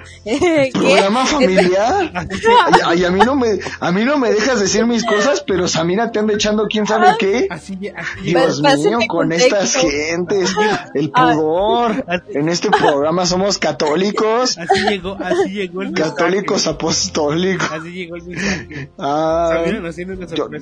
¿Qué? 0.24 0.70
programa 0.74 1.26
familiar. 1.26 2.12
Ay, 2.28 2.82
ay, 2.86 3.06
a 3.06 3.12
mí 3.12 3.20
no 3.26 3.36
me, 3.36 3.60
a 3.80 3.92
mí 3.92 4.04
no 4.04 4.18
me 4.18 4.32
dejas 4.32 4.60
decir 4.60 4.86
mis 4.86 5.04
cosas, 5.06 5.44
pero 5.46 5.68
Samira 5.68 6.12
te 6.12 6.20
anda 6.20 6.34
echando 6.34 6.66
quién 6.68 6.86
sabe 6.88 7.16
qué. 7.20 7.48
Así, 7.50 7.78
así, 7.96 8.22
Dios 8.34 8.62
mío, 8.62 8.98
con 9.08 9.30
contexto. 9.30 9.56
estas 9.58 9.76
gentes, 9.76 10.54
el 10.94 11.12
Ah. 11.14 11.32
pudor. 11.34 12.06
En 12.34 12.50
este 12.50 12.70
programa 12.70 13.26
somos 13.26 13.58
católicos, 13.58 14.58
así 14.58 14.80
llegó, 14.90 15.18
así 15.20 15.50
llegó 15.52 15.82
el 15.82 15.92
mensaje. 15.92 16.10
católicos 16.12 16.68
apostólicos. 16.68 17.70
Así 17.72 17.92
llegó 17.92 18.16
el 18.16 18.24
mensaje. 18.24 18.90
Ah, 18.98 19.64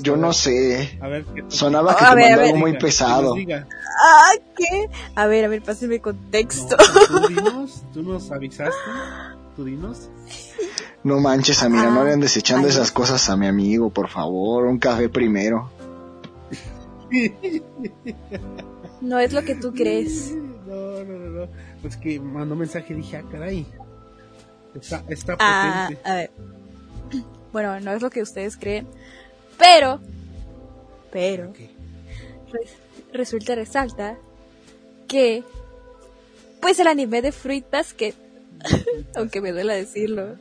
yo, 0.01 0.15
no 0.17 0.33
sé. 0.33 0.97
A 1.01 1.07
ver, 1.07 1.25
¿qué 1.35 1.43
Sonaba 1.49 1.95
que 1.95 2.05
A 2.05 2.09
te 2.09 2.15
ver, 2.15 2.25
a 2.25 2.27
mandó 2.29 2.37
ver. 2.41 2.45
algo 2.47 2.57
muy 2.57 2.71
diga, 2.71 2.79
pesado. 2.81 3.35
Ah, 3.35 4.31
¿qué? 4.55 4.89
A 5.15 5.27
ver, 5.27 5.45
a 5.45 5.47
ver, 5.47 5.61
pásenme 5.61 5.97
No, 5.97 6.03
contexto. 6.03 6.75
tú 7.07 7.27
dinos, 7.29 7.83
tú 7.93 8.03
nos 8.03 8.31
avisaste, 8.31 8.73
tú 9.55 9.63
dinos. 9.65 10.09
No 11.03 11.19
manches, 11.19 11.57
Samira, 11.57 11.91
no 11.91 12.01
Ah, 12.01 12.05
le 12.05 12.13
andes 12.13 12.35
echando 12.37 12.67
vaya. 12.67 12.73
esas 12.79 12.91
cosas 12.91 13.29
a 13.29 13.37
mi 13.37 13.45
amigo, 13.47 13.89
por 13.91 14.09
favor. 14.09 14.65
Un 14.65 14.79
café 14.79 15.07
primero. 15.09 15.69
No 19.01 19.19
es 19.19 19.33
lo 19.33 19.43
que 19.43 19.55
tú 19.55 19.73
crees. 19.73 20.33
No, 20.65 21.03
no, 21.03 21.19
no, 21.19 21.29
no. 21.45 21.47
Pues 21.81 21.95
que 21.97 22.19
mandó 22.19 22.55
mensaje 22.55 22.93
y 22.93 22.97
dije, 22.97 23.17
ah, 23.17 23.23
caray. 23.31 23.65
Está, 24.73 25.03
está 25.09 25.35
Ah, 25.39 25.87
potente. 25.89 26.09
a 26.09 26.15
ver. 26.15 26.31
Bueno, 27.53 27.79
no 27.79 27.91
es 27.93 28.01
lo 28.01 28.09
que 28.09 28.21
ustedes 28.21 28.57
creen. 28.57 28.85
Pero, 29.57 30.01
pero, 31.11 31.49
Ok. 31.51 31.57
res- 32.51 32.77
resulta 33.13 33.55
resalta 33.55 34.17
que, 35.07 35.43
pues 36.61 36.79
el 36.79 36.87
anime 36.87 37.21
de 37.21 37.31
Fruit 37.31 37.65
Basket, 37.71 38.13
aunque 39.15 39.41
me 39.41 39.51
duela 39.51 39.73
decirlo, 39.73 40.37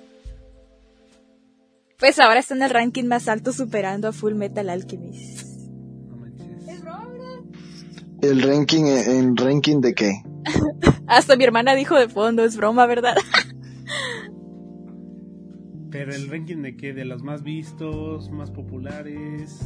pues 1.99 2.19
ahora 2.19 2.41
está 2.41 2.55
en 2.55 2.63
el 2.63 2.71
ranking 2.71 3.05
más 3.05 3.29
alto 3.29 3.53
superando 3.53 4.09
a 4.09 4.13
Full 4.13 4.35
Metal 4.35 4.69
Alchemist. 4.69 5.55
¿El 8.21 8.43
ranking, 8.43 8.85
en 8.85 9.37
ranking 9.37 9.81
de 9.81 9.95
qué? 9.95 10.23
Hasta 11.07 11.37
mi 11.37 11.45
hermana 11.45 11.75
dijo 11.75 11.95
de 11.95 12.09
fondo, 12.09 12.43
es 12.45 12.57
broma, 12.57 12.87
¿verdad? 12.87 13.17
Pero 15.91 16.15
el 16.15 16.29
ranking 16.29 16.63
de 16.63 16.77
qué? 16.77 16.93
De 16.93 17.05
los 17.05 17.23
más 17.23 17.43
vistos, 17.43 18.31
más 18.31 18.51
populares. 18.51 19.61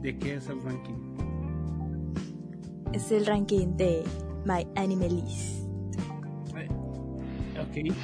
¿De 0.00 0.16
qué 0.16 0.36
es 0.36 0.48
el 0.48 0.62
ranking? 0.62 1.05
Es 2.92 3.10
el 3.12 3.26
ranking 3.26 3.76
de 3.76 4.02
My 4.44 4.66
Anime 4.76 5.08
List. 5.08 5.56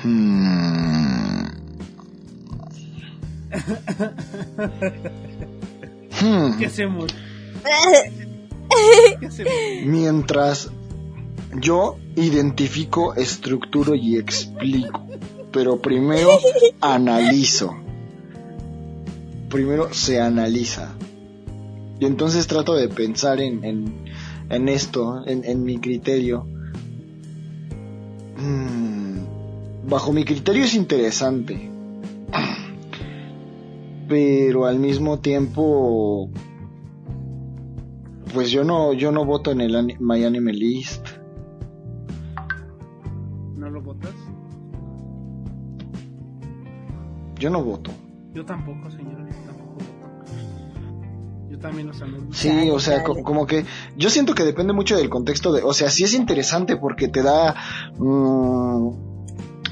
Hmm. 0.03 1.47
Hmm. 6.21 6.59
¿Qué 6.59 6.67
hacemos? 6.67 7.15
¿Qué 9.21 9.27
hacemos? 9.27 9.53
Mientras 9.85 10.71
yo 11.61 11.99
identifico, 12.17 13.15
estructuro 13.15 13.95
y 13.95 14.17
explico, 14.17 15.07
pero 15.53 15.81
primero 15.81 16.31
analizo. 16.81 17.75
Primero 19.49 19.93
se 19.93 20.21
analiza. 20.21 20.95
Y 22.01 22.07
entonces 22.07 22.47
trato 22.47 22.75
de 22.75 22.89
pensar 22.89 23.41
en, 23.41 23.65
en, 23.65 24.05
en 24.53 24.69
esto, 24.69 25.27
en, 25.27 25.45
en 25.45 25.65
mi 25.65 25.79
criterio. 25.79 26.47
Mm, 28.37 29.89
bajo 29.89 30.13
mi 30.13 30.25
criterio 30.25 30.65
es 30.65 30.75
interesante. 30.75 31.71
Pero 34.09 34.67
al 34.67 34.79
mismo 34.79 35.21
tiempo 35.21 36.29
pues 38.35 38.51
yo 38.51 38.65
no 38.65 38.93
yo 38.93 39.13
no 39.13 39.25
voto 39.25 39.53
en 39.53 39.63
el 39.63 39.97
My 40.01 40.23
Anime 40.25 40.53
List. 40.53 41.07
¿No 43.57 43.71
lo 43.71 43.81
votas? 43.81 44.15
Yo 47.39 47.49
no 47.49 47.63
voto. 47.63 47.91
Yo 48.35 48.45
tampoco, 48.45 48.91
señora. 48.91 49.22
También 51.63 51.87
los 51.87 52.03
analizo. 52.03 52.27
Sí, 52.33 52.69
o 52.71 52.81
sea, 52.81 53.03
co- 53.05 53.23
como 53.23 53.47
que 53.47 53.65
yo 53.97 54.11
siento 54.11 54.35
que 54.35 54.43
depende 54.45 54.73
mucho 54.73 54.97
del 54.97 55.09
contexto 55.09 55.53
de, 55.53 55.63
o 55.63 55.73
sea, 55.73 55.91
sí 55.91 56.05
es 56.05 56.13
interesante 56.15 56.77
porque 56.77 57.09
te 57.09 57.23
da 57.23 57.55
mm, 57.99 58.89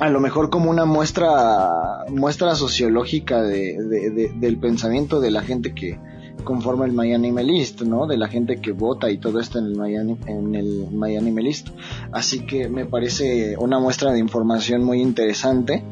a 0.01 0.09
lo 0.09 0.21
mejor 0.21 0.49
como 0.51 0.71
una 0.71 0.85
muestra 0.87 1.69
muestra 2.09 2.55
sociológica 2.55 3.43
de, 3.43 3.77
de- 3.83 4.11
de- 4.11 4.33
del 4.37 4.57
pensamiento 4.59 5.21
de 5.21 5.31
la 5.31 5.43
gente 5.43 5.75
que 5.75 5.99
conforma 6.45 6.87
el 6.87 6.93
My 6.93 7.13
Anime 7.13 7.45
List, 7.45 7.83
¿no? 7.83 8.07
De 8.07 8.17
la 8.17 8.29
gente 8.29 8.63
que 8.63 8.73
vota 8.73 9.11
y 9.11 9.19
todo 9.19 9.41
esto 9.41 9.59
en 9.59 9.67
el 9.67 9.77
My 9.77 9.95
en 9.97 10.55
el 10.55 10.87
My 10.91 11.15
Anime 11.17 11.43
List. 11.43 11.69
Así 12.13 12.47
que 12.47 12.69
me 12.71 12.87
parece 12.87 13.57
una 13.59 13.79
muestra 13.79 14.11
de 14.13 14.21
información 14.21 14.83
muy 14.83 15.03
interesante 15.03 15.83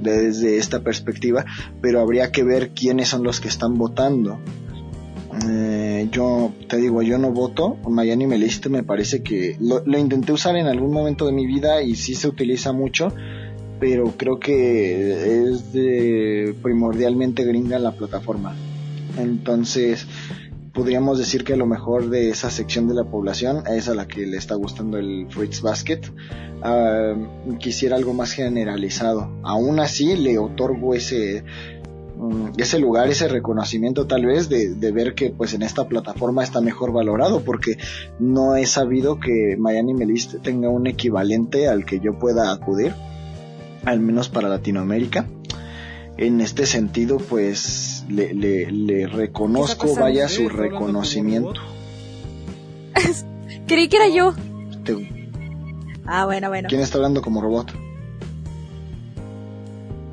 desde 0.00 0.56
esta 0.56 0.80
perspectiva, 0.80 1.44
pero 1.82 2.00
habría 2.00 2.32
que 2.32 2.42
ver 2.42 2.70
quiénes 2.70 3.08
son 3.08 3.22
los 3.22 3.40
que 3.40 3.48
están 3.48 3.76
votando. 3.76 4.38
Eh, 5.46 6.08
yo 6.10 6.52
te 6.68 6.78
digo, 6.78 7.02
yo 7.02 7.18
no 7.18 7.32
voto. 7.32 7.76
Anime 7.86 8.38
List 8.38 8.66
me 8.66 8.82
parece 8.82 9.22
que 9.22 9.56
lo, 9.60 9.84
lo 9.84 9.98
intenté 9.98 10.32
usar 10.32 10.56
en 10.56 10.66
algún 10.66 10.92
momento 10.92 11.26
de 11.26 11.32
mi 11.32 11.46
vida 11.46 11.82
y 11.82 11.94
sí 11.94 12.14
se 12.14 12.28
utiliza 12.28 12.72
mucho, 12.72 13.12
pero 13.78 14.14
creo 14.16 14.38
que 14.38 15.42
es 15.42 15.72
de 15.72 16.54
primordialmente 16.62 17.44
gringa 17.44 17.78
la 17.78 17.92
plataforma. 17.92 18.54
Entonces, 19.18 20.06
podríamos 20.72 21.18
decir 21.18 21.44
que 21.44 21.54
a 21.54 21.56
lo 21.56 21.66
mejor 21.66 22.08
de 22.08 22.30
esa 22.30 22.50
sección 22.50 22.86
de 22.86 22.94
la 22.94 23.04
población 23.04 23.64
es 23.66 23.88
a 23.88 23.94
la 23.94 24.06
que 24.06 24.26
le 24.26 24.36
está 24.36 24.54
gustando 24.54 24.96
el 24.96 25.26
Fruits 25.28 25.60
Basket. 25.60 26.00
Ah, 26.62 27.14
quisiera 27.58 27.96
algo 27.96 28.14
más 28.14 28.32
generalizado. 28.32 29.28
Aún 29.42 29.80
así, 29.80 30.16
le 30.16 30.38
otorgo 30.38 30.94
ese 30.94 31.44
ese 32.56 32.78
lugar, 32.78 33.08
ese 33.08 33.28
reconocimiento 33.28 34.06
tal 34.06 34.26
vez 34.26 34.48
de, 34.48 34.74
de 34.74 34.92
ver 34.92 35.14
que 35.14 35.30
pues 35.30 35.54
en 35.54 35.62
esta 35.62 35.86
plataforma 35.86 36.42
está 36.42 36.60
mejor 36.60 36.92
valorado 36.92 37.40
porque 37.44 37.76
no 38.18 38.56
he 38.56 38.66
sabido 38.66 39.20
que 39.20 39.56
My 39.58 39.76
Anime 39.76 40.06
List 40.06 40.36
tenga 40.42 40.68
un 40.68 40.86
equivalente 40.86 41.68
al 41.68 41.84
que 41.84 42.00
yo 42.00 42.18
pueda 42.18 42.50
acudir, 42.52 42.94
al 43.84 44.00
menos 44.00 44.28
para 44.28 44.48
Latinoamérica. 44.48 45.26
En 46.16 46.40
este 46.40 46.66
sentido 46.66 47.18
pues 47.18 48.04
le, 48.08 48.34
le, 48.34 48.70
le 48.72 49.06
reconozco, 49.06 49.94
vaya 49.94 50.28
su 50.28 50.48
reconocimiento. 50.48 51.52
Creí 53.68 53.88
que 53.88 53.96
era 53.96 54.08
yo. 54.08 54.34
Te- 54.84 55.14
Ah, 56.10 56.24
bueno, 56.24 56.48
bueno. 56.48 56.68
¿Quién 56.68 56.80
está 56.80 56.96
hablando 56.96 57.20
como 57.22 57.40
robot? 57.42 57.70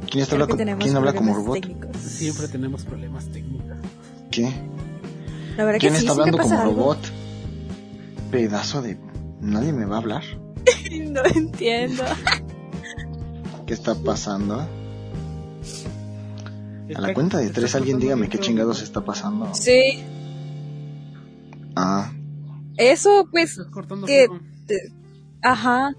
¿Quién, 0.09 0.23
está 0.23 0.35
habla 0.35 0.47
¿quién 0.77 0.95
habla 0.95 1.13
como 1.13 1.33
robot? 1.33 1.61
técnicos. 1.61 1.97
Siempre 1.97 2.47
tenemos 2.47 2.83
problemas 2.85 3.25
técnicos. 3.27 3.77
¿Qué? 4.31 4.51
La 5.57 5.65
verdad 5.65 5.79
¿Quién 5.79 5.93
que 5.93 5.99
sí, 5.99 6.05
está 6.05 6.11
hablando 6.13 6.37
como 6.37 6.59
algo. 6.59 6.73
robot? 6.73 6.97
Pedazo 8.31 8.81
de... 8.81 8.97
Nadie 9.41 9.71
me 9.73 9.85
va 9.85 9.95
a 9.95 9.99
hablar. 9.99 10.23
No 11.01 11.21
entiendo. 11.33 12.03
¿Qué 13.65 13.73
está 13.73 13.95
pasando? 13.95 14.67
A 16.95 17.01
la 17.01 17.13
cuenta 17.13 17.37
de 17.39 17.49
tres 17.49 17.73
alguien 17.75 17.99
dígame 17.99 18.29
qué 18.29 18.37
chingados 18.39 18.81
está 18.83 19.01
pasando. 19.01 19.49
Sí, 19.53 20.03
Ah, 21.75 22.11
eso 22.77 23.27
pues, 23.31 23.59
cortando 23.71 24.05
que- 24.07 24.27
te- 24.67 24.91
ajá. 25.41 25.93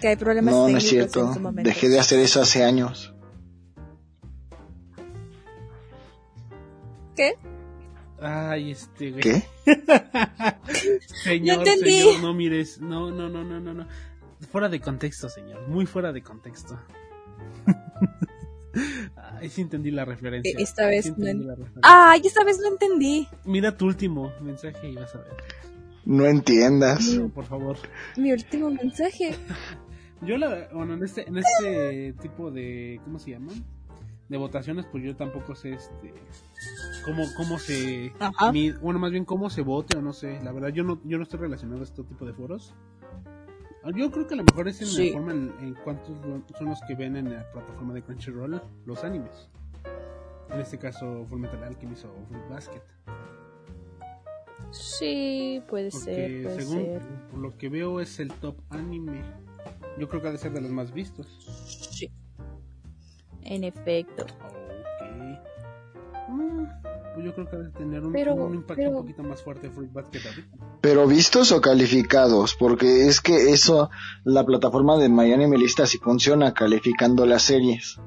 Que 0.00 0.08
hay 0.08 0.16
problemas 0.16 0.52
no, 0.54 0.68
no 0.68 0.78
es 0.78 0.88
cierto. 0.88 1.32
Dejé 1.62 1.88
de 1.88 1.98
hacer 1.98 2.18
eso 2.20 2.40
hace 2.42 2.64
años. 2.64 3.14
¿Qué? 7.14 7.34
Ay, 8.20 8.72
este, 8.72 9.10
güey. 9.10 9.22
¿Qué? 9.22 9.42
Señor, 11.24 11.58
No 11.58 11.62
entendí. 11.64 11.98
señor, 12.00 12.20
no 12.22 12.34
mires. 12.34 12.80
No, 12.80 13.10
no, 13.10 13.28
no, 13.28 13.42
no, 13.44 13.60
no, 13.60 13.74
no. 13.74 13.86
Fuera 14.50 14.68
de 14.68 14.80
contexto, 14.80 15.28
señor. 15.28 15.66
Muy 15.68 15.86
fuera 15.86 16.12
de 16.12 16.22
contexto. 16.22 16.78
Ay, 19.40 19.48
sí 19.48 19.62
entendí 19.62 19.90
la 19.90 20.04
referencia. 20.04 20.52
E- 20.58 20.62
esta 20.62 20.86
vez 20.86 21.06
Sí 21.06 21.10
no 21.10 21.16
entendí 21.26 21.42
en- 21.44 21.48
la 21.48 21.54
referencia. 21.54 21.80
Ay, 21.82 22.20
esta 22.24 22.44
vez 22.44 22.58
no 22.58 22.68
entendí. 22.68 23.28
Mira 23.44 23.76
tu 23.76 23.86
último 23.86 24.32
mensaje 24.42 24.90
y 24.90 24.94
vas 24.94 25.14
a 25.14 25.18
ver. 25.18 25.32
No 26.04 26.26
entiendas. 26.26 27.18
Por 27.34 27.44
favor. 27.46 27.76
Mi 28.16 28.32
último 28.32 28.70
mensaje. 28.70 29.34
Yo 30.22 30.38
la, 30.38 30.68
bueno, 30.72 30.94
en 30.94 31.02
este, 31.04 31.28
en 31.28 31.36
este 31.38 32.14
tipo 32.20 32.50
de, 32.50 33.00
¿cómo 33.04 33.18
se 33.18 33.32
llama? 33.32 33.52
De 34.28 34.36
votaciones, 34.38 34.86
pues 34.90 35.04
yo 35.04 35.14
tampoco 35.14 35.54
sé, 35.54 35.70
este, 35.74 36.12
cómo, 37.04 37.24
cómo 37.36 37.58
se, 37.58 38.12
mi- 38.52 38.72
bueno, 38.72 38.98
más 38.98 39.12
bien 39.12 39.24
cómo 39.24 39.50
se 39.50 39.62
vote 39.62 39.98
o 39.98 40.02
no 40.02 40.12
sé. 40.12 40.40
La 40.42 40.52
verdad, 40.52 40.70
yo 40.70 40.82
no, 40.84 41.00
yo 41.04 41.16
no 41.18 41.22
estoy 41.22 41.38
relacionado 41.40 41.80
a 41.82 41.84
este 41.84 42.02
tipo 42.02 42.24
de 42.24 42.32
foros. 42.32 42.74
Yo 43.94 44.10
creo 44.10 44.26
que 44.26 44.34
a 44.34 44.38
lo 44.38 44.42
mejor 44.44 44.66
es 44.66 44.80
en 44.82 44.88
Sí. 44.88 45.10
la 45.10 45.16
forma 45.18 45.32
en, 45.32 45.52
en 45.60 45.74
cuántos 45.84 46.16
son 46.58 46.66
los 46.68 46.80
que 46.88 46.96
ven 46.96 47.14
en 47.16 47.32
la 47.32 47.48
plataforma 47.52 47.94
de 47.94 48.02
Crunchyroll 48.02 48.60
los 48.84 49.04
animes. 49.04 49.48
En 50.50 50.58
este 50.60 50.76
caso, 50.78 51.24
Fullmetal 51.28 51.62
Alchemist 51.62 52.04
o 52.06 52.08
Fruit 52.28 52.48
Basket. 52.50 52.82
Sí, 54.72 55.62
puede 55.68 55.90
ser, 55.92 56.42
puede 56.42 56.60
según 56.62 56.78
ser. 56.84 57.02
por 57.30 57.38
lo 57.38 57.56
que 57.56 57.68
veo 57.68 58.00
es 58.00 58.18
el 58.18 58.32
top 58.32 58.56
anime. 58.70 59.22
Yo 59.98 60.08
creo 60.08 60.22
que 60.22 60.28
ha 60.28 60.32
de 60.32 60.38
ser 60.38 60.52
de 60.52 60.60
los 60.60 60.70
más 60.70 60.92
vistos. 60.92 61.26
Sí. 61.90 62.10
En 63.42 63.64
efecto. 63.64 64.24
Ok. 64.24 66.28
Mm, 66.28 66.64
pues 67.14 67.24
yo 67.24 67.34
creo 67.34 67.48
que 67.48 67.56
debe 67.56 67.70
tener 67.70 68.04
un, 68.04 68.12
Pero- 68.12 68.34
un 68.34 68.54
impacto 68.54 68.74
pero- 68.76 68.90
un 68.90 68.96
poquito 68.96 69.22
más 69.22 69.42
fuerte 69.42 69.70
Fruit 69.70 69.92
Basket. 69.92 70.20
Pero 70.80 71.06
vistos 71.06 71.52
o 71.52 71.60
calificados, 71.60 72.54
porque 72.54 73.06
es 73.08 73.20
que 73.20 73.50
eso, 73.52 73.90
la 74.24 74.44
plataforma 74.44 74.96
de 74.98 75.08
Miami 75.08 75.56
Lista 75.56 75.86
sí 75.86 75.98
funciona 75.98 76.52
calificando 76.52 77.26
las 77.26 77.42
series. 77.42 77.98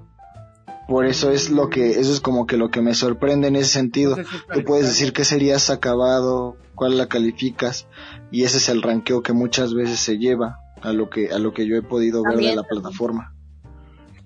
Por 0.88 1.06
eso 1.06 1.32
es 1.32 1.52
lo 1.52 1.70
que, 1.70 1.92
eso 2.00 2.12
es 2.12 2.20
como 2.20 2.48
que 2.48 2.58
lo 2.58 2.72
que 2.72 2.82
me 2.82 2.96
sorprende 2.96 3.48
en 3.48 3.56
ese 3.56 3.70
sentido. 3.70 4.18
Tú 4.54 4.64
puedes 4.66 4.88
decir 4.88 5.14
qué 5.14 5.24
serie 5.24 5.54
has 5.54 5.70
acabado, 5.70 6.58
cuál 6.74 6.98
la 6.98 7.08
calificas, 7.08 7.88
y 8.32 8.44
ese 8.44 8.58
es 8.58 8.70
el 8.70 8.82
ranqueo 8.82 9.22
que 9.22 9.34
muchas 9.34 9.74
veces 9.76 10.00
se 10.00 10.18
lleva 10.18 10.58
a 10.82 10.94
lo 10.94 11.10
que, 11.10 11.30
a 11.32 11.40
lo 11.40 11.54
que 11.54 11.66
yo 11.68 11.76
he 11.76 11.82
podido 11.82 12.24
ver 12.24 12.38
de 12.38 12.56
la 12.56 12.64
plataforma. 12.64 13.34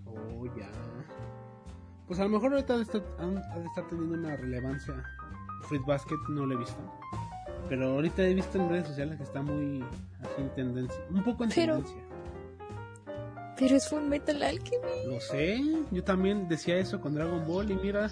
Oh, 0.06 0.46
ya. 0.58 0.70
Pues 2.08 2.20
a 2.20 2.24
lo 2.24 2.30
mejor 2.30 2.54
ahorita 2.54 2.74
ha 2.74 2.78
de 2.78 2.84
estar, 2.84 3.04
han- 3.20 3.38
ha 3.38 3.60
de 3.60 3.66
estar 3.66 3.88
teniendo 3.90 4.16
una 4.16 4.36
relevancia. 4.36 4.94
Fruit 5.68 5.86
Basket 5.86 6.18
no 6.30 6.46
lo 6.46 6.56
he 6.56 6.58
visto. 6.58 6.78
Pero 7.70 7.92
ahorita 7.92 8.24
he 8.24 8.34
visto 8.34 8.58
en 8.60 8.70
redes 8.70 8.88
sociales 8.88 9.18
que 9.18 9.24
está 9.24 9.42
muy 9.42 9.84
así 10.22 10.34
en 10.42 10.50
tendencia. 10.56 11.00
Un 11.10 11.24
poco 11.24 11.44
en 11.46 11.50
Pero- 11.54 11.76
tendencia. 11.78 12.04
Pero 13.58 13.76
es 13.78 13.88
Full 13.88 14.02
Metal 14.04 14.42
Alchemy. 14.42 15.06
Lo 15.08 15.22
sé. 15.22 15.62
Yo 15.92 16.04
también 16.04 16.48
decía 16.50 16.76
eso 16.78 17.00
con 17.00 17.14
Dragon 17.14 17.46
Ball 17.48 17.70
y 17.72 17.76
mira, 17.76 18.10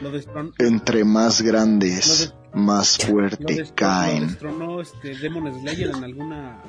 lo. 0.00 0.10
Entre 0.58 1.04
más 1.04 1.42
grandes, 1.42 2.32
más 2.54 2.96
fuerte 2.96 3.64
lo 3.64 3.74
caen. 3.74 4.28
destronó 4.28 4.80
este 4.80 5.14
Demon 5.16 5.52
Slayer 5.60 5.90
en 5.90 6.04
alguna. 6.04 6.62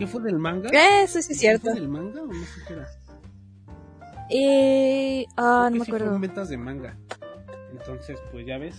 ¿Qué 0.00 0.06
fue 0.06 0.22
del 0.22 0.38
manga? 0.38 0.70
Eso 1.02 1.20
sí 1.20 1.32
es 1.34 1.38
cierto. 1.38 1.70
¿Fue 1.70 1.74
del 1.74 1.88
manga 1.88 2.22
o 2.22 2.26
no 2.26 2.32
sé 2.32 2.60
qué 2.66 2.72
era? 2.72 2.88
Eh, 4.30 5.26
ah, 5.36 5.68
no 5.70 5.78
me 5.78 5.84
sí 5.84 5.90
acuerdo. 5.90 6.14
en 6.14 6.20
ventas 6.22 6.48
de 6.48 6.56
manga. 6.56 6.96
Entonces, 7.72 8.18
pues 8.32 8.46
ya 8.46 8.56
ves, 8.56 8.74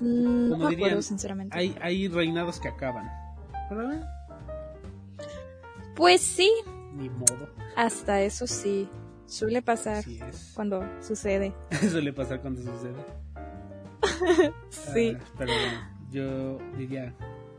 No 0.00 0.56
me 0.56 0.68
dirían, 0.70 0.88
acuerdo, 0.88 1.02
sinceramente. 1.02 1.56
hay, 1.56 1.76
hay 1.82 2.08
reinados 2.08 2.60
que 2.60 2.68
acaban. 2.68 3.04
Eh, 3.70 4.00
Pues 5.94 6.22
sí, 6.22 6.50
ni 6.94 7.10
modo. 7.10 7.50
hasta 7.76 8.22
eso 8.22 8.46
sí. 8.46 8.88
Suele 9.26 9.60
pasar 9.60 10.02
cuando 10.54 10.82
sucede. 11.02 11.54
Suele 11.90 12.12
pasar 12.14 12.40
cuando 12.40 12.62
sucede. 12.62 12.94
Sí. 14.70 15.16
Ah, 15.18 15.24
pero 15.38 15.52
bueno, 15.52 15.88
yo 16.10 16.58
diría 16.78 17.14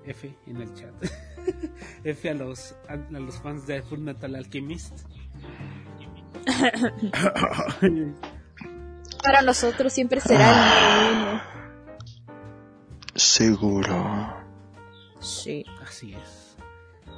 F 0.05 0.35
en 0.47 0.57
el 0.57 0.73
chat. 0.73 0.93
F 2.03 2.29
a 2.29 2.33
los, 2.33 2.75
a, 2.87 2.93
a 2.93 3.19
los 3.19 3.41
fans 3.41 3.67
de 3.67 3.81
Full 3.81 3.99
Metal 3.99 4.33
Alchemist. 4.35 4.99
Para 9.23 9.41
nosotros 9.41 9.91
siempre 9.91 10.21
será 10.21 10.51
el 10.51 11.15
número 11.15 11.31
uno. 11.31 11.41
Seguro. 13.15 14.35
Sí. 15.19 15.65
Así 15.81 16.13
es. 16.13 16.55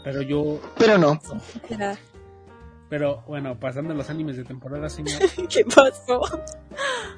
Pero 0.04 0.22
yo, 0.22 0.62
Pero 0.78 0.98
no. 0.98 1.20
Pero 2.90 3.24
bueno, 3.28 3.60
pasando 3.60 3.92
a 3.94 3.96
los 3.96 4.10
animes 4.10 4.38
de 4.38 4.46
temporada, 4.46 4.88
señor, 4.88 5.20
¿Qué 5.50 5.66
pasó? 5.66 6.22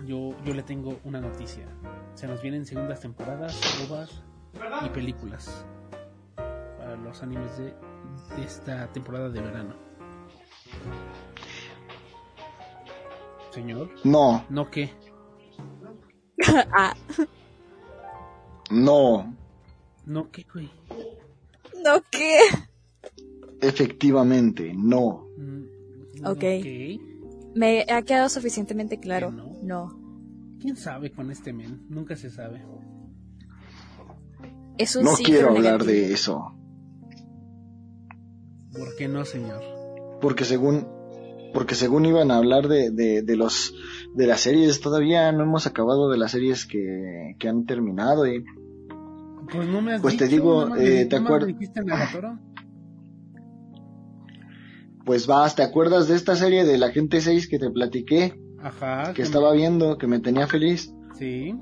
yo, 0.05 0.35
yo 0.43 0.53
le 0.55 0.63
tengo 0.63 0.99
una 1.03 1.21
noticia. 1.21 1.67
Se 2.15 2.25
nos 2.25 2.41
vienen 2.41 2.65
segundas 2.65 3.01
temporadas, 3.01 3.55
ovas 3.87 4.23
y 4.83 4.89
películas 4.89 5.63
los 7.03 7.21
animes 7.23 7.57
de, 7.57 7.65
de 8.35 8.43
esta 8.45 8.91
temporada 8.91 9.29
de 9.29 9.41
verano. 9.41 9.75
Señor, 13.51 13.89
No, 14.03 14.45
¿no 14.49 14.69
qué? 14.69 14.91
ah, 16.73 16.95
no. 18.69 19.35
¿No 20.05 20.31
qué, 20.31 20.45
güey? 20.53 20.69
¿no 21.83 22.01
qué? 22.11 22.39
Efectivamente, 23.61 24.73
no. 24.75 25.27
Mm, 25.37 26.25
Ok. 26.25 26.43
Me 27.55 27.85
ha 27.89 28.01
quedado 28.03 28.29
suficientemente 28.29 28.99
claro. 28.99 29.29
¿Que 29.29 29.35
no? 29.35 29.53
No. 29.63 29.99
¿Quién 30.61 30.75
sabe 30.77 31.11
con 31.11 31.31
este 31.31 31.51
men? 31.53 31.85
Nunca 31.89 32.15
se 32.15 32.29
sabe. 32.29 32.63
Es 34.77 34.95
un 34.95 35.05
No 35.05 35.15
sí, 35.15 35.23
quiero 35.23 35.49
hablar 35.49 35.63
negativo. 35.79 35.91
de 35.91 36.13
eso. 36.13 36.55
¿Por 38.73 38.95
qué 38.97 39.07
no, 39.07 39.25
señor? 39.25 39.61
Porque 40.21 40.45
según, 40.45 40.87
porque 41.53 41.75
según 41.75 42.05
iban 42.05 42.31
a 42.31 42.37
hablar 42.37 42.67
de, 42.67 42.91
de, 42.91 43.21
de 43.23 43.35
los, 43.35 43.73
de 44.13 44.27
las 44.27 44.41
series, 44.41 44.79
todavía 44.81 45.31
no 45.31 45.43
hemos 45.43 45.65
acabado 45.67 46.09
de 46.09 46.17
las 46.17 46.31
series 46.31 46.65
que, 46.65 47.35
que 47.39 47.47
han 47.47 47.65
terminado 47.65 48.27
y 48.27 48.43
Pues 49.51 49.67
no 49.67 49.81
me 49.81 49.93
has 49.93 50.01
Pues 50.01 50.17
te 50.17 50.25
dicho, 50.25 50.35
digo, 50.35 50.75
eh, 50.75 50.99
me- 50.99 51.05
¿te 51.05 51.19
me 51.19 51.45
dijiste 51.45 51.81
Nagatoro? 51.83 52.37
pues 55.05 55.25
vas, 55.25 55.55
¿te 55.55 55.63
acuerdas 55.63 56.07
de 56.07 56.15
esta 56.15 56.35
serie 56.35 56.65
de 56.65 56.77
la 56.77 56.91
gente 56.91 57.19
6 57.21 57.47
que 57.47 57.57
te 57.57 57.71
platiqué? 57.71 58.39
Ajá. 58.61 59.13
Que 59.13 59.23
estaba 59.23 59.51
viendo, 59.53 59.97
que 59.97 60.05
me 60.05 60.19
tenía 60.19 60.45
feliz. 60.45 60.93
Sí. 61.17 61.55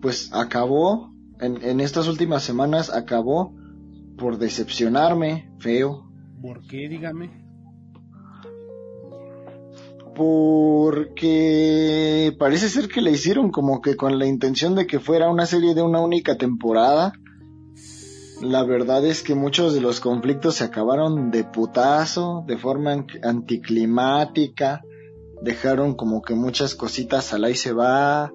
Pues 0.00 0.30
acabó, 0.32 1.12
en, 1.40 1.62
en 1.62 1.80
estas 1.80 2.08
últimas 2.08 2.42
semanas 2.42 2.88
acabó 2.90 3.54
por 4.16 4.38
decepcionarme, 4.38 5.50
feo. 5.58 6.05
¿Por 6.40 6.66
qué? 6.66 6.88
Dígame. 6.88 7.30
Porque 10.66 12.34
parece 12.38 12.68
ser 12.68 12.88
que 12.88 13.00
la 13.02 13.10
hicieron 13.10 13.50
como 13.50 13.80
que 13.80 13.96
con 13.96 14.18
la 14.18 14.26
intención 14.26 14.74
de 14.74 14.86
que 14.86 14.98
fuera 14.98 15.28
una 15.30 15.46
serie 15.46 15.74
de 15.74 15.82
una 15.82 16.00
única 16.00 16.36
temporada. 16.36 17.12
La 18.42 18.64
verdad 18.64 19.04
es 19.06 19.22
que 19.22 19.34
muchos 19.34 19.74
de 19.74 19.80
los 19.80 20.00
conflictos 20.00 20.56
se 20.56 20.64
acabaron 20.64 21.30
de 21.30 21.44
putazo, 21.44 22.44
de 22.46 22.56
forma 22.58 22.92
an- 22.92 23.06
anticlimática. 23.22 24.82
Dejaron 25.42 25.94
como 25.94 26.22
que 26.22 26.34
muchas 26.34 26.74
cositas 26.74 27.32
al 27.32 27.44
ahí 27.44 27.54
se 27.54 27.72
va. 27.72 28.32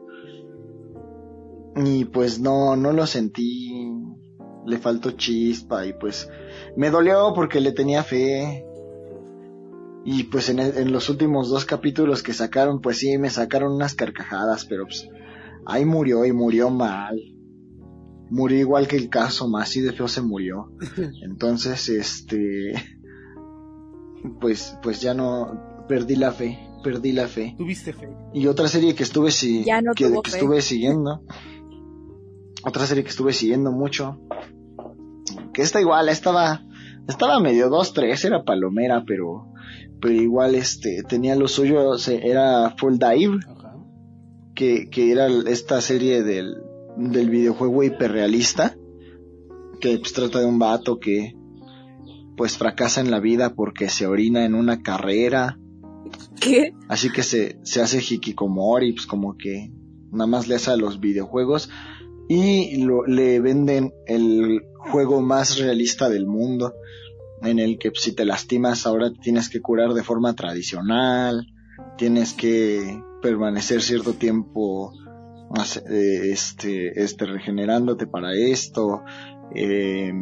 y 1.75 2.05
pues 2.05 2.39
no, 2.39 2.75
no 2.75 2.91
lo 2.91 3.07
sentí, 3.07 3.89
le 4.65 4.77
faltó 4.77 5.11
chispa 5.11 5.85
y 5.85 5.93
pues 5.93 6.29
me 6.75 6.89
dolió 6.89 7.33
porque 7.33 7.59
le 7.59 7.71
tenía 7.71 8.03
fe. 8.03 8.65
Y 10.03 10.23
pues 10.23 10.49
en, 10.49 10.59
en, 10.59 10.91
los 10.91 11.09
últimos 11.09 11.49
dos 11.49 11.65
capítulos 11.65 12.23
que 12.23 12.33
sacaron, 12.33 12.81
pues 12.81 12.97
sí, 12.97 13.17
me 13.19 13.29
sacaron 13.29 13.73
unas 13.73 13.93
carcajadas, 13.93 14.65
pero 14.65 14.85
pues 14.85 15.07
ahí 15.65 15.85
murió 15.85 16.25
y 16.25 16.31
murió 16.31 16.69
mal. 16.69 17.19
Murió 18.29 18.59
igual 18.59 18.87
que 18.87 18.95
el 18.95 19.09
caso, 19.09 19.47
más 19.47 19.69
así 19.69 19.81
de 19.81 19.91
feo 19.91 20.07
se 20.07 20.21
murió. 20.21 20.71
Entonces, 21.23 21.89
este, 21.89 22.73
pues, 24.39 24.77
pues 24.81 25.01
ya 25.01 25.13
no, 25.13 25.85
perdí 25.87 26.15
la 26.15 26.31
fe, 26.31 26.57
perdí 26.83 27.11
la 27.11 27.27
fe. 27.27 27.55
Tuviste 27.57 27.93
fe. 27.93 28.09
Y 28.33 28.47
otra 28.47 28.67
serie 28.67 28.95
que 28.95 29.03
estuve, 29.03 29.31
si, 29.31 29.63
Ya 29.63 29.81
no 29.81 29.93
que, 29.93 30.05
estuve 30.05 30.61
siguiendo, 30.61 31.23
otra 32.63 32.85
serie 32.85 33.03
que 33.03 33.09
estuve 33.09 33.33
siguiendo 33.33 33.71
mucho, 33.71 34.19
que 35.53 35.61
esta 35.61 35.81
igual, 35.81 36.09
estaba, 36.09 36.63
estaba 37.07 37.39
medio 37.39 37.69
dos, 37.69 37.93
tres, 37.93 38.23
era 38.25 38.43
palomera, 38.43 39.03
pero, 39.05 39.47
pero 39.99 40.13
igual 40.13 40.55
este, 40.55 41.03
tenía 41.03 41.35
lo 41.35 41.47
suyo, 41.47 41.95
era 42.07 42.75
Full 42.77 42.97
Dive, 42.97 43.39
Ajá. 43.47 43.75
que, 44.55 44.89
que 44.89 45.11
era 45.11 45.27
esta 45.27 45.81
serie 45.81 46.23
del, 46.23 46.55
del 46.97 47.29
videojuego 47.29 47.83
hiperrealista, 47.83 48.75
que 49.79 49.97
pues 49.97 50.13
trata 50.13 50.39
de 50.39 50.45
un 50.45 50.59
vato 50.59 50.99
que 50.99 51.35
pues 52.37 52.57
fracasa 52.57 53.01
en 53.01 53.11
la 53.11 53.19
vida 53.19 53.53
porque 53.55 53.89
se 53.89 54.07
orina 54.07 54.45
en 54.45 54.55
una 54.55 54.81
carrera, 54.81 55.59
¿Qué? 56.39 56.73
así 56.87 57.11
que 57.11 57.23
se, 57.23 57.59
se 57.63 57.81
hace 57.81 57.99
hikikomori, 57.99 58.93
pues 58.93 59.05
como 59.05 59.37
que 59.37 59.71
nada 60.11 60.27
más 60.27 60.47
le 60.47 60.55
hace 60.55 60.71
a 60.71 60.75
los 60.75 60.99
videojuegos 60.99 61.69
y 62.33 62.77
lo, 62.77 63.05
le 63.05 63.41
venden 63.41 63.93
el 64.05 64.61
juego 64.77 65.21
más 65.21 65.57
realista 65.57 66.07
del 66.07 66.25
mundo, 66.25 66.73
en 67.41 67.59
el 67.59 67.77
que 67.77 67.91
si 67.93 68.15
te 68.15 68.23
lastimas 68.23 68.85
ahora 68.85 69.11
tienes 69.21 69.49
que 69.49 69.59
curar 69.59 69.93
de 69.93 70.03
forma 70.03 70.33
tradicional, 70.33 71.45
tienes 71.97 72.31
que 72.33 73.03
permanecer 73.21 73.81
cierto 73.81 74.13
tiempo 74.13 74.93
eh, 75.89 76.31
este, 76.31 77.03
este 77.03 77.25
regenerándote 77.25 78.07
para 78.07 78.33
esto, 78.33 79.03
eh, 79.53 80.13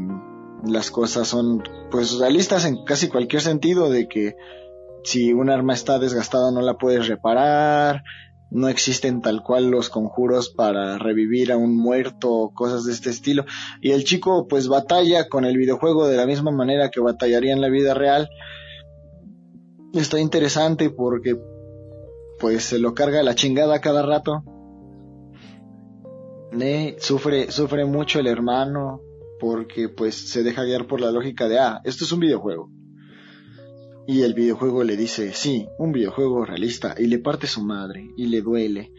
las 0.65 0.89
cosas 0.89 1.27
son 1.27 1.61
pues 1.91 2.17
realistas 2.17 2.65
en 2.65 2.83
casi 2.85 3.07
cualquier 3.07 3.43
sentido 3.43 3.91
de 3.91 4.07
que 4.07 4.35
si 5.03 5.31
un 5.31 5.51
arma 5.51 5.73
está 5.73 5.99
desgastada 5.99 6.51
no 6.51 6.61
la 6.61 6.79
puedes 6.79 7.07
reparar, 7.07 8.03
no 8.51 8.67
existen 8.67 9.21
tal 9.21 9.43
cual 9.43 9.69
los 9.69 9.89
conjuros 9.89 10.49
para 10.49 10.97
revivir 10.97 11.51
a 11.51 11.57
un 11.57 11.77
muerto, 11.77 12.51
cosas 12.53 12.85
de 12.85 12.93
este 12.93 13.09
estilo. 13.09 13.45
Y 13.81 13.91
el 13.91 14.03
chico 14.03 14.47
pues 14.47 14.67
batalla 14.67 15.27
con 15.29 15.45
el 15.45 15.57
videojuego 15.57 16.07
de 16.07 16.17
la 16.17 16.25
misma 16.25 16.51
manera 16.51 16.89
que 16.89 16.99
batallaría 16.99 17.53
en 17.53 17.61
la 17.61 17.69
vida 17.69 17.93
real. 17.93 18.29
Está 19.93 20.19
interesante 20.19 20.89
porque 20.89 21.39
pues 22.39 22.63
se 22.63 22.79
lo 22.79 22.93
carga 22.93 23.21
la 23.23 23.35
chingada 23.35 23.81
cada 23.81 24.01
rato. 24.01 24.43
Sufre, 26.97 27.51
sufre 27.51 27.85
mucho 27.85 28.19
el 28.19 28.27
hermano 28.27 29.01
porque 29.39 29.89
pues 29.89 30.15
se 30.15 30.43
deja 30.43 30.63
guiar 30.63 30.87
por 30.87 30.99
la 30.99 31.11
lógica 31.11 31.47
de, 31.47 31.59
ah, 31.59 31.81
esto 31.83 32.03
es 32.03 32.11
un 32.11 32.19
videojuego. 32.19 32.69
Y 34.09 34.23
el 34.23 34.33
videojuego 34.33 34.83
le 34.83 34.97
dice, 34.97 35.33
sí, 35.33 35.67
un 35.77 35.91
videojuego 35.91 36.43
realista, 36.43 36.95
y 36.97 37.05
le 37.05 37.19
parte 37.19 37.45
su 37.45 37.61
madre, 37.61 38.09
y 38.17 38.25
le 38.25 38.41
duele. 38.41 38.91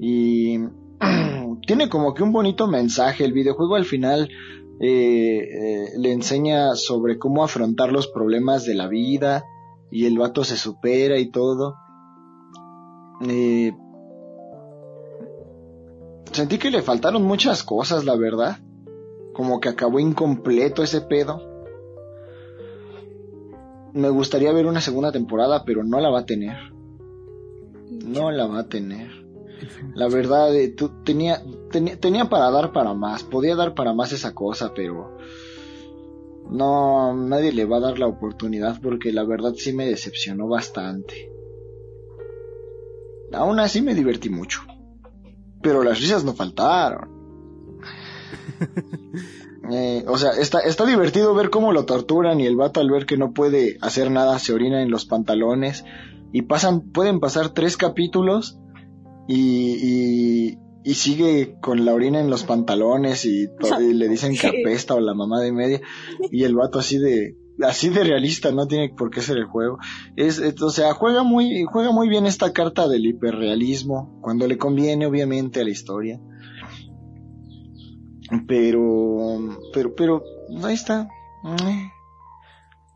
Y 0.00 0.58
tiene 1.68 1.88
como 1.88 2.12
que 2.12 2.24
un 2.24 2.32
bonito 2.32 2.66
mensaje. 2.66 3.24
El 3.24 3.32
videojuego 3.32 3.76
al 3.76 3.84
final 3.84 4.28
eh, 4.80 5.38
eh, 5.38 5.88
le 5.96 6.10
enseña 6.10 6.74
sobre 6.74 7.20
cómo 7.20 7.44
afrontar 7.44 7.92
los 7.92 8.08
problemas 8.08 8.64
de 8.64 8.74
la 8.74 8.88
vida, 8.88 9.44
y 9.92 10.06
el 10.06 10.18
vato 10.18 10.42
se 10.42 10.56
supera 10.56 11.20
y 11.20 11.30
todo. 11.30 11.76
Eh, 13.28 13.70
sentí 16.32 16.58
que 16.58 16.72
le 16.72 16.82
faltaron 16.82 17.22
muchas 17.22 17.62
cosas, 17.62 18.04
la 18.04 18.16
verdad. 18.16 18.58
Como 19.34 19.60
que 19.60 19.68
acabó 19.68 20.00
incompleto 20.00 20.82
ese 20.82 21.00
pedo. 21.00 21.57
Me 23.98 24.10
gustaría 24.10 24.52
ver 24.52 24.66
una 24.66 24.80
segunda 24.80 25.10
temporada, 25.10 25.64
pero 25.64 25.82
no 25.82 25.98
la 26.00 26.08
va 26.08 26.20
a 26.20 26.24
tener. 26.26 26.56
No 27.90 28.30
la 28.30 28.46
va 28.46 28.60
a 28.60 28.68
tener. 28.68 29.10
La 29.96 30.06
verdad, 30.08 30.54
eh, 30.54 30.68
tú- 30.68 31.02
tenía, 31.04 31.42
tenía, 31.72 31.98
tenía 31.98 32.26
para 32.26 32.48
dar 32.52 32.70
para 32.72 32.94
más. 32.94 33.24
Podía 33.24 33.56
dar 33.56 33.74
para 33.74 33.92
más 33.92 34.12
esa 34.12 34.34
cosa, 34.34 34.72
pero 34.72 35.16
no, 36.48 37.12
nadie 37.12 37.50
le 37.52 37.64
va 37.64 37.78
a 37.78 37.80
dar 37.80 37.98
la 37.98 38.06
oportunidad 38.06 38.80
porque 38.80 39.12
la 39.12 39.24
verdad 39.24 39.54
sí 39.56 39.72
me 39.72 39.86
decepcionó 39.86 40.46
bastante. 40.46 41.32
Aún 43.32 43.58
así 43.58 43.82
me 43.82 43.96
divertí 43.96 44.30
mucho. 44.30 44.60
Pero 45.60 45.82
las 45.82 45.98
risas 46.00 46.22
no 46.24 46.34
faltaron. 46.34 47.10
Eh, 49.70 50.04
o 50.08 50.16
sea, 50.16 50.30
está, 50.32 50.60
está 50.60 50.86
divertido 50.86 51.34
ver 51.34 51.50
cómo 51.50 51.72
lo 51.72 51.84
torturan 51.84 52.40
y 52.40 52.46
el 52.46 52.56
vato 52.56 52.80
al 52.80 52.90
ver 52.90 53.06
que 53.06 53.16
no 53.18 53.32
puede 53.32 53.76
hacer 53.82 54.10
nada 54.10 54.38
se 54.38 54.52
orina 54.54 54.82
en 54.82 54.90
los 54.90 55.04
pantalones 55.04 55.84
y 56.32 56.42
pasan, 56.42 56.90
pueden 56.92 57.20
pasar 57.20 57.50
tres 57.50 57.76
capítulos 57.76 58.58
y, 59.26 59.76
y, 60.52 60.58
y 60.84 60.94
sigue 60.94 61.56
con 61.60 61.84
la 61.84 61.92
orina 61.92 62.20
en 62.20 62.30
los 62.30 62.44
pantalones 62.44 63.24
y, 63.26 63.46
le 63.94 64.08
dicen 64.08 64.36
que 64.36 64.46
apesta 64.48 64.94
o 64.94 65.00
la 65.00 65.14
mamá 65.14 65.40
de 65.40 65.52
media 65.52 65.80
y 66.30 66.44
el 66.44 66.54
vato 66.54 66.78
así 66.78 66.98
de 66.98 67.36
así 67.60 67.88
de 67.88 68.04
realista 68.04 68.52
no 68.52 68.68
tiene 68.68 68.88
por 68.96 69.10
qué 69.10 69.20
ser 69.20 69.36
el 69.36 69.46
juego. 69.46 69.78
Es, 70.16 70.38
es- 70.38 70.62
o 70.62 70.70
sea 70.70 70.94
juega 70.94 71.24
muy 71.24 71.64
juega 71.64 71.90
muy 71.92 72.08
bien 72.08 72.24
esta 72.26 72.52
carta 72.52 72.88
del 72.88 73.04
hiperrealismo 73.04 74.18
cuando 74.22 74.46
le 74.46 74.56
conviene 74.58 75.06
obviamente 75.06 75.60
a 75.60 75.64
la 75.64 75.70
historia 75.70 76.20
pero 78.46 79.58
pero 79.72 79.94
pero 79.94 80.24
ahí 80.62 80.74
está. 80.74 81.08
Eh. 81.44 81.90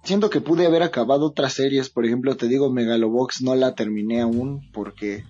siento 0.02 0.30
que 0.30 0.40
pude 0.40 0.66
haber 0.66 0.82
acabado 0.82 1.26
otras 1.26 1.54
series. 1.54 1.88
Por 1.88 2.04
ejemplo 2.04 2.36
te 2.36 2.48
digo 2.48 2.70
Megalobox 2.70 3.42
no 3.42 3.54
la 3.54 3.74
terminé 3.74 4.20
aún 4.20 4.70
porque 4.72 5.24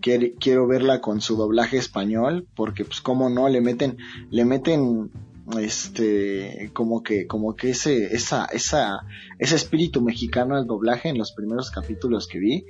quiero 0.00 0.66
verla 0.66 1.00
con 1.00 1.20
su 1.20 1.36
doblaje 1.36 1.76
español 1.76 2.48
porque 2.56 2.86
pues 2.86 3.02
como 3.02 3.28
no 3.28 3.48
le 3.50 3.60
meten 3.60 3.98
le 4.30 4.46
meten 4.46 5.10
este 5.58 6.70
como 6.72 7.02
que 7.02 7.26
como 7.26 7.54
que 7.54 7.70
ese 7.70 8.14
esa 8.14 8.46
esa 8.46 9.00
ese 9.38 9.56
espíritu 9.56 10.00
mexicano 10.00 10.56
al 10.56 10.66
doblaje 10.66 11.08
en 11.08 11.18
los 11.18 11.32
primeros 11.32 11.70
capítulos 11.70 12.26
que 12.26 12.38
vi. 12.38 12.64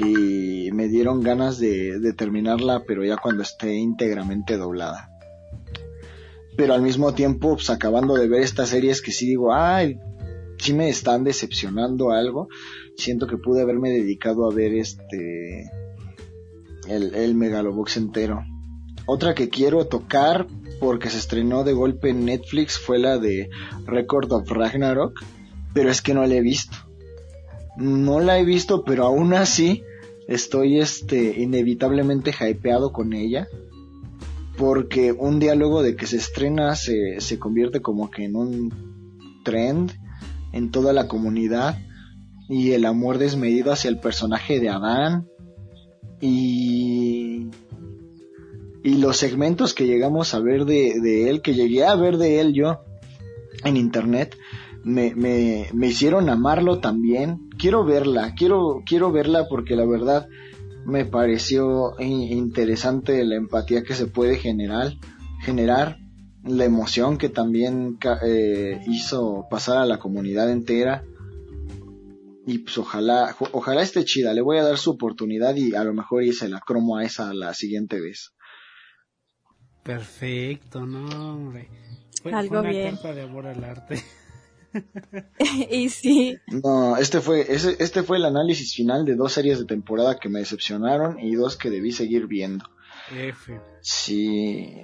Y 0.00 0.70
me 0.70 0.86
dieron 0.86 1.22
ganas 1.22 1.58
de 1.58 2.12
terminarla 2.16 2.84
pero 2.86 3.04
ya 3.04 3.16
cuando 3.16 3.42
esté 3.42 3.74
íntegramente 3.74 4.56
doblada 4.56 5.17
pero 6.58 6.74
al 6.74 6.82
mismo 6.82 7.14
tiempo 7.14 7.54
pues 7.54 7.70
acabando 7.70 8.16
de 8.16 8.28
ver 8.28 8.42
estas 8.42 8.68
series 8.68 9.00
que 9.00 9.12
sí 9.12 9.26
digo 9.26 9.54
ay 9.54 9.96
sí 10.58 10.74
me 10.74 10.88
están 10.88 11.22
decepcionando 11.22 12.10
algo 12.10 12.48
siento 12.96 13.28
que 13.28 13.38
pude 13.38 13.62
haberme 13.62 13.90
dedicado 13.90 14.50
a 14.50 14.52
ver 14.52 14.74
este 14.74 15.70
el, 16.88 17.14
el 17.14 17.34
Megalobox 17.34 17.96
entero. 17.96 18.44
Otra 19.06 19.34
que 19.34 19.48
quiero 19.48 19.86
tocar 19.86 20.46
porque 20.80 21.10
se 21.10 21.18
estrenó 21.18 21.64
de 21.64 21.72
golpe 21.72 22.10
en 22.10 22.24
Netflix 22.24 22.78
fue 22.78 22.98
la 22.98 23.18
de 23.18 23.50
Record 23.86 24.32
of 24.32 24.50
Ragnarok, 24.50 25.20
pero 25.72 25.90
es 25.90 26.02
que 26.02 26.14
no 26.14 26.26
la 26.26 26.34
he 26.34 26.40
visto. 26.40 26.76
No 27.76 28.20
la 28.20 28.38
he 28.38 28.44
visto, 28.44 28.84
pero 28.84 29.04
aún 29.04 29.34
así 29.34 29.82
estoy 30.26 30.80
este 30.80 31.40
inevitablemente 31.40 32.32
hypeado 32.32 32.92
con 32.92 33.12
ella 33.12 33.48
porque 34.58 35.12
un 35.12 35.38
día 35.38 35.54
luego 35.54 35.82
de 35.82 35.96
que 35.96 36.06
se 36.06 36.16
estrena 36.16 36.74
se, 36.74 37.20
se 37.20 37.38
convierte 37.38 37.80
como 37.80 38.10
que 38.10 38.24
en 38.24 38.36
un 38.36 39.40
trend 39.44 39.92
en 40.52 40.70
toda 40.70 40.92
la 40.92 41.08
comunidad 41.08 41.78
y 42.48 42.72
el 42.72 42.84
amor 42.84 43.18
desmedido 43.18 43.72
hacia 43.72 43.88
el 43.88 44.00
personaje 44.00 44.60
de 44.60 44.68
Adán 44.68 45.28
y 46.20 47.48
y 48.82 48.96
los 48.96 49.16
segmentos 49.16 49.74
que 49.74 49.86
llegamos 49.86 50.34
a 50.34 50.40
ver 50.40 50.64
de, 50.64 51.00
de 51.00 51.28
él, 51.28 51.42
que 51.42 51.54
llegué 51.54 51.84
a 51.84 51.94
ver 51.94 52.16
de 52.16 52.40
él 52.40 52.54
yo 52.54 52.80
en 53.64 53.76
internet, 53.76 54.36
me, 54.84 55.14
me, 55.14 55.66
me 55.74 55.88
hicieron 55.88 56.30
amarlo 56.30 56.78
también. 56.78 57.48
Quiero 57.58 57.84
verla, 57.84 58.34
quiero, 58.36 58.82
quiero 58.86 59.12
verla 59.12 59.46
porque 59.48 59.76
la 59.76 59.84
verdad 59.84 60.28
me 60.88 61.04
pareció 61.04 61.94
interesante 62.00 63.22
la 63.24 63.36
empatía 63.36 63.82
que 63.82 63.94
se 63.94 64.06
puede 64.06 64.36
generar, 64.36 64.94
generar 65.42 65.98
la 66.42 66.64
emoción 66.64 67.18
que 67.18 67.28
también 67.28 67.98
eh, 68.26 68.80
hizo 68.86 69.46
pasar 69.50 69.76
a 69.76 69.84
la 69.84 69.98
comunidad 69.98 70.50
entera 70.50 71.04
y 72.46 72.60
pues 72.60 72.78
ojalá, 72.78 73.36
ojalá 73.52 73.82
esté 73.82 74.06
chida, 74.06 74.32
le 74.32 74.40
voy 74.40 74.56
a 74.56 74.62
dar 74.62 74.78
su 74.78 74.92
oportunidad 74.92 75.54
y 75.56 75.74
a 75.74 75.84
lo 75.84 75.92
mejor 75.92 76.22
y 76.24 76.32
se 76.32 76.48
la 76.48 76.60
cromo 76.60 76.96
a 76.96 77.04
esa 77.04 77.34
la 77.34 77.52
siguiente 77.52 78.00
vez. 78.00 78.32
Perfecto, 79.82 80.86
no, 80.86 81.34
hombre. 81.34 81.68
Fue, 82.22 82.32
Algo 82.32 82.48
fue 82.48 82.60
una 82.60 82.70
bien. 82.70 82.94
carta 82.94 83.14
de 83.14 83.22
amor 83.22 83.46
al 83.46 83.62
arte. 83.62 84.02
y 85.70 85.88
sí, 85.88 86.38
No, 86.46 86.96
este 86.96 87.20
fue, 87.20 87.52
ese- 87.52 87.76
este 87.78 88.02
fue 88.02 88.16
el 88.18 88.24
análisis 88.24 88.74
final 88.74 89.04
de 89.04 89.14
dos 89.16 89.32
series 89.32 89.58
de 89.58 89.64
temporada 89.64 90.18
que 90.18 90.28
me 90.28 90.40
decepcionaron 90.40 91.18
y 91.18 91.34
dos 91.34 91.56
que 91.56 91.70
debí 91.70 91.92
seguir 91.92 92.26
viendo. 92.26 92.64
F. 93.10 93.58
Sí. 93.80 94.74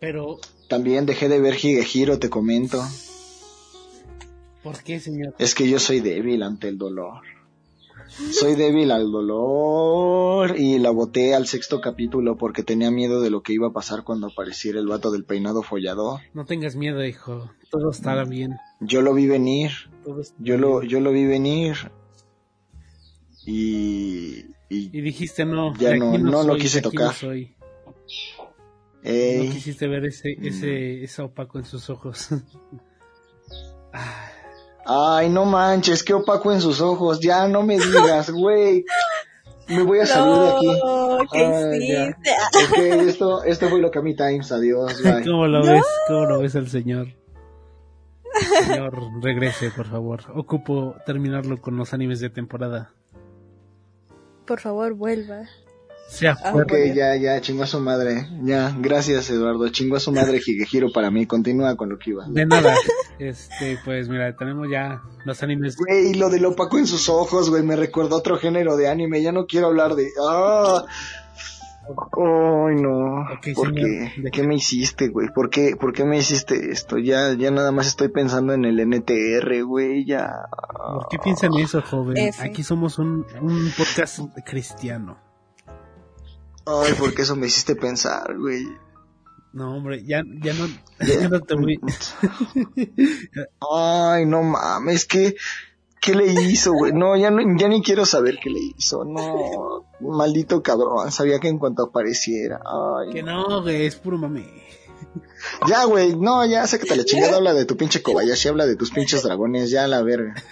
Pero, 0.00 0.38
También 0.68 1.06
dejé 1.06 1.28
de 1.28 1.40
ver 1.40 1.54
Higehiro, 1.54 2.18
te 2.18 2.28
comento. 2.30 2.82
¿por 4.62 4.82
qué, 4.82 5.00
señor? 5.00 5.34
Es 5.38 5.54
que 5.54 5.68
yo 5.68 5.78
soy 5.78 6.00
débil 6.00 6.42
ante 6.42 6.68
el 6.68 6.78
dolor. 6.78 7.22
Soy 8.32 8.54
débil 8.56 8.90
al 8.90 9.10
dolor 9.10 10.58
y 10.58 10.78
la 10.78 10.90
boté 10.90 11.34
al 11.34 11.46
sexto 11.46 11.80
capítulo 11.80 12.36
porque 12.36 12.62
tenía 12.62 12.90
miedo 12.90 13.20
de 13.20 13.30
lo 13.30 13.42
que 13.42 13.52
iba 13.54 13.68
a 13.68 13.72
pasar 13.72 14.04
cuando 14.04 14.26
apareciera 14.28 14.78
el 14.78 14.86
vato 14.86 15.10
del 15.10 15.24
peinado 15.24 15.62
follador. 15.62 16.20
No 16.34 16.44
tengas 16.44 16.76
miedo, 16.76 17.04
hijo. 17.04 17.50
Todo 17.70 17.90
estará 17.90 18.24
bien. 18.24 18.56
Yo 18.80 19.00
lo 19.02 19.14
vi 19.14 19.26
venir, 19.26 19.70
yo 20.38 20.58
lo, 20.58 20.82
yo 20.82 21.00
lo 21.00 21.10
vi 21.12 21.24
venir 21.26 21.76
y, 23.46 24.44
y 24.68 24.90
Y 24.96 25.00
dijiste 25.00 25.44
no. 25.44 25.74
Ya 25.78 25.96
no- 25.96 26.16
no 26.18 26.42
lo 26.42 26.56
quise 26.56 26.82
tocar. 26.82 27.14
No, 27.22 27.32
ey, 27.32 27.56
no 29.46 29.52
quisiste 29.52 29.88
ver 29.88 30.04
ese, 30.04 30.36
Mm. 30.38 30.46
ese, 30.46 31.04
ese 31.04 31.22
opaco 31.22 31.58
en 31.58 31.64
sus 31.64 31.88
ojos. 31.90 32.28
Ah, 33.94 34.21
ay 34.86 35.28
no 35.28 35.44
manches, 35.44 36.02
qué 36.02 36.14
opaco 36.14 36.52
en 36.52 36.60
sus 36.60 36.80
ojos, 36.80 37.20
ya 37.20 37.48
no 37.48 37.62
me 37.62 37.78
digas, 37.78 38.30
güey, 38.32 38.84
me 39.68 39.82
voy 39.82 40.00
a 40.00 40.06
salir 40.06 40.34
de 40.34 40.48
aquí. 40.48 40.66
no, 40.66 41.18
¿qué 41.30 41.44
Ay? 41.44 42.10
Ok, 42.64 42.78
esto, 43.08 43.44
esto 43.44 43.68
fue 43.68 43.80
lo 43.80 43.90
que 43.90 43.98
a 43.98 44.02
mi 44.02 44.14
Times, 44.14 44.50
adiós, 44.52 45.02
bye. 45.02 45.24
¿Cómo 45.24 45.46
lo 45.46 45.64
ves? 45.64 45.84
¿Cómo 46.08 46.26
lo 46.26 46.40
ves 46.40 46.56
al 46.56 46.68
señor? 46.68 47.08
Señor, 48.66 48.96
regrese, 49.22 49.70
por 49.70 49.86
favor. 49.86 50.20
Ocupo 50.34 50.96
terminarlo 51.06 51.60
con 51.60 51.76
los 51.76 51.92
animes 51.92 52.20
de 52.20 52.30
temporada. 52.30 52.92
Por 54.46 54.60
favor, 54.60 54.94
vuelva. 54.94 55.48
Sea 56.12 56.36
Ah, 56.44 56.52
fuerte. 56.52 56.90
Ok, 56.90 56.94
ya, 56.94 57.16
ya, 57.16 57.40
chingó 57.40 57.62
a 57.62 57.66
su 57.66 57.80
madre. 57.80 58.28
Ya, 58.42 58.76
gracias 58.78 59.30
Eduardo, 59.30 59.66
chingó 59.70 59.96
a 59.96 60.00
su 60.00 60.12
madre 60.12 60.40
Higehiro 60.46 60.92
para 60.92 61.10
mí, 61.10 61.24
continúa 61.26 61.74
con 61.74 61.88
lo 61.88 61.98
que 61.98 62.10
iba. 62.10 62.26
De 62.28 62.44
nada. 62.46 62.74
Este, 63.18 63.78
pues 63.84 64.08
mira, 64.08 64.34
tenemos 64.36 64.66
ya 64.68 65.00
los 65.24 65.42
animes. 65.44 65.76
Güey, 65.76 66.14
lo 66.14 66.28
del 66.28 66.44
opaco 66.44 66.76
en 66.78 66.88
sus 66.88 67.08
ojos, 67.08 67.50
güey, 67.50 67.62
me 67.62 67.76
recordó 67.76 68.16
otro 68.16 68.36
género 68.36 68.76
de 68.76 68.88
anime, 68.88 69.22
ya 69.22 69.30
no 69.30 69.46
quiero 69.46 69.68
hablar 69.68 69.94
de... 69.94 70.08
¡Ah! 70.28 70.82
Ay, 71.86 72.74
no. 72.82 73.22
Ok, 73.32 73.48
¿Por 73.54 73.72
qué? 73.74 74.12
¿de 74.16 74.30
¿Qué 74.32 74.42
me 74.42 74.56
hiciste, 74.56 75.08
güey? 75.08 75.28
¿Por 75.34 75.50
qué, 75.50 75.76
¿Por 75.78 75.92
qué 75.92 76.04
me 76.04 76.18
hiciste 76.18 76.72
esto? 76.72 76.98
Ya, 76.98 77.32
ya 77.34 77.50
nada 77.52 77.70
más 77.70 77.86
estoy 77.86 78.08
pensando 78.08 78.52
en 78.54 78.64
el 78.64 78.80
NTR, 78.80 79.62
güey, 79.64 80.04
ya. 80.04 80.28
¿Por 80.94 81.06
qué 81.08 81.18
piensan 81.18 81.54
eso, 81.54 81.80
joven? 81.82 82.16
F. 82.16 82.42
Aquí 82.42 82.62
somos 82.64 82.98
un, 82.98 83.24
un 83.40 83.72
podcast 83.76 84.20
cristiano. 84.44 85.16
Ay, 86.66 86.92
¿por 86.94 87.14
qué 87.14 87.22
eso 87.22 87.36
me 87.36 87.46
hiciste 87.46 87.74
pensar, 87.76 88.36
güey? 88.38 88.66
No, 89.52 89.76
hombre, 89.76 90.02
ya, 90.04 90.22
ya 90.42 90.54
no, 90.54 90.66
ya 91.06 91.28
no 91.28 91.40
te 91.40 91.54
voy. 91.54 91.78
Ay, 93.70 94.24
no 94.24 94.42
mames, 94.42 95.04
¿qué, 95.04 95.36
qué 96.00 96.14
le 96.14 96.32
hizo, 96.44 96.72
güey? 96.72 96.92
No, 96.92 97.16
ya, 97.16 97.30
no, 97.30 97.42
ya 97.58 97.68
ni 97.68 97.82
quiero 97.82 98.06
saber 98.06 98.38
qué 98.42 98.48
le 98.48 98.60
hizo. 98.76 99.04
No, 99.04 99.86
maldito 100.00 100.62
cabrón, 100.62 101.12
sabía 101.12 101.38
que 101.38 101.48
en 101.48 101.58
cuanto 101.58 101.82
apareciera. 101.82 102.60
Ay, 102.64 103.12
Que 103.12 103.22
no, 103.22 103.62
güey, 103.62 103.86
es 103.86 103.96
puro 103.96 104.16
mami. 104.16 104.46
Ya, 105.68 105.84
güey, 105.84 106.16
no, 106.16 106.46
ya, 106.46 106.66
sácate 106.66 106.96
la 106.96 107.04
chingada, 107.04 107.36
habla 107.36 107.52
de 107.52 107.66
tu 107.66 107.76
pinche 107.76 108.00
Kobayashi, 108.00 108.48
habla 108.48 108.64
de 108.64 108.76
tus 108.76 108.90
pinches 108.90 109.22
dragones, 109.22 109.70
ya 109.70 109.86
la 109.86 110.02
verga. 110.02 110.34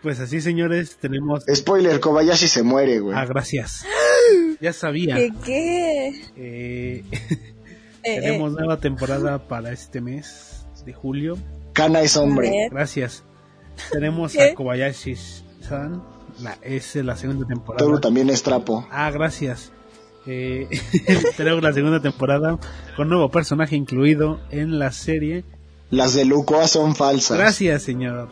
Pues 0.00 0.20
así, 0.20 0.40
señores, 0.40 0.96
tenemos. 0.96 1.44
Spoiler, 1.52 1.98
Kobayashi 1.98 2.46
se 2.46 2.62
muere, 2.62 3.00
güey. 3.00 3.16
Ah, 3.18 3.26
gracias. 3.26 3.84
Ya 4.60 4.72
sabía. 4.72 5.16
¿Qué 5.16 5.32
qué? 5.44 6.22
Eh, 6.36 7.04
Eh, 8.04 8.20
tenemos 8.20 8.52
nueva 8.52 8.78
temporada 8.78 9.48
para 9.48 9.72
este 9.72 10.00
mes 10.00 10.64
de 10.86 10.92
julio. 10.92 11.36
Kana 11.72 12.00
es 12.00 12.16
eh, 12.16 12.20
hombre. 12.20 12.68
Gracias. 12.70 13.24
Tenemos 13.90 14.32
¿Qué? 14.32 14.42
a 14.50 14.54
Kobayashi-san. 14.54 16.02
La, 16.40 16.56
es 16.62 16.94
la 16.94 17.16
segunda 17.16 17.46
temporada. 17.46 17.84
Toru 17.84 18.00
también 18.00 18.30
es 18.30 18.42
trapo. 18.42 18.86
Ah, 18.90 19.10
gracias. 19.10 19.72
Eh, 20.26 20.68
tenemos 21.36 21.62
la 21.62 21.72
segunda 21.72 22.00
temporada 22.00 22.58
con 22.96 23.08
nuevo 23.08 23.30
personaje 23.30 23.74
incluido 23.76 24.40
en 24.50 24.78
la 24.78 24.92
serie. 24.92 25.44
Las 25.90 26.14
de 26.14 26.24
Lucoa 26.24 26.68
son 26.68 26.94
falsas. 26.94 27.36
Gracias, 27.38 27.82
señor. 27.82 28.28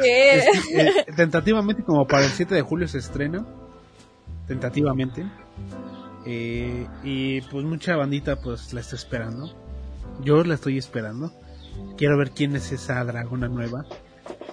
¿Qué? 0.00 0.36
Es- 0.36 0.46
eh, 0.72 0.92
tentativamente, 1.16 1.82
como 1.82 2.06
para 2.06 2.24
el 2.24 2.30
7 2.30 2.54
de 2.54 2.62
julio 2.62 2.88
se 2.88 2.98
estrena. 2.98 3.44
Tentativamente. 4.46 5.24
Eh, 6.24 6.86
y 7.02 7.40
pues 7.42 7.64
mucha 7.64 7.96
bandita 7.96 8.36
pues 8.36 8.72
la 8.72 8.80
está 8.80 8.96
esperando. 8.96 9.52
Yo 10.22 10.44
la 10.44 10.54
estoy 10.54 10.78
esperando. 10.78 11.32
Quiero 11.96 12.18
ver 12.18 12.30
quién 12.30 12.54
es 12.56 12.70
esa 12.72 13.02
dragona 13.04 13.48
nueva. 13.48 13.84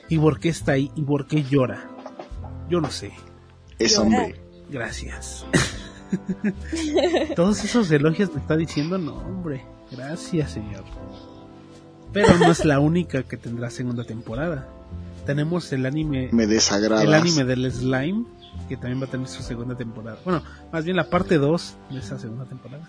Y 0.07 0.17
por 0.17 0.39
qué 0.39 0.49
está 0.49 0.73
ahí 0.73 0.91
y 0.95 1.01
por 1.03 1.27
qué 1.27 1.43
llora. 1.43 1.89
Yo 2.69 2.81
no 2.81 2.89
sé. 2.89 3.11
Es 3.77 3.97
hombre. 3.97 4.39
Gracias. 4.69 5.45
Todos 7.35 7.63
esos 7.63 7.89
elogios 7.91 8.33
me 8.33 8.39
está 8.39 8.57
diciendo, 8.57 8.97
no, 8.97 9.15
hombre. 9.17 9.65
Gracias, 9.91 10.51
señor. 10.51 10.83
Pero 12.13 12.37
no 12.37 12.51
es 12.51 12.65
la 12.65 12.79
única 12.79 13.23
que 13.23 13.37
tendrá 13.37 13.69
segunda 13.69 14.03
temporada. 14.03 14.67
Tenemos 15.25 15.71
el 15.73 15.85
anime, 15.85 16.29
Me 16.31 16.47
desagrada. 16.47 17.03
el 17.03 17.13
anime 17.13 17.43
del 17.43 17.71
slime, 17.71 18.25
que 18.67 18.77
también 18.77 19.01
va 19.01 19.05
a 19.05 19.09
tener 19.09 19.27
su 19.27 19.41
segunda 19.43 19.75
temporada. 19.75 20.17
Bueno, 20.25 20.43
más 20.71 20.85
bien 20.85 20.97
la 20.97 21.09
parte 21.09 21.37
2 21.37 21.77
de 21.91 21.99
esa 21.99 22.17
segunda 22.19 22.45
temporada. 22.45 22.87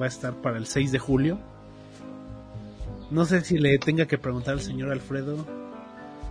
Va 0.00 0.04
a 0.04 0.08
estar 0.08 0.34
para 0.34 0.58
el 0.58 0.66
6 0.66 0.92
de 0.92 0.98
julio. 0.98 1.38
No 3.10 3.24
sé 3.24 3.40
si 3.42 3.58
le 3.58 3.78
tenga 3.78 4.06
que 4.06 4.18
preguntar 4.18 4.54
al 4.54 4.60
señor 4.60 4.92
Alfredo 4.92 5.44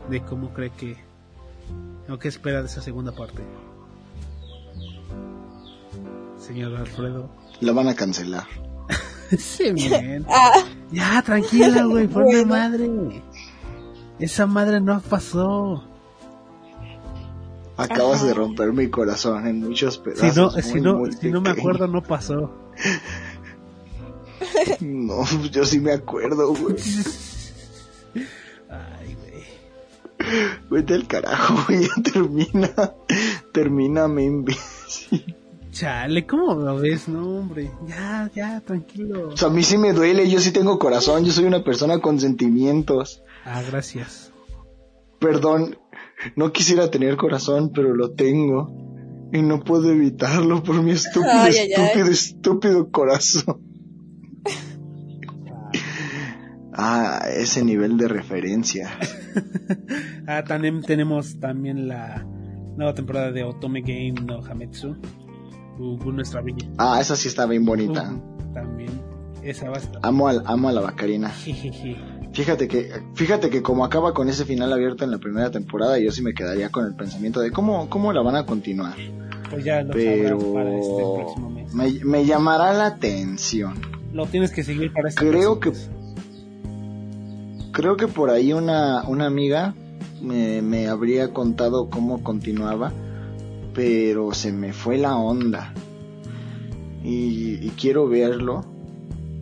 de 0.10 0.22
cómo 0.22 0.54
cree 0.54 0.70
que... 0.70 0.96
o 2.10 2.18
qué 2.20 2.28
espera 2.28 2.62
de 2.62 2.68
esa 2.68 2.82
segunda 2.82 3.12
parte. 3.14 3.42
Señor 6.40 6.76
Alfredo. 6.76 7.30
La 7.62 7.74
van 7.74 7.88
a 7.88 7.96
cancelar. 7.96 8.46
Sí, 9.38 9.72
bien. 9.74 10.26
Ah, 10.30 10.64
Ya, 10.90 11.22
tranquila, 11.22 11.84
güey, 11.84 12.08
por 12.08 12.24
Bueno. 12.24 12.46
madre. 12.46 12.90
Esa 14.20 14.46
madre 14.48 14.80
no 14.80 15.02
pasó. 15.02 15.84
Acabas 17.78 18.18
Ajá. 18.20 18.28
de 18.28 18.34
romper 18.34 18.74
mi 18.74 18.90
corazón 18.90 19.48
en 19.48 19.60
muchos 19.60 19.96
Si 19.96 20.00
pedazos. 20.02 20.36
no, 20.36 20.52
muy, 20.52 20.62
si 20.64 20.82
no, 20.82 20.98
muy 20.98 21.14
si 21.14 21.32
no 21.32 21.42
me 21.42 21.50
acuerdo, 21.52 21.88
no 21.88 22.02
pasó. 22.04 22.52
No, 24.82 25.24
yo 25.52 25.66
sí 25.66 25.80
me 25.80 25.94
acuerdo, 25.94 26.54
güey. 26.54 26.76
Ay, 28.70 29.16
güey. 29.16 29.44
Vete 30.70 30.94
al 30.94 31.08
carajo, 31.08 31.56
güey. 31.68 31.84
Ya 31.88 32.04
termina. 32.12 32.70
Termina, 33.52 34.08
me 34.08 34.26
imbécil. 34.26 35.36
Chale, 35.72 36.26
¿cómo 36.26 36.56
lo 36.56 36.78
ves? 36.78 37.08
No, 37.08 37.40
hombre. 37.40 37.72
Ya, 37.88 38.30
ya, 38.36 38.62
tranquilo. 38.62 39.30
O 39.30 39.38
sea, 39.38 39.48
a 39.48 39.52
mí 39.52 39.64
sí 39.64 39.78
me 39.78 39.94
duele. 39.94 40.30
Yo 40.30 40.40
sí 40.40 40.52
tengo 40.52 40.80
corazón. 40.80 41.24
Yo 41.26 41.32
soy 41.32 41.46
una 41.46 41.64
persona 41.64 42.00
con 42.00 42.20
sentimientos. 42.20 43.24
Ah, 43.46 43.62
gracias. 43.68 44.32
Perdón. 45.20 45.78
No 46.36 46.52
quisiera 46.52 46.90
tener 46.90 47.16
corazón, 47.18 47.72
pero 47.74 47.94
lo 47.96 48.12
tengo. 48.12 48.72
Y 49.34 49.42
no 49.42 49.60
puedo 49.60 49.92
evitarlo 49.92 50.64
por 50.64 50.82
mi 50.82 50.92
estúpido, 50.92 51.32
Ay, 51.34 51.54
ay, 51.54 51.58
ay. 51.60 51.72
estúpido, 51.74 52.12
estúpido 52.12 52.92
corazón. 52.92 53.62
Ah, 56.74 57.26
ese 57.36 57.64
nivel 57.66 57.98
de 57.98 58.08
referencia. 58.08 58.90
Ah, 60.30 60.44
también 60.44 60.82
tenemos 60.82 61.40
también 61.40 61.88
la 61.88 62.26
nueva 62.76 62.94
temporada 62.94 63.32
de 63.32 63.44
Otome 63.44 63.80
Game 63.82 64.16
no 64.26 64.44
Hametsu. 64.44 64.98
Uh, 65.80 66.12
nuestra 66.12 66.42
villa. 66.42 66.68
Ah, 66.78 67.00
esa 67.00 67.16
sí 67.16 67.30
está 67.30 67.46
bien 67.46 67.64
bonita. 67.64 68.12
Uh, 68.12 68.54
también. 68.54 68.90
Esa 69.42 69.70
va 69.70 69.78
a 69.78 69.80
estar. 69.80 70.02
Amo, 70.04 70.28
al, 70.28 70.44
amo 70.46 70.68
a 70.68 70.74
la 70.74 70.82
Bacarina. 70.82 71.32
Fíjate 72.38 72.68
que, 72.68 72.92
fíjate 73.16 73.50
que 73.50 73.64
como 73.64 73.84
acaba 73.84 74.14
con 74.14 74.30
ese 74.30 74.46
final 74.46 74.72
abierto 74.72 75.04
en 75.04 75.10
la 75.10 75.18
primera 75.18 75.50
temporada, 75.50 75.98
yo 75.98 76.12
sí 76.12 76.22
me 76.22 76.36
quedaría 76.36 76.70
con 76.70 76.86
el 76.86 76.94
pensamiento 76.94 77.40
de 77.40 77.50
cómo, 77.50 77.90
cómo 77.90 78.14
la 78.14 78.22
van 78.22 78.36
a 78.36 78.46
continuar. 78.46 78.94
Pues 79.50 79.66
ya 79.66 79.82
lo 79.82 79.92
Pero 79.92 80.38
para 80.54 80.78
este 80.78 81.04
próximo 81.16 81.50
mes. 81.50 81.74
me, 81.74 81.92
me 82.06 82.26
llamará 82.28 82.74
la 82.74 82.86
atención. 82.86 83.82
Lo 84.14 84.28
tienes 84.28 84.52
que 84.52 84.64
seguir 84.64 84.94
para 84.94 85.10
este 85.10 85.28
Creo 85.28 85.60
que- 85.60 85.72
mes. 85.72 85.90
Creo 87.72 87.98
que 87.98 88.08
por 88.08 88.30
ahí 88.30 88.54
una, 88.54 89.02
una 89.08 89.26
amiga 89.26 89.74
me, 90.22 90.62
me 90.62 90.88
habría 90.90 91.34
contado 91.34 91.90
cómo 91.90 92.22
continuaba, 92.24 92.92
pero 93.74 94.32
se 94.36 94.52
me 94.52 94.74
fue 94.74 95.00
la 95.00 95.16
onda. 95.18 95.74
y, 97.04 97.70
quiero 97.80 98.08
verlo. 98.08 98.64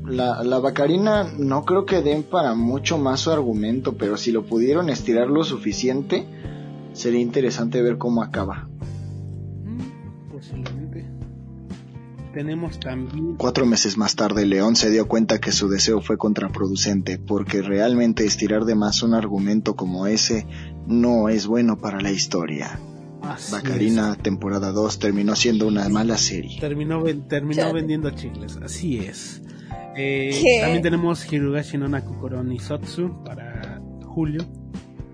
La, 0.07 0.43
la 0.43 0.59
Bacarina 0.59 1.31
no 1.37 1.63
creo 1.65 1.85
que 1.85 2.01
den 2.01 2.23
para 2.23 2.53
mucho 2.53 2.97
más 2.97 3.21
su 3.21 3.31
argumento, 3.31 3.97
pero 3.97 4.17
si 4.17 4.31
lo 4.31 4.45
pudieron 4.45 4.89
estirar 4.89 5.27
lo 5.27 5.43
suficiente, 5.43 6.25
sería 6.93 7.19
interesante 7.19 7.81
ver 7.81 7.97
cómo 7.97 8.23
acaba. 8.23 8.67
Mm, 9.63 10.31
posiblemente. 10.31 11.05
Tenemos 12.33 12.79
también... 12.79 13.35
Cuatro 13.37 13.65
meses 13.65 13.97
más 13.97 14.15
tarde, 14.15 14.45
León 14.45 14.75
se 14.75 14.89
dio 14.89 15.07
cuenta 15.07 15.39
que 15.39 15.51
su 15.51 15.69
deseo 15.69 16.01
fue 16.01 16.17
contraproducente, 16.17 17.17
porque 17.17 17.61
realmente 17.61 18.25
estirar 18.25 18.65
de 18.65 18.75
más 18.75 19.03
un 19.03 19.13
argumento 19.13 19.75
como 19.75 20.05
ese 20.07 20.45
no 20.85 21.29
es 21.29 21.47
bueno 21.47 21.77
para 21.77 22.01
la 22.01 22.11
historia. 22.11 22.79
Bacarina, 23.51 24.15
temporada 24.15 24.71
2, 24.71 24.99
terminó 24.99 25.35
siendo 25.35 25.67
una 25.67 25.89
mala 25.89 26.17
serie. 26.17 26.59
Terminó, 26.59 27.03
terminó 27.27 27.73
vendiendo 27.73 28.11
chicles, 28.11 28.57
así 28.57 28.99
es. 28.99 29.41
Eh, 29.97 30.59
también 30.61 30.81
tenemos 30.81 31.31
Hirugashi 31.31 31.77
no 31.77 31.87
Nakukoro 31.87 32.43
Sotsu 32.59 33.23
para 33.23 33.81
julio. 34.03 34.45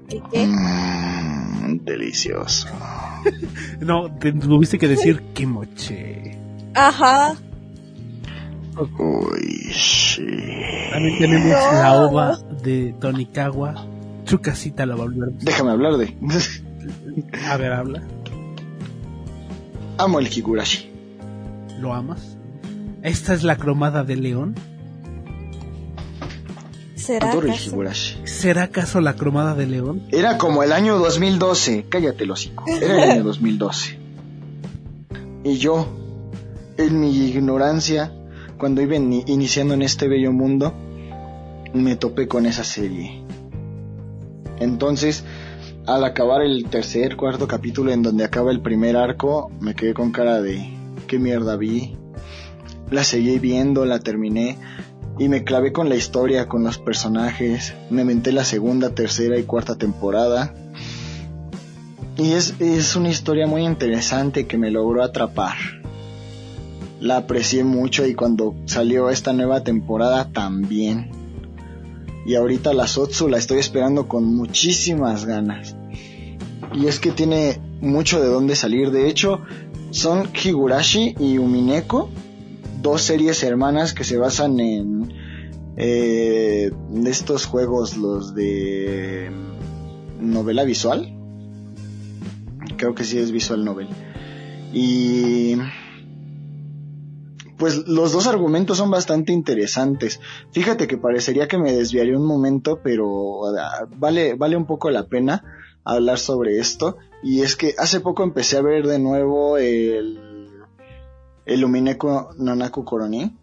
¿Qué? 0.10 0.48
Mm, 0.48 1.78
delicioso. 1.84 2.68
no, 3.80 4.12
tuviste 4.18 4.80
que 4.80 4.88
decir 4.88 5.22
kimoche. 5.34 6.38
Ajá. 6.74 7.36
Uy, 8.98 9.72
sí. 9.74 10.26
También 10.92 11.18
tenemos 11.20 11.50
la 11.74 12.02
ova 12.02 12.38
de 12.64 12.96
Tonikawa. 13.00 13.86
Su 14.26 14.40
casita 14.40 14.86
la 14.86 14.96
va 14.96 15.04
a 15.04 15.06
volver. 15.06 15.34
Déjame 15.34 15.72
hablar 15.72 15.98
de. 15.98 16.16
A 17.48 17.58
ver, 17.58 17.74
habla. 17.74 18.02
Amo 19.98 20.20
el 20.20 20.28
Higurashi. 20.28 20.90
¿Lo 21.80 21.94
amas? 21.94 22.38
¿Esta 23.04 23.34
es 23.34 23.44
la 23.44 23.58
cromada 23.58 24.04
de 24.04 24.16
león? 24.16 24.56
¿Será 27.02 27.32
acaso? 27.32 27.82
¿Será 28.26 28.64
acaso 28.64 29.02
la 29.02 29.16
cromada 29.16 29.56
de 29.56 29.66
león? 29.66 30.04
Era 30.12 30.38
como 30.38 30.62
el 30.62 30.72
año 30.72 31.00
2012. 31.00 31.88
Cállate, 31.90 32.30
hocico. 32.30 32.66
Era 32.68 33.04
el 33.04 33.12
año 33.12 33.24
2012. 33.24 33.98
Y 35.44 35.58
yo, 35.58 35.88
en 36.78 37.00
mi 37.00 37.28
ignorancia, 37.28 38.14
cuando 38.58 38.84
iba 38.84 38.96
iniciando 38.96 39.74
en 39.74 39.82
este 39.82 40.08
bello 40.08 40.32
mundo, 40.32 40.76
me 41.74 41.96
topé 41.96 42.28
con 42.28 42.46
esa 42.46 42.64
serie. 42.64 43.24
Entonces, 44.60 45.24
al 45.88 46.04
acabar 46.04 46.44
el 46.44 46.66
tercer, 46.66 47.18
cuarto 47.18 47.48
capítulo 47.48 47.92
en 47.92 48.04
donde 48.04 48.26
acaba 48.26 48.52
el 48.52 48.62
primer 48.62 48.96
arco, 48.96 49.50
me 49.60 49.74
quedé 49.74 49.96
con 49.96 50.12
cara 50.12 50.40
de 50.40 50.72
qué 51.08 51.18
mierda 51.18 51.58
vi. 51.58 51.96
La 52.92 53.04
seguí 53.04 53.40
viendo, 53.40 53.86
la 53.86 54.00
terminé 54.00 54.58
y 55.20 55.28
me 55.30 55.44
clavé 55.44 55.72
con 55.72 55.90
la 55.90 55.96
historia, 55.96 56.48
con 56.48 56.64
los 56.64 56.78
personajes. 56.78 57.74
Me 57.90 58.04
menté 58.06 58.32
la 58.32 58.44
segunda, 58.44 58.92
tercera 58.92 59.38
y 59.38 59.44
cuarta 59.44 59.76
temporada. 59.76 60.54
Y 62.18 62.32
es, 62.34 62.56
es 62.60 62.96
una 62.96 63.10
historia 63.10 63.48
muy 63.48 63.64
interesante 63.64 64.48
que 64.48 64.58
me 64.58 64.72
logró 64.72 65.04
atrapar. 65.04 65.56
La 67.00 67.18
aprecié 67.18 67.64
mucho 67.64 68.06
y 68.06 68.14
cuando 68.14 68.56
salió 68.66 69.10
esta 69.10 69.34
nueva 69.34 69.64
temporada 69.64 70.30
también 70.32 71.22
y 72.26 72.36
ahorita 72.36 72.74
la 72.74 72.88
Sotsu 72.88 73.28
la 73.28 73.38
estoy 73.38 73.60
esperando 73.60 74.08
con 74.08 74.36
muchísimas 74.36 75.26
ganas. 75.26 75.76
Y 76.74 76.86
es 76.88 77.00
que 77.00 77.12
tiene 77.12 77.60
mucho 77.82 78.22
de 78.22 78.28
dónde 78.28 78.56
salir. 78.56 78.92
De 78.92 79.10
hecho, 79.10 79.42
son 79.90 80.30
Higurashi 80.32 81.16
y 81.20 81.38
Umineko, 81.38 82.10
dos 82.82 83.04
series 83.04 83.44
hermanas 83.44 83.94
que 83.94 84.04
se 84.04 84.18
basan 84.18 84.60
en 84.60 85.14
eh, 85.78 86.72
estos 87.06 87.46
juegos, 87.46 87.98
los 87.98 88.34
de 88.36 89.32
novela 90.20 90.64
visual. 90.64 91.18
Creo 92.78 92.96
que 92.96 93.04
sí 93.04 93.20
es 93.20 93.32
visual 93.32 93.64
novel. 93.64 93.88
Y 94.74 95.56
pues 97.58 97.88
los 97.88 98.12
dos 98.12 98.26
argumentos 98.26 98.78
son 98.78 98.90
bastante 98.90 99.34
interesantes. 99.34 100.20
Fíjate 100.52 100.88
que 100.88 100.98
parecería 100.98 101.48
que 101.48 101.60
me 101.60 101.74
desviaría 101.74 102.18
un 102.18 102.26
momento, 102.26 102.80
pero 102.84 103.56
ah, 103.56 103.88
vale, 103.98 104.34
vale 104.34 104.56
un 104.56 104.66
poco 104.66 104.90
la 104.90 105.08
pena 105.08 105.44
hablar 105.84 106.18
sobre 106.18 106.58
esto. 106.58 106.98
Y 107.24 107.42
es 107.42 107.56
que 107.56 107.76
hace 107.78 108.00
poco 108.00 108.24
empecé 108.24 108.58
a 108.58 108.64
ver 108.64 108.88
de 108.88 108.98
nuevo 108.98 109.58
el, 109.58 110.31
el 111.54 111.66
Umineko 111.66 112.34
Nanaku 112.38 112.86
Koroni, 112.86 113.36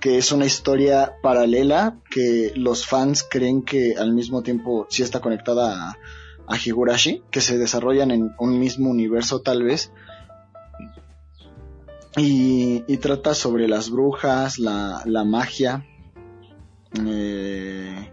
que 0.00 0.18
es 0.18 0.30
una 0.30 0.46
historia 0.46 1.16
paralela 1.22 1.98
que 2.10 2.52
los 2.54 2.86
fans 2.86 3.26
creen 3.28 3.62
que 3.62 3.96
al 3.98 4.12
mismo 4.12 4.42
tiempo 4.42 4.86
sí 4.88 5.02
está 5.02 5.20
conectada 5.20 5.96
a, 6.46 6.56
Higurashi, 6.56 7.22
que 7.30 7.40
se 7.40 7.58
desarrollan 7.58 8.10
en 8.10 8.34
un 8.38 8.58
mismo 8.58 8.90
universo 8.90 9.40
tal 9.40 9.62
vez, 9.62 9.92
y, 12.16 12.80
trata 12.98 13.34
sobre 13.34 13.68
las 13.68 13.88
brujas, 13.88 14.58
la, 14.58 15.02
la 15.06 15.24
magia 15.24 15.86
eh, 17.06 18.12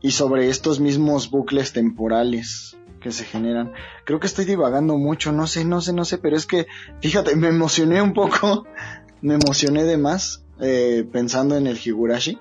y 0.00 0.10
sobre 0.12 0.48
estos 0.48 0.78
mismos 0.78 1.30
bucles 1.30 1.72
temporales 1.72 2.76
que 3.06 3.12
se 3.12 3.24
generan. 3.24 3.72
Creo 4.04 4.18
que 4.18 4.26
estoy 4.26 4.46
divagando 4.46 4.98
mucho, 4.98 5.30
no 5.30 5.46
sé, 5.46 5.64
no 5.64 5.80
sé, 5.80 5.92
no 5.92 6.04
sé, 6.04 6.18
pero 6.18 6.36
es 6.36 6.44
que, 6.44 6.66
fíjate, 7.00 7.36
me 7.36 7.46
emocioné 7.46 8.02
un 8.02 8.14
poco, 8.14 8.66
me 9.22 9.34
emocioné 9.34 9.84
de 9.84 9.96
más 9.96 10.44
eh, 10.60 11.08
pensando 11.12 11.56
en 11.56 11.68
el 11.68 11.78
Higurashi. 11.78 12.40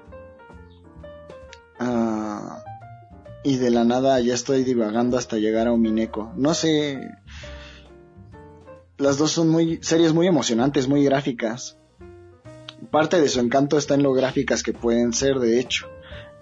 Ah, 1.77 2.63
y 3.43 3.57
de 3.57 3.69
la 3.69 3.83
nada 3.83 4.19
ya 4.21 4.33
estoy 4.33 4.63
divagando 4.63 5.19
hasta 5.19 5.37
llegar 5.37 5.67
a 5.67 5.71
Omineko. 5.71 6.33
No 6.35 6.55
sé, 6.55 6.99
las 8.97 9.19
dos 9.19 9.29
son 9.29 9.49
muy 9.49 9.77
series 9.83 10.13
muy 10.13 10.25
emocionantes, 10.25 10.87
muy 10.87 11.03
gráficas. 11.03 11.77
Parte 12.89 13.21
de 13.21 13.29
su 13.29 13.39
encanto 13.39 13.77
está 13.77 13.93
en 13.93 14.01
lo 14.01 14.13
gráficas 14.13 14.63
que 14.63 14.73
pueden 14.73 15.13
ser, 15.13 15.37
de 15.37 15.59
hecho, 15.59 15.85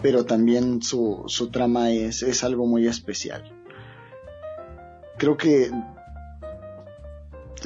pero 0.02 0.24
también 0.24 0.82
su, 0.82 1.26
su 1.28 1.50
trama 1.50 1.92
es, 1.92 2.24
es 2.24 2.46
algo 2.46 2.66
muy 2.66 2.88
especial. 2.88 3.62
Creo 5.18 5.38
que 5.38 5.72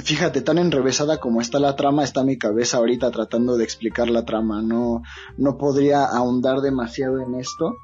fíjate, 0.04 0.42
tan 0.42 0.58
enrevesada 0.58 1.20
como 1.20 1.42
está 1.42 1.60
la 1.60 1.76
trama, 1.76 2.04
está 2.04 2.24
mi 2.24 2.38
cabeza 2.38 2.78
ahorita 2.78 3.12
tratando 3.12 3.58
de 3.58 3.64
explicar 3.64 4.10
la 4.10 4.26
trama. 4.26 4.62
No, 4.62 5.04
no 5.38 5.58
podría 5.58 6.06
ahondar 6.06 6.62
demasiado 6.62 7.20
en 7.22 7.36
esto, 7.36 7.76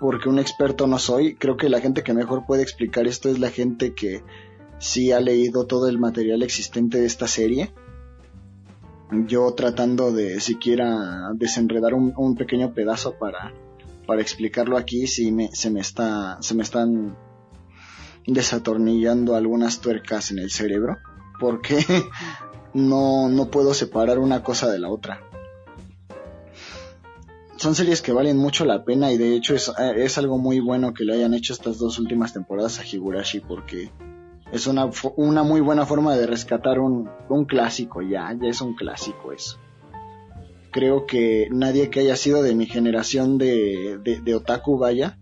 porque 0.00 0.28
un 0.28 0.38
experto 0.38 0.86
no 0.86 0.98
soy. 0.98 1.34
Creo 1.34 1.56
que 1.56 1.68
la 1.68 1.80
gente 1.80 2.02
que 2.02 2.14
mejor 2.14 2.44
puede 2.46 2.62
explicar 2.62 3.06
esto 3.06 3.28
es 3.28 3.38
la 3.38 3.50
gente 3.50 3.94
que 3.94 4.22
sí 4.78 5.12
ha 5.12 5.20
leído 5.20 5.66
todo 5.66 5.88
el 5.88 5.98
material 5.98 6.42
existente 6.42 7.00
de 7.00 7.06
esta 7.06 7.26
serie. 7.26 7.72
Yo 9.26 9.52
tratando 9.54 10.12
de 10.12 10.38
siquiera 10.40 11.30
desenredar 11.34 11.94
un, 11.94 12.36
pequeño 12.36 12.74
pedazo 12.74 13.14
para, 13.18 13.54
para 14.06 14.20
explicarlo 14.20 14.76
aquí, 14.76 15.06
sí 15.06 15.32
me, 15.32 15.48
se 15.54 15.70
me 15.70 15.80
está, 15.80 16.36
se 16.40 16.54
me 16.54 16.62
están 16.62 17.16
desatornillando 18.28 19.34
algunas 19.34 19.80
tuercas 19.80 20.30
en 20.30 20.38
el 20.38 20.50
cerebro, 20.50 20.98
porque 21.40 21.84
no, 22.74 23.28
no 23.28 23.50
puedo 23.50 23.74
separar 23.74 24.18
una 24.18 24.42
cosa 24.42 24.70
de 24.70 24.78
la 24.78 24.90
otra. 24.90 25.22
Son 27.56 27.74
series 27.74 28.02
que 28.02 28.12
valen 28.12 28.36
mucho 28.36 28.64
la 28.64 28.84
pena 28.84 29.10
y 29.10 29.18
de 29.18 29.34
hecho 29.34 29.54
es, 29.56 29.72
es 29.96 30.16
algo 30.16 30.38
muy 30.38 30.60
bueno 30.60 30.94
que 30.94 31.04
le 31.04 31.14
hayan 31.14 31.34
hecho 31.34 31.52
estas 31.52 31.78
dos 31.78 31.98
últimas 31.98 32.32
temporadas 32.32 32.78
a 32.78 32.86
Higurashi 32.86 33.40
porque 33.40 33.90
es 34.52 34.66
una, 34.66 34.88
una 35.16 35.42
muy 35.42 35.60
buena 35.60 35.84
forma 35.84 36.14
de 36.16 36.26
rescatar 36.26 36.78
un, 36.78 37.10
un 37.28 37.44
clásico, 37.46 38.00
ya, 38.00 38.32
ya 38.40 38.48
es 38.48 38.60
un 38.60 38.74
clásico 38.74 39.32
eso. 39.32 39.58
Creo 40.70 41.06
que 41.06 41.48
nadie 41.50 41.90
que 41.90 42.00
haya 42.00 42.14
sido 42.14 42.42
de 42.42 42.54
mi 42.54 42.66
generación 42.66 43.38
de, 43.38 43.98
de, 43.98 44.34
otaku, 44.34 44.78
vaya, 44.78 45.18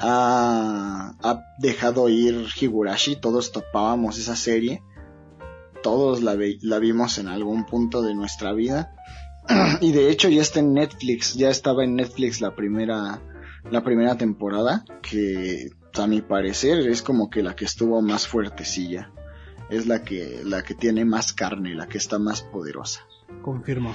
ha, 0.00 1.44
dejado 1.58 2.08
ir 2.08 2.46
Higurashi, 2.60 3.16
todos 3.16 3.52
topábamos 3.52 4.18
esa 4.18 4.36
serie, 4.36 4.82
todos 5.82 6.22
la, 6.22 6.36
la 6.62 6.78
vimos 6.78 7.18
en 7.18 7.28
algún 7.28 7.66
punto 7.66 8.02
de 8.02 8.14
nuestra 8.14 8.52
vida. 8.52 8.94
y 9.80 9.92
de 9.92 10.10
hecho 10.10 10.28
ya 10.28 10.42
está 10.42 10.60
en 10.60 10.74
Netflix, 10.74 11.34
ya 11.34 11.50
estaba 11.50 11.84
en 11.84 11.96
Netflix 11.96 12.40
la 12.40 12.54
primera, 12.54 13.20
la 13.70 13.82
primera 13.82 14.16
temporada, 14.16 14.84
que 15.02 15.70
a 15.94 16.06
mi 16.06 16.20
parecer 16.20 16.88
es 16.88 17.02
como 17.02 17.30
que 17.30 17.42
la 17.42 17.56
que 17.56 17.64
estuvo 17.64 18.00
más 18.02 18.26
fuertecilla. 18.26 19.10
Es 19.70 19.86
la 19.86 20.02
que, 20.02 20.42
la 20.44 20.62
que 20.62 20.74
tiene 20.74 21.04
más 21.04 21.32
carne, 21.32 21.74
la 21.74 21.88
que 21.88 21.98
está 21.98 22.18
más 22.18 22.40
poderosa. 22.40 23.02
Confirmo. 23.42 23.94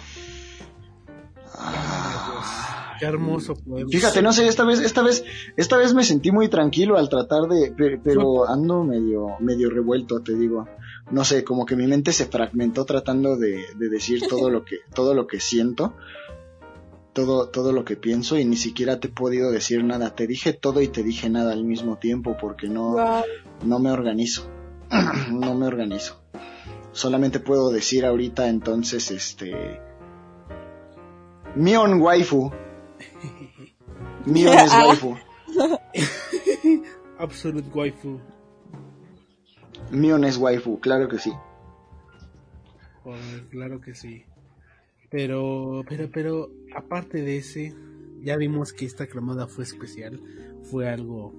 Ah, 1.58 2.96
Qué 3.00 3.06
hermoso 3.06 3.56
poema. 3.56 3.88
Fíjate, 3.90 4.22
no 4.22 4.32
sé, 4.34 4.48
esta 4.48 4.64
vez, 4.66 4.80
esta 4.80 5.02
vez, 5.02 5.24
esta 5.58 5.78
vez 5.78 5.94
me 5.94 6.04
sentí 6.04 6.32
muy 6.32 6.48
tranquilo 6.48 6.98
al 6.98 7.10
tratar 7.10 7.44
de, 7.50 7.72
pe- 7.72 8.00
pero 8.04 8.48
ando 8.48 8.84
medio, 8.84 9.36
medio 9.40 9.70
revuelto, 9.70 10.22
te 10.22 10.36
digo. 10.36 10.68
No 11.12 11.26
sé, 11.26 11.44
como 11.44 11.66
que 11.66 11.76
mi 11.76 11.86
mente 11.88 12.14
se 12.14 12.28
fragmentó 12.28 12.86
tratando 12.86 13.36
de, 13.36 13.66
de 13.78 13.90
decir 13.90 14.22
todo 14.30 14.50
lo 14.50 14.64
que, 14.64 14.78
todo 14.94 15.14
lo 15.14 15.28
que 15.28 15.40
siento, 15.40 15.94
todo, 17.14 17.50
todo 17.50 17.74
lo 17.74 17.84
que 17.84 17.98
pienso 17.98 18.38
y 18.40 18.46
ni 18.46 18.56
siquiera 18.56 19.00
te 19.00 19.08
he 19.10 19.12
podido 19.12 19.52
decir 19.52 19.84
nada. 19.84 20.16
Te 20.16 20.26
dije 20.28 20.54
todo 20.54 20.82
y 20.82 20.88
te 20.88 21.04
dije 21.04 21.30
nada 21.30 21.52
al 21.54 21.64
mismo 21.66 21.98
tiempo 21.98 22.38
porque 22.40 22.70
no, 22.70 22.92
Wow. 22.94 23.24
no 23.66 23.80
me 23.80 23.92
organizo. 23.92 24.48
no 25.32 25.56
me 25.56 25.68
organizo. 25.68 26.22
Solamente 26.94 27.40
puedo 27.40 27.72
decir 27.72 28.06
ahorita 28.06 28.48
entonces 28.50 29.10
este 29.12 29.82
Mion 31.56 32.02
waifu. 32.02 32.52
Mion 34.26 34.54
es 34.54 34.72
Ah. 34.74 34.88
waifu. 34.88 35.18
Absolute 37.20 37.70
waifu. 37.74 38.20
Mion 39.92 40.24
es 40.24 40.38
waifu, 40.38 40.80
claro 40.80 41.08
que 41.08 41.20
sí. 41.20 41.32
Joder, 43.04 43.48
claro 43.52 43.80
que 43.82 43.94
sí. 43.94 44.24
Pero, 45.12 45.84
pero, 45.88 46.10
pero, 46.12 46.50
aparte 46.76 47.22
de 47.22 47.38
ese, 47.38 47.74
ya 48.22 48.36
vimos 48.38 48.74
que 48.74 48.86
esta 48.86 49.06
clamada 49.06 49.46
fue 49.48 49.64
especial. 49.64 50.20
Fue 50.64 50.90
algo. 50.90 51.34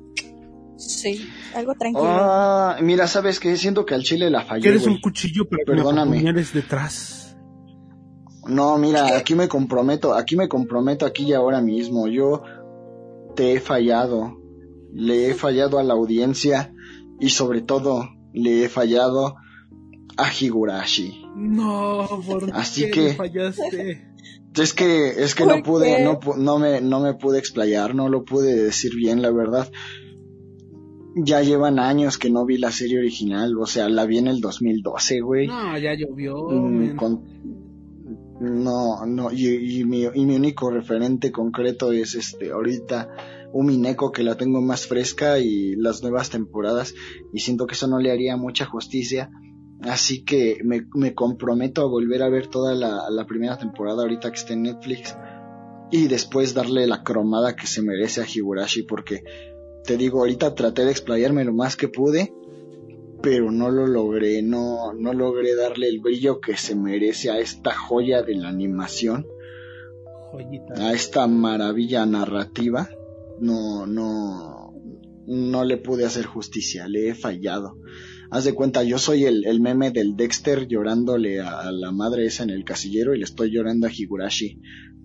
Sí, 0.76 1.28
algo 1.54 1.74
tranquilo. 1.74 2.04
Ah, 2.06 2.76
mira, 2.82 3.06
sabes 3.08 3.40
que 3.40 3.56
siento 3.56 3.84
que 3.86 3.94
al 3.94 4.02
chile 4.02 4.30
la 4.30 4.42
fallé. 4.42 4.62
¿Quieres 4.62 4.86
un 4.86 5.00
cuchillo 5.00 5.44
me 5.50 5.58
Perdóname. 5.64 6.18
apuñales 6.18 6.52
detrás? 6.52 7.23
No, 8.46 8.76
mira, 8.78 9.16
aquí 9.16 9.34
me 9.34 9.48
comprometo, 9.48 10.14
aquí 10.14 10.36
me 10.36 10.48
comprometo 10.48 11.06
aquí 11.06 11.24
y 11.24 11.32
ahora 11.32 11.60
mismo. 11.60 12.06
Yo 12.08 12.42
te 13.34 13.52
he 13.54 13.60
fallado. 13.60 14.40
Le 14.92 15.28
he 15.30 15.34
fallado 15.34 15.78
a 15.78 15.82
la 15.82 15.94
audiencia 15.94 16.72
y 17.18 17.30
sobre 17.30 17.62
todo 17.62 18.08
le 18.32 18.64
he 18.64 18.68
fallado 18.68 19.34
a 20.16 20.30
Higurashi. 20.32 21.24
No, 21.36 22.06
¿por 22.26 22.50
Así 22.52 22.82
qué 22.84 22.90
que- 22.90 23.02
me 23.02 23.14
fallaste? 23.14 24.08
Es 24.56 24.72
que, 24.72 25.08
es 25.24 25.34
que 25.34 25.42
¿Por 25.44 25.56
no 25.56 25.62
pude, 25.64 26.04
no, 26.04 26.20
no 26.36 26.58
me, 26.60 26.80
no 26.80 27.00
me 27.00 27.14
pude 27.14 27.40
explayar, 27.40 27.92
no 27.96 28.08
lo 28.08 28.24
pude 28.24 28.54
decir 28.54 28.94
bien, 28.94 29.20
la 29.20 29.32
verdad. 29.32 29.68
Ya 31.16 31.42
llevan 31.42 31.80
años 31.80 32.18
que 32.18 32.30
no 32.30 32.44
vi 32.44 32.58
la 32.58 32.70
serie 32.70 32.98
original, 32.98 33.56
o 33.58 33.66
sea, 33.66 33.88
la 33.88 34.04
vi 34.06 34.18
en 34.18 34.28
el 34.28 34.40
2012, 34.40 35.20
güey. 35.22 35.48
No, 35.48 35.76
ya 35.78 35.94
llovió. 35.94 36.36
Mm, 36.50 36.94
con- 36.94 37.22
no, 38.44 39.06
no, 39.06 39.32
y, 39.32 39.80
y 39.80 39.84
mi, 39.84 40.04
y 40.04 40.24
mi 40.26 40.36
único 40.36 40.70
referente 40.70 41.32
concreto 41.32 41.92
es 41.92 42.14
este, 42.14 42.52
ahorita, 42.52 43.08
Umineko, 43.52 44.12
que 44.12 44.22
la 44.22 44.36
tengo 44.36 44.60
más 44.60 44.86
fresca 44.86 45.38
y 45.38 45.76
las 45.76 46.02
nuevas 46.02 46.30
temporadas, 46.30 46.94
y 47.32 47.40
siento 47.40 47.66
que 47.66 47.74
eso 47.74 47.86
no 47.86 47.98
le 47.98 48.10
haría 48.10 48.36
mucha 48.36 48.66
justicia. 48.66 49.30
Así 49.80 50.24
que 50.24 50.58
me, 50.64 50.86
me 50.94 51.14
comprometo 51.14 51.82
a 51.82 51.86
volver 51.86 52.22
a 52.22 52.28
ver 52.28 52.46
toda 52.46 52.74
la, 52.74 53.26
primera 53.26 53.58
temporada 53.58 54.02
ahorita 54.02 54.30
que 54.30 54.38
esté 54.38 54.54
en 54.54 54.62
Netflix 54.62 55.14
y 55.90 56.08
después 56.08 56.54
darle 56.54 56.86
la 56.86 57.02
cromada 57.02 57.54
que 57.54 57.66
se 57.66 57.82
merece 57.82 58.22
a 58.22 58.26
Higurashi 58.26 58.82
porque 58.82 59.22
te 59.84 59.98
digo, 59.98 60.20
ahorita 60.20 60.54
traté 60.54 60.84
de 60.84 60.90
explayarme 60.90 61.44
lo 61.44 61.52
más 61.52 61.76
que 61.76 61.88
pude, 61.88 62.32
pero 63.24 63.50
no 63.50 63.70
lo 63.70 63.86
logré, 63.86 64.42
no, 64.42 64.92
no 64.92 65.14
logré 65.14 65.56
darle 65.56 65.88
el 65.88 66.00
brillo 66.00 66.40
que 66.40 66.56
se 66.56 66.74
merece 66.74 67.30
a 67.30 67.38
esta 67.38 67.74
joya 67.74 68.22
de 68.22 68.34
la 68.34 68.48
animación, 68.48 69.26
Joyita. 70.30 70.74
a 70.88 70.92
esta 70.92 71.26
maravilla 71.26 72.04
narrativa. 72.04 72.90
No, 73.40 73.86
no, 73.86 74.74
no 75.26 75.64
le 75.64 75.78
pude 75.78 76.04
hacer 76.04 76.26
justicia, 76.26 76.86
le 76.86 77.08
he 77.08 77.14
fallado. 77.14 77.78
Haz 78.30 78.44
de 78.44 78.52
cuenta, 78.52 78.82
yo 78.82 78.98
soy 78.98 79.24
el, 79.24 79.46
el 79.46 79.60
meme 79.60 79.90
del 79.90 80.16
Dexter 80.16 80.66
llorándole 80.66 81.40
a, 81.40 81.60
a 81.60 81.72
la 81.72 81.92
madre 81.92 82.26
esa 82.26 82.42
en 82.42 82.50
el 82.50 82.64
casillero 82.64 83.14
y 83.14 83.18
le 83.18 83.24
estoy 83.24 83.50
llorando 83.50 83.86
a 83.86 83.90
Higurashi. 83.90 84.60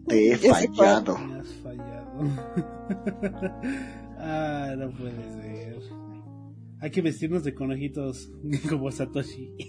Te 0.07 0.31
he 0.31 0.37
fallado. 0.37 1.15
Has 1.15 1.47
fallado. 1.63 2.19
ah, 4.17 4.75
no 4.77 4.91
puede 4.91 5.23
ser. 5.41 5.98
Hay 6.81 6.91
que 6.91 7.01
vestirnos 7.01 7.43
de 7.43 7.53
conejitos 7.53 8.31
como 8.69 8.89
Satoshi. 8.91 9.51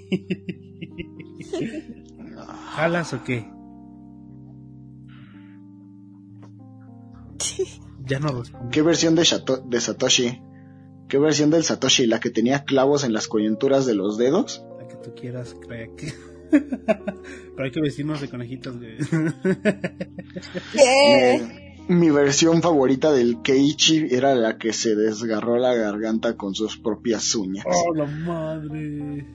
¿Jalas 2.74 3.12
o 3.14 3.24
qué? 3.24 3.46
Ya 8.06 8.18
no 8.18 8.28
respondo. 8.28 8.70
¿Qué 8.70 8.82
versión 8.82 9.14
de, 9.14 9.22
Shato- 9.22 9.62
de 9.68 9.80
Satoshi? 9.80 10.42
¿Qué 11.08 11.18
versión 11.18 11.50
del 11.50 11.64
Satoshi? 11.64 12.06
¿La 12.06 12.20
que 12.20 12.30
tenía 12.30 12.64
clavos 12.64 13.04
en 13.04 13.12
las 13.12 13.28
coyunturas 13.28 13.86
de 13.86 13.94
los 13.94 14.18
dedos? 14.18 14.64
La 14.78 14.88
que 14.88 14.96
tú 14.96 15.14
quieras, 15.14 15.54
crack. 15.60 16.14
Pero 16.50 17.64
hay 17.64 17.70
que 17.70 17.80
vestirnos 17.80 18.20
de 18.20 18.28
conejitos, 18.28 18.76
güey. 18.78 18.96
¿Qué? 20.72 21.69
Mi 21.90 22.08
versión 22.10 22.62
favorita 22.62 23.10
del 23.10 23.42
Keiichi 23.42 24.06
era 24.10 24.34
la 24.36 24.58
que 24.58 24.72
se 24.72 24.94
desgarró 24.94 25.56
la 25.58 25.74
garganta 25.74 26.36
con 26.36 26.54
sus 26.54 26.78
propias 26.78 27.34
uñas. 27.34 27.64
oh, 27.66 27.92
la 27.94 28.06
madre. 28.06 29.26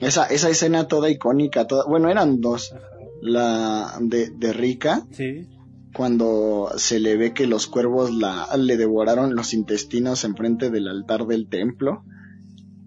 Esa, 0.00 0.24
esa 0.26 0.48
escena 0.48 0.88
toda 0.88 1.10
icónica, 1.10 1.66
toda, 1.66 1.84
bueno, 1.86 2.08
eran 2.08 2.40
dos. 2.40 2.74
La 3.20 3.98
de, 4.00 4.30
de 4.30 4.52
Rika, 4.52 5.04
Sí. 5.10 5.48
cuando 5.92 6.70
se 6.76 7.00
le 7.00 7.16
ve 7.16 7.34
que 7.34 7.46
los 7.46 7.66
cuervos 7.66 8.14
la, 8.14 8.48
le 8.56 8.76
devoraron 8.76 9.34
los 9.34 9.52
intestinos 9.52 10.24
enfrente 10.24 10.70
del 10.70 10.88
altar 10.88 11.26
del 11.26 11.48
templo. 11.48 12.04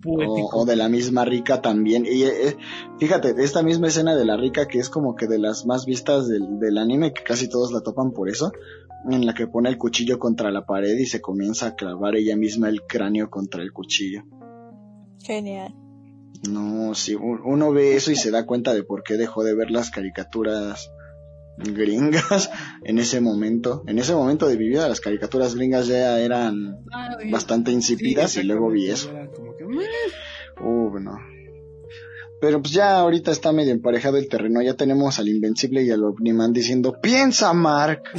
O, 0.06 0.16
Poético. 0.16 0.50
o 0.58 0.66
de 0.66 0.76
la 0.76 0.90
misma 0.90 1.26
Rika 1.26 1.62
también. 1.62 2.06
Y 2.06 2.24
eh, 2.24 2.58
fíjate, 3.00 3.36
esta 3.38 3.62
misma 3.62 3.88
escena 3.88 4.16
de 4.16 4.26
la 4.26 4.38
Rika, 4.38 4.68
que 4.68 4.80
es 4.80 4.90
como 4.90 5.16
que 5.16 5.28
de 5.28 5.40
las 5.40 5.66
más 5.66 5.86
vistas 5.86 6.28
del, 6.28 6.60
del 6.60 6.78
anime, 6.78 7.14
que 7.14 7.24
casi 7.24 7.50
todos 7.50 7.72
la 7.72 7.82
topan 7.82 8.12
por 8.12 8.30
eso, 8.30 8.52
en 9.10 9.26
la 9.26 9.34
que 9.34 9.48
pone 9.48 9.70
el 9.70 9.78
cuchillo 9.78 10.20
contra 10.20 10.52
la 10.52 10.66
pared 10.66 10.98
y 10.98 11.06
se 11.06 11.22
comienza 11.22 11.68
a 11.68 11.76
clavar 11.76 12.16
ella 12.16 12.36
misma 12.36 12.70
el 12.70 12.82
cráneo 12.84 13.30
contra 13.30 13.62
el 13.62 13.72
cuchillo. 13.72 14.24
Genial. 15.24 15.76
No, 16.50 16.96
sí, 16.96 17.16
uno 17.16 17.72
ve 17.72 17.96
eso 17.96 18.12
y 18.12 18.16
se 18.16 18.32
da 18.32 18.48
cuenta 18.48 18.74
de 18.74 18.84
por 18.84 19.04
qué 19.04 19.16
dejó 19.16 19.44
de 19.44 19.54
ver 19.54 19.70
las 19.70 19.92
caricaturas 19.92 20.92
gringas 21.64 22.50
en 22.84 23.00
ese 23.00 23.22
momento. 23.22 23.84
En 23.88 24.00
ese 24.00 24.14
momento 24.14 24.48
de 24.48 24.58
mi 24.58 24.68
vida 24.70 24.88
las 24.90 25.02
caricaturas 25.02 25.56
gringas 25.56 25.88
ya 25.88 26.20
eran 26.20 26.78
Ah, 26.94 27.18
bastante 27.32 27.72
Sí, 27.72 27.76
insípidas 27.76 28.38
y 28.38 28.44
luego 28.44 28.70
vi 28.70 28.90
eso. 28.90 29.10
como 29.36 29.56
que. 29.56 29.64
Uh, 30.64 31.00
no. 31.00 31.18
Pero 32.40 32.60
pues 32.62 32.74
ya 32.74 32.98
ahorita 33.00 33.32
está 33.32 33.52
medio 33.52 33.72
emparejado 33.72 34.18
el 34.18 34.28
terreno. 34.28 34.62
Ya 34.64 34.74
tenemos 34.74 35.20
al 35.20 35.30
Invencible 35.30 35.84
y 35.84 35.92
al 35.92 36.04
Omniman 36.04 36.52
diciendo, 36.54 36.96
piensa, 37.02 37.54
Mark. 37.54 38.04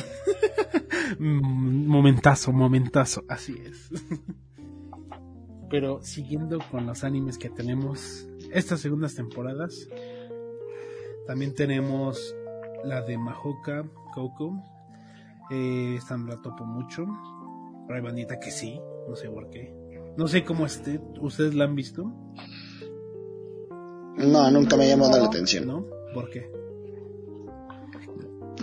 Mm, 1.18 1.86
Momentazo, 1.88 2.52
momentazo, 2.52 3.22
así 3.28 3.54
es. 3.66 3.90
Pero 5.70 6.00
siguiendo 6.02 6.58
con 6.70 6.86
los 6.86 7.04
animes 7.04 7.36
que 7.38 7.50
tenemos 7.50 8.26
estas 8.50 8.80
segundas 8.80 9.14
temporadas, 9.14 9.88
también 11.26 11.54
tenemos 11.54 12.34
la 12.84 13.02
de 13.02 13.18
Mahoka 13.18 13.84
Coco. 14.14 14.62
Eh, 15.50 15.96
esta 15.98 16.16
no 16.16 16.28
la 16.28 16.40
topo 16.40 16.64
mucho. 16.64 17.06
Pero 17.86 17.96
hay 17.96 18.02
bandita 18.02 18.38
que 18.38 18.50
sí, 18.50 18.80
no 19.08 19.16
sé 19.16 19.28
por 19.28 19.50
qué. 19.50 19.74
No 20.16 20.28
sé 20.28 20.44
cómo 20.44 20.66
esté, 20.66 21.00
¿ustedes 21.20 21.54
la 21.54 21.64
han 21.64 21.74
visto? 21.74 22.04
No, 24.16 24.50
nunca 24.50 24.76
me 24.76 24.84
ha 24.84 24.88
llamado 24.88 25.18
la 25.18 25.26
atención. 25.26 25.66
¿No? 25.66 25.86
¿Por 26.12 26.28
qué? 26.30 26.50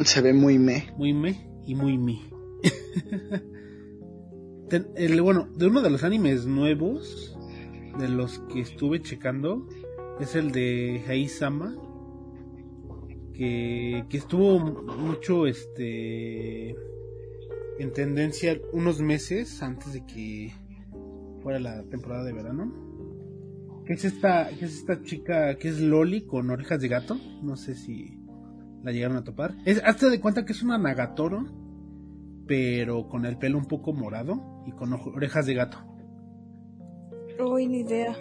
Se 0.04 0.22
ve 0.22 0.34
muy 0.34 0.60
me. 0.60 0.94
muy 0.96 1.14
me 1.14 1.50
y 1.66 1.76
muy 1.76 1.98
mi. 1.98 2.30
Bueno, 5.24 5.50
de 5.56 5.66
uno 5.66 5.82
de 5.82 5.90
los 5.90 6.04
animes 6.04 6.46
nuevos, 6.46 7.36
de 7.98 8.08
los 8.08 8.38
que 8.54 8.62
estuve 8.62 9.02
checando, 9.02 9.68
es 10.20 10.36
el 10.36 10.52
de 10.52 11.04
Haisama, 11.08 11.76
que, 13.40 14.04
que 14.10 14.18
estuvo 14.18 14.60
mucho 14.60 15.48
este 15.48 16.72
en 17.80 17.94
tendencia 17.94 18.60
unos 18.74 19.00
meses 19.00 19.64
antes 19.64 19.94
de 19.94 20.06
que 20.06 20.52
fuera 21.42 21.58
la 21.58 21.84
temporada 21.84 22.26
de 22.26 22.34
verano. 22.34 22.74
¿Qué 23.86 23.94
es 23.94 24.04
esta, 24.04 24.50
qué 24.60 24.66
es 24.66 24.76
esta 24.76 25.02
chica 25.02 25.56
que 25.56 25.70
es 25.70 25.80
Loli 25.80 26.26
con 26.26 26.50
orejas 26.50 26.82
de 26.82 26.90
gato? 26.90 27.18
No 27.42 27.56
sé 27.56 27.76
si 27.76 28.20
la 28.84 28.92
llegaron 28.92 29.16
a 29.16 29.24
topar. 29.24 29.56
Es, 29.66 29.82
hazte 29.86 30.10
de 30.10 30.20
cuenta 30.20 30.44
que 30.44 30.52
es 30.52 30.62
una 30.62 30.78
Nagatoro, 30.78 31.46
pero 32.46 33.08
con 33.08 33.26
el 33.26 33.38
pelo 33.38 33.58
un 33.58 33.68
poco 33.68 33.94
morado 33.94 34.62
y 34.68 34.72
con 34.74 34.92
ojo- 34.92 35.12
orejas 35.16 35.46
de 35.46 35.54
gato, 35.54 35.78
Uy, 37.40 37.68
ni 37.68 37.80
idea. 37.80 38.18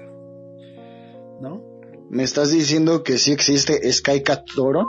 ¿no? 1.40 1.60
¿Me 2.08 2.22
estás 2.22 2.52
diciendo 2.52 3.02
que 3.02 3.18
sí 3.18 3.32
existe 3.32 3.90
Sky 3.92 4.22
Cat 4.22 4.44
Toro? 4.54 4.86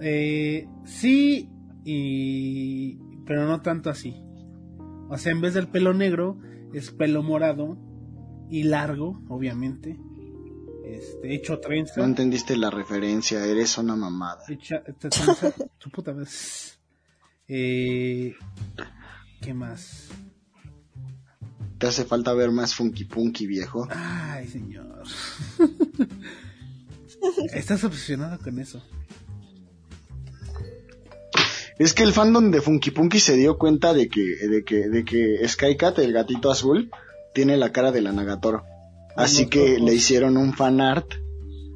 Eh, 0.00 0.68
sí, 0.84 1.48
y. 1.84 2.98
Pero 3.24 3.46
no 3.46 3.60
tanto 3.60 3.90
así. 3.90 4.14
O 5.08 5.18
sea, 5.18 5.32
en 5.32 5.40
vez 5.40 5.54
del 5.54 5.68
pelo 5.68 5.94
negro, 5.94 6.38
es 6.72 6.90
pelo 6.90 7.22
morado 7.22 7.78
y 8.50 8.64
largo, 8.64 9.22
obviamente. 9.28 9.98
Este, 10.84 11.34
hecho 11.34 11.58
trenza. 11.58 11.94
No 12.00 12.04
entendiste 12.04 12.56
la 12.56 12.70
referencia, 12.70 13.44
eres 13.44 13.76
una 13.78 13.96
mamada. 13.96 14.44
Hecha, 14.48 14.82
esta 14.86 15.08
trenza, 15.08 15.52
su 15.78 15.90
puta 15.90 16.12
vez. 16.12 16.78
Eh, 17.48 18.34
¿Qué 19.40 19.54
más? 19.54 20.08
Te 21.78 21.88
hace 21.88 22.04
falta 22.04 22.32
ver 22.32 22.50
más 22.52 22.74
Funky 22.74 23.04
Punky, 23.04 23.46
viejo. 23.46 23.86
Ay, 23.90 24.46
señor. 24.48 25.02
Estás 27.52 27.84
obsesionado 27.84 28.38
con 28.38 28.58
eso. 28.58 28.82
Es 31.78 31.92
que 31.92 32.02
el 32.02 32.12
fandom 32.12 32.50
de 32.50 32.60
Funky 32.62 32.90
Punky 32.90 33.20
se 33.20 33.36
dio 33.36 33.58
cuenta 33.58 33.92
de 33.92 34.08
que, 34.08 34.22
de 34.48 34.64
que, 34.64 34.88
de 34.88 35.04
que 35.04 35.46
Skycat, 35.46 35.98
el 35.98 36.12
gatito 36.12 36.50
azul, 36.50 36.90
tiene 37.34 37.56
la 37.56 37.70
cara 37.72 37.92
de 37.92 38.00
la 38.00 38.12
Nagatoro. 38.12 38.64
Así 39.14 39.46
que 39.48 39.78
le 39.78 39.94
hicieron 39.94 40.36
un 40.36 40.54
fanart. 40.54 41.06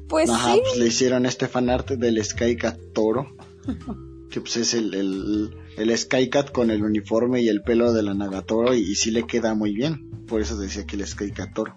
Pues 0.09 0.29
Ajá, 0.29 0.53
sí. 0.53 0.61
pues 0.63 0.77
le 0.77 0.87
hicieron 0.87 1.25
este 1.25 1.47
fanart 1.47 1.91
del 1.91 2.23
Skycat 2.23 2.77
Toro. 2.93 3.27
Que 4.31 4.39
pues 4.39 4.55
es 4.55 4.73
el, 4.73 4.93
el, 4.93 5.57
el 5.77 5.97
Skycat 5.97 6.53
con 6.53 6.71
el 6.71 6.83
uniforme 6.83 7.41
y 7.41 7.49
el 7.49 7.63
pelo 7.63 7.91
de 7.91 8.01
la 8.01 8.13
Nagatoro 8.13 8.73
y, 8.73 8.79
y 8.79 8.95
sí 8.95 9.11
le 9.11 9.27
queda 9.27 9.55
muy 9.55 9.73
bien. 9.73 10.09
Por 10.25 10.39
eso 10.39 10.55
decía 10.57 10.85
que 10.85 10.95
el 10.95 11.05
Skycat 11.05 11.53
Toro. 11.53 11.75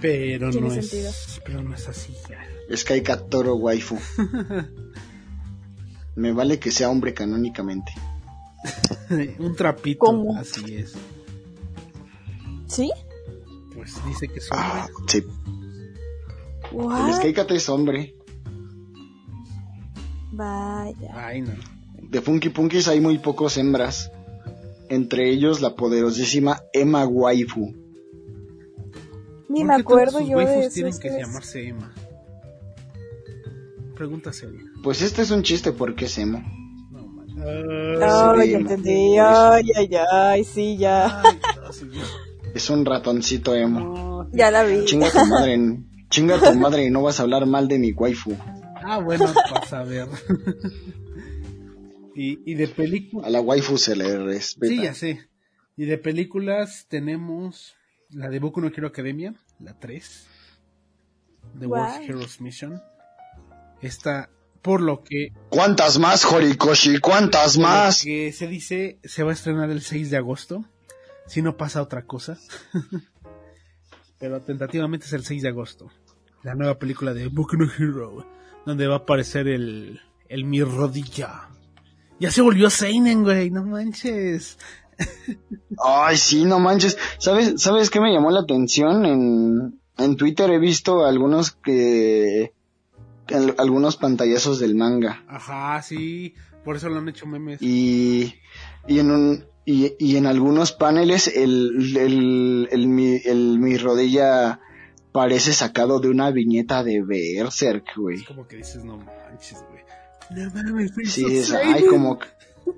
Pero 0.00 0.48
Tiene 0.48 0.68
no 0.68 0.74
sentido. 0.74 1.10
es. 1.10 1.40
Pero 1.44 1.62
no 1.62 1.74
es 1.74 1.86
así 1.88 2.14
ya. 2.30 2.76
Skycat 2.76 3.28
Toro 3.28 3.56
waifu. 3.56 3.98
Me 6.14 6.32
vale 6.32 6.58
que 6.58 6.70
sea 6.70 6.90
hombre 6.90 7.14
canónicamente. 7.14 7.92
Un 9.38 9.56
trapito. 9.56 10.00
¿Cómo? 10.00 10.36
Así 10.36 10.76
es. 10.76 10.94
¿Sí? 12.66 12.90
Pues 13.74 14.04
dice 14.06 14.28
que 14.28 14.40
son. 14.40 14.58
Ah, 14.60 14.88
sí. 15.06 15.18
El 15.18 16.78
What? 16.78 17.16
Skycat 17.16 17.50
es 17.50 17.68
hombre. 17.68 18.14
Vaya. 20.32 21.12
Ay, 21.14 21.42
no. 21.42 21.52
De 22.00 22.20
Funky 22.20 22.48
Punkies 22.48 22.88
hay 22.88 23.00
muy 23.00 23.18
pocos 23.18 23.56
hembras. 23.56 24.10
Entre 24.88 25.30
ellos 25.30 25.60
la 25.60 25.74
poderosísima 25.74 26.62
Emma 26.72 27.06
Waifu. 27.06 27.74
Ni 29.48 29.60
¿Por 29.60 29.68
me 29.68 29.74
acuerdo 29.74 30.12
todos 30.12 30.22
sus 30.22 30.30
yo 30.30 30.38
de 30.38 30.70
tienen 30.70 30.98
que 30.98 31.10
llamarse 31.10 31.68
Emma? 31.68 31.92
Pregunta 34.02 34.32
seria. 34.32 34.62
Pues 34.82 35.00
este 35.00 35.22
es 35.22 35.30
un 35.30 35.44
chiste 35.44 35.70
porque 35.70 36.06
es 36.06 36.18
emo. 36.18 36.42
No, 36.90 37.06
man. 37.06 37.28
Ay, 38.36 38.50
ya 38.50 38.58
entendí. 38.58 39.16
Ay, 39.16 39.70
ay, 39.76 39.90
ay, 40.10 40.42
sí, 40.42 40.76
ya. 40.76 41.20
Ay, 41.22 41.38
no. 41.84 42.02
Es 42.52 42.68
un 42.68 42.84
ratoncito 42.84 43.54
emo. 43.54 43.78
No. 43.78 44.30
Ya 44.32 44.50
la 44.50 44.64
vi. 44.64 44.84
Chinga 44.86 45.08
tu 45.08 45.24
madre. 45.24 45.78
Chinga 46.10 46.40
tu 46.40 46.58
madre 46.58 46.84
y 46.86 46.90
no 46.90 47.02
vas 47.02 47.20
a 47.20 47.22
hablar 47.22 47.46
mal 47.46 47.68
de 47.68 47.78
mi 47.78 47.92
waifu. 47.92 48.36
Ah, 48.84 48.98
bueno, 48.98 49.32
vas 49.52 49.72
a 49.72 49.84
ver. 49.84 50.08
y, 52.16 52.40
y 52.44 52.54
de 52.56 52.66
películas. 52.66 53.28
A 53.28 53.30
la 53.30 53.40
waifu 53.40 53.78
se 53.78 53.94
le 53.94 54.18
respeta. 54.18 54.66
Sí, 54.74 54.82
ya 54.82 54.94
sé. 54.94 55.20
Y 55.76 55.84
de 55.84 55.96
películas 55.96 56.86
tenemos 56.88 57.76
la 58.10 58.28
de 58.28 58.40
Boku 58.40 58.60
no 58.60 58.66
Hero 58.66 58.88
Academia, 58.88 59.32
la 59.60 59.78
3. 59.78 60.26
The 61.60 61.66
World. 61.66 62.02
Heroes 62.02 62.40
Mission. 62.40 62.82
Esta, 63.82 64.30
por 64.62 64.80
lo 64.80 65.02
que, 65.02 65.32
¿Cuántas 65.48 65.98
más, 65.98 66.24
Horikoshi? 66.24 66.98
¿Cuántas 66.98 67.58
más? 67.58 68.02
que 68.02 68.32
se 68.32 68.46
dice, 68.46 68.98
se 69.02 69.24
va 69.24 69.30
a 69.30 69.34
estrenar 69.34 69.70
el 69.70 69.82
6 69.82 70.10
de 70.10 70.16
agosto. 70.16 70.64
Si 71.26 71.42
no 71.42 71.56
pasa 71.56 71.82
otra 71.82 72.04
cosa. 72.04 72.38
Pero 74.18 74.40
tentativamente 74.40 75.06
es 75.06 75.12
el 75.12 75.24
6 75.24 75.42
de 75.42 75.48
agosto. 75.48 75.90
La 76.44 76.54
nueva 76.54 76.78
película 76.78 77.12
de 77.12 77.26
Boku 77.26 77.56
no 77.56 77.64
Hero. 77.64 78.26
Donde 78.64 78.86
va 78.86 78.94
a 78.94 78.98
aparecer 78.98 79.48
el, 79.48 80.00
el 80.28 80.44
mi 80.44 80.62
rodilla. 80.62 81.48
Ya 82.20 82.30
se 82.30 82.40
volvió 82.40 82.70
Seinen, 82.70 83.24
güey, 83.24 83.50
no 83.50 83.64
manches. 83.64 84.58
Ay, 85.84 86.16
sí, 86.16 86.44
no 86.44 86.60
manches. 86.60 86.96
¿Sabes, 87.18 87.60
¿sabes 87.60 87.90
qué 87.90 88.00
me 88.00 88.12
llamó 88.12 88.30
la 88.30 88.40
atención? 88.40 89.04
En, 89.04 89.80
en 89.98 90.16
Twitter 90.16 90.50
he 90.50 90.58
visto 90.58 91.04
algunos 91.04 91.50
que... 91.50 92.52
al- 93.28 93.54
algunos 93.58 93.96
pantallazos 93.96 94.58
del 94.58 94.74
manga. 94.74 95.24
Ajá, 95.28 95.80
sí. 95.82 96.34
Por 96.64 96.76
eso 96.76 96.88
lo 96.88 96.98
han 96.98 97.08
hecho 97.08 97.26
memes. 97.26 97.60
Y, 97.62 98.34
y 98.86 98.98
en 98.98 99.10
un... 99.10 99.44
Y, 99.64 99.94
y 100.00 100.16
en 100.16 100.26
algunos 100.26 100.72
paneles 100.72 101.28
el, 101.28 101.96
el, 101.96 102.68
el, 102.72 102.88
mi, 102.88 103.20
el 103.24 103.60
mi 103.60 103.76
rodilla 103.76 104.58
parece 105.12 105.52
sacado 105.52 106.00
de 106.00 106.08
una 106.08 106.32
viñeta 106.32 106.82
de 106.82 107.00
Berserk, 107.00 107.84
güey. 107.96 108.16
Es 108.16 108.24
como 108.24 108.48
que 108.48 108.56
dices, 108.56 108.84
no 108.84 108.96
manches, 108.96 109.62
güey. 109.70 109.82
No 110.30 110.50
mames, 110.52 110.92
güey, 110.94 111.06
Sí, 111.06 111.24
es, 111.36 111.52
ay, 111.52 111.84
como, 111.84 112.18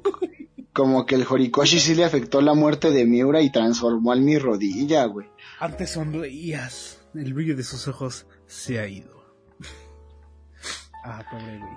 como 0.73 1.07
que 1.07 1.15
el 1.15 1.25
Horikoshi 1.29 1.79
sí 1.81 1.95
le 1.95 2.05
afectó 2.05 2.41
la 2.43 2.53
muerte 2.55 2.91
de 2.91 3.07
Miura 3.07 3.41
y 3.41 3.51
transformó 3.51 4.13
al 4.13 4.21
mi 4.21 4.37
rodilla, 4.39 5.05
güey. 5.07 5.27
Antes 5.61 5.91
sonreías. 5.91 7.01
El 7.15 7.33
brillo 7.33 7.57
de 7.57 7.63
sus 7.63 7.87
ojos 7.89 8.27
se 8.47 8.79
ha 8.81 8.89
ido. 8.89 9.14
Ah, 11.05 11.23
pobre 11.31 11.59
güey. 11.59 11.73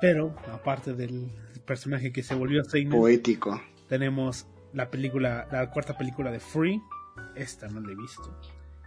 Pero, 0.00 0.34
aparte 0.52 0.92
del 0.94 1.30
personaje 1.64 2.12
que 2.12 2.22
se 2.22 2.34
volvió 2.34 2.62
Seinen, 2.64 2.92
Poético. 2.98 3.60
tenemos 3.88 4.46
la 4.74 4.90
película, 4.90 5.48
la 5.50 5.70
cuarta 5.70 5.96
película 5.96 6.30
de 6.30 6.38
Free. 6.40 6.82
Esta 7.34 7.66
no 7.68 7.80
la 7.80 7.92
he 7.92 7.96
visto. 7.96 8.38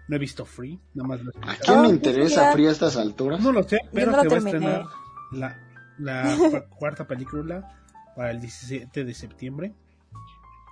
No 0.08 0.16
he 0.16 0.20
visto 0.20 0.46
Free, 0.46 0.80
nada 0.94 1.08
más 1.08 1.22
lo 1.24 1.32
he 1.32 1.38
¿A 1.50 1.56
quién 1.56 1.78
Ah, 1.78 1.82
le 1.82 1.88
pues 1.88 1.92
interesa. 1.94 2.52
Free 2.54 2.68
a 2.68 2.72
estas 2.72 2.96
alturas? 2.98 3.42
No 3.42 3.52
lo 3.52 3.64
sé, 3.64 3.80
pero 3.92 4.12
no 4.12 4.22
se 4.22 4.28
va 4.28 4.36
a 4.36 4.38
estrenar 4.38 4.84
la, 5.32 5.58
la 5.98 6.36
cu- 6.38 6.64
cuarta 6.78 7.08
película 7.08 7.76
para 8.16 8.32
el 8.32 8.40
17 8.42 9.04
de 9.04 9.14
septiembre. 9.14 9.74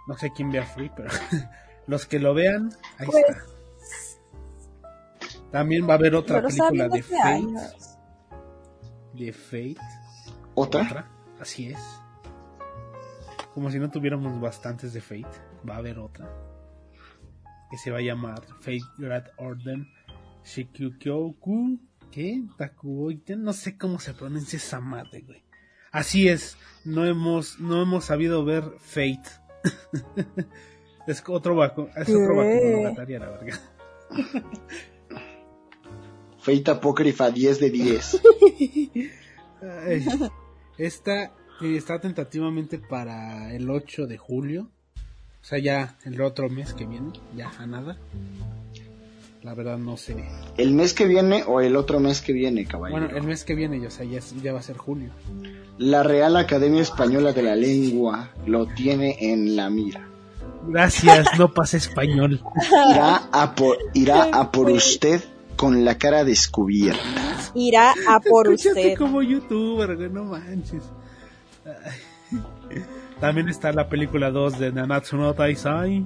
No 0.07 0.17
sé 0.17 0.31
quién 0.35 0.51
vea 0.51 0.65
Free, 0.65 0.91
pero 0.95 1.09
los 1.87 2.05
que 2.05 2.19
lo 2.19 2.33
vean, 2.35 2.71
ahí 2.99 3.07
Pues, 3.07 3.25
está. 3.27 3.41
También 5.51 5.87
va 5.87 5.93
a 5.93 5.97
haber 5.97 6.15
otra 6.15 6.41
película 6.41 6.87
de 6.89 7.01
Fate. 7.03 7.23
años. 7.23 7.96
De 9.17 9.33
Fate. 9.33 9.77
¿Otra? 10.53 10.81
Otra. 10.83 11.11
Así 11.39 11.67
es. 11.69 11.79
Como 13.53 13.71
si 13.71 13.79
no 13.79 13.89
tuviéramos 13.89 14.39
bastantes 14.39 14.93
de 14.93 15.01
Fate. 15.01 15.41
Va 15.67 15.75
a 15.75 15.77
haber 15.79 15.97
otra. 15.97 16.29
Que 17.71 17.77
se 17.77 17.91
va 17.91 17.97
a 17.97 18.01
llamar 18.01 18.43
Fate 18.61 18.83
Grad 18.97 19.25
Orden 19.37 19.87
Shikukyoku. 20.43 21.79
¿Qué? 22.11 22.43
Takuoiten. 22.57 23.43
No 23.43 23.53
sé 23.53 23.77
cómo 23.77 23.99
se 23.99 24.13
pronuncia 24.13 24.57
esa 24.57 24.79
madre, 24.79 25.21
güey. 25.21 25.43
Así 25.91 26.29
es. 26.29 26.57
No 26.85 27.05
hemos, 27.05 27.59
no 27.59 27.81
hemos 27.81 28.05
sabido 28.05 28.45
ver 28.45 28.63
Fate. 28.79 29.23
es 31.07 31.23
otro 31.27 31.55
vacu 31.55 31.89
es 31.95 32.09
otro 32.09 32.41
a 32.41 32.45
la 32.45 33.29
verga. 33.29 33.59
Fate 36.47 36.71
Apócrifa 36.71 37.29
10 37.29 37.59
de 37.59 37.69
10. 37.69 38.21
Ay, 39.85 40.05
Esta 40.77 41.23
eh, 41.61 41.75
está 41.75 41.99
tentativamente 41.99 42.79
para 42.79 43.53
el 43.53 43.69
8 43.69 44.07
de 44.07 44.17
julio. 44.17 44.69
O 45.41 45.45
sea, 45.45 45.59
ya 45.59 45.97
el 46.05 46.21
otro 46.21 46.47
mes 46.47 46.73
que 46.73 46.85
viene. 46.85 47.11
Ya 47.35 47.51
a 47.59 47.67
nada. 47.67 47.97
La 49.43 49.55
verdad 49.55 49.77
no 49.77 49.97
sé. 49.97 50.15
¿El 50.55 50.71
mes 50.71 50.93
que 50.93 51.05
viene 51.05 51.43
o 51.45 51.59
el 51.59 51.75
otro 51.75 51.99
mes 51.99 52.21
que 52.21 52.31
viene, 52.31 52.65
caballero? 52.65 53.01
Bueno, 53.01 53.17
el 53.17 53.27
mes 53.27 53.43
que 53.43 53.53
viene, 53.53 53.85
o 53.85 53.91
sea, 53.91 54.05
ya, 54.05 54.21
ya 54.41 54.53
va 54.53 54.59
a 54.59 54.63
ser 54.63 54.77
julio. 54.77 55.09
La 55.77 56.01
Real 56.03 56.37
Academia 56.37 56.81
Española 56.81 57.33
de 57.33 57.43
la 57.43 57.57
Lengua 57.57 58.31
lo 58.45 58.67
tiene 58.67 59.17
en 59.19 59.57
la 59.57 59.69
mira. 59.69 60.07
Gracias, 60.65 61.27
no 61.37 61.53
pasa 61.53 61.75
español. 61.75 62.41
Irá 62.93 63.27
a 63.33 63.53
por, 63.53 63.77
irá 63.93 64.29
a 64.31 64.49
por 64.49 64.69
usted 64.71 65.21
con 65.57 65.83
la 65.83 65.97
cara 65.97 66.23
descubierta. 66.23 67.01
Irá 67.55 67.93
a 68.07 68.19
por 68.21 68.47
Escúchate 68.53 68.79
usted. 68.93 68.97
como 68.97 69.21
youtuber, 69.21 69.97
no 70.11 70.23
manches. 70.23 70.83
También 73.19 73.49
está 73.49 73.71
la 73.71 73.89
película 73.89 74.29
2 74.31 74.59
de 74.59 74.71
Nanatsu 74.71 75.17
no 75.17 75.33
Taisai. 75.33 76.05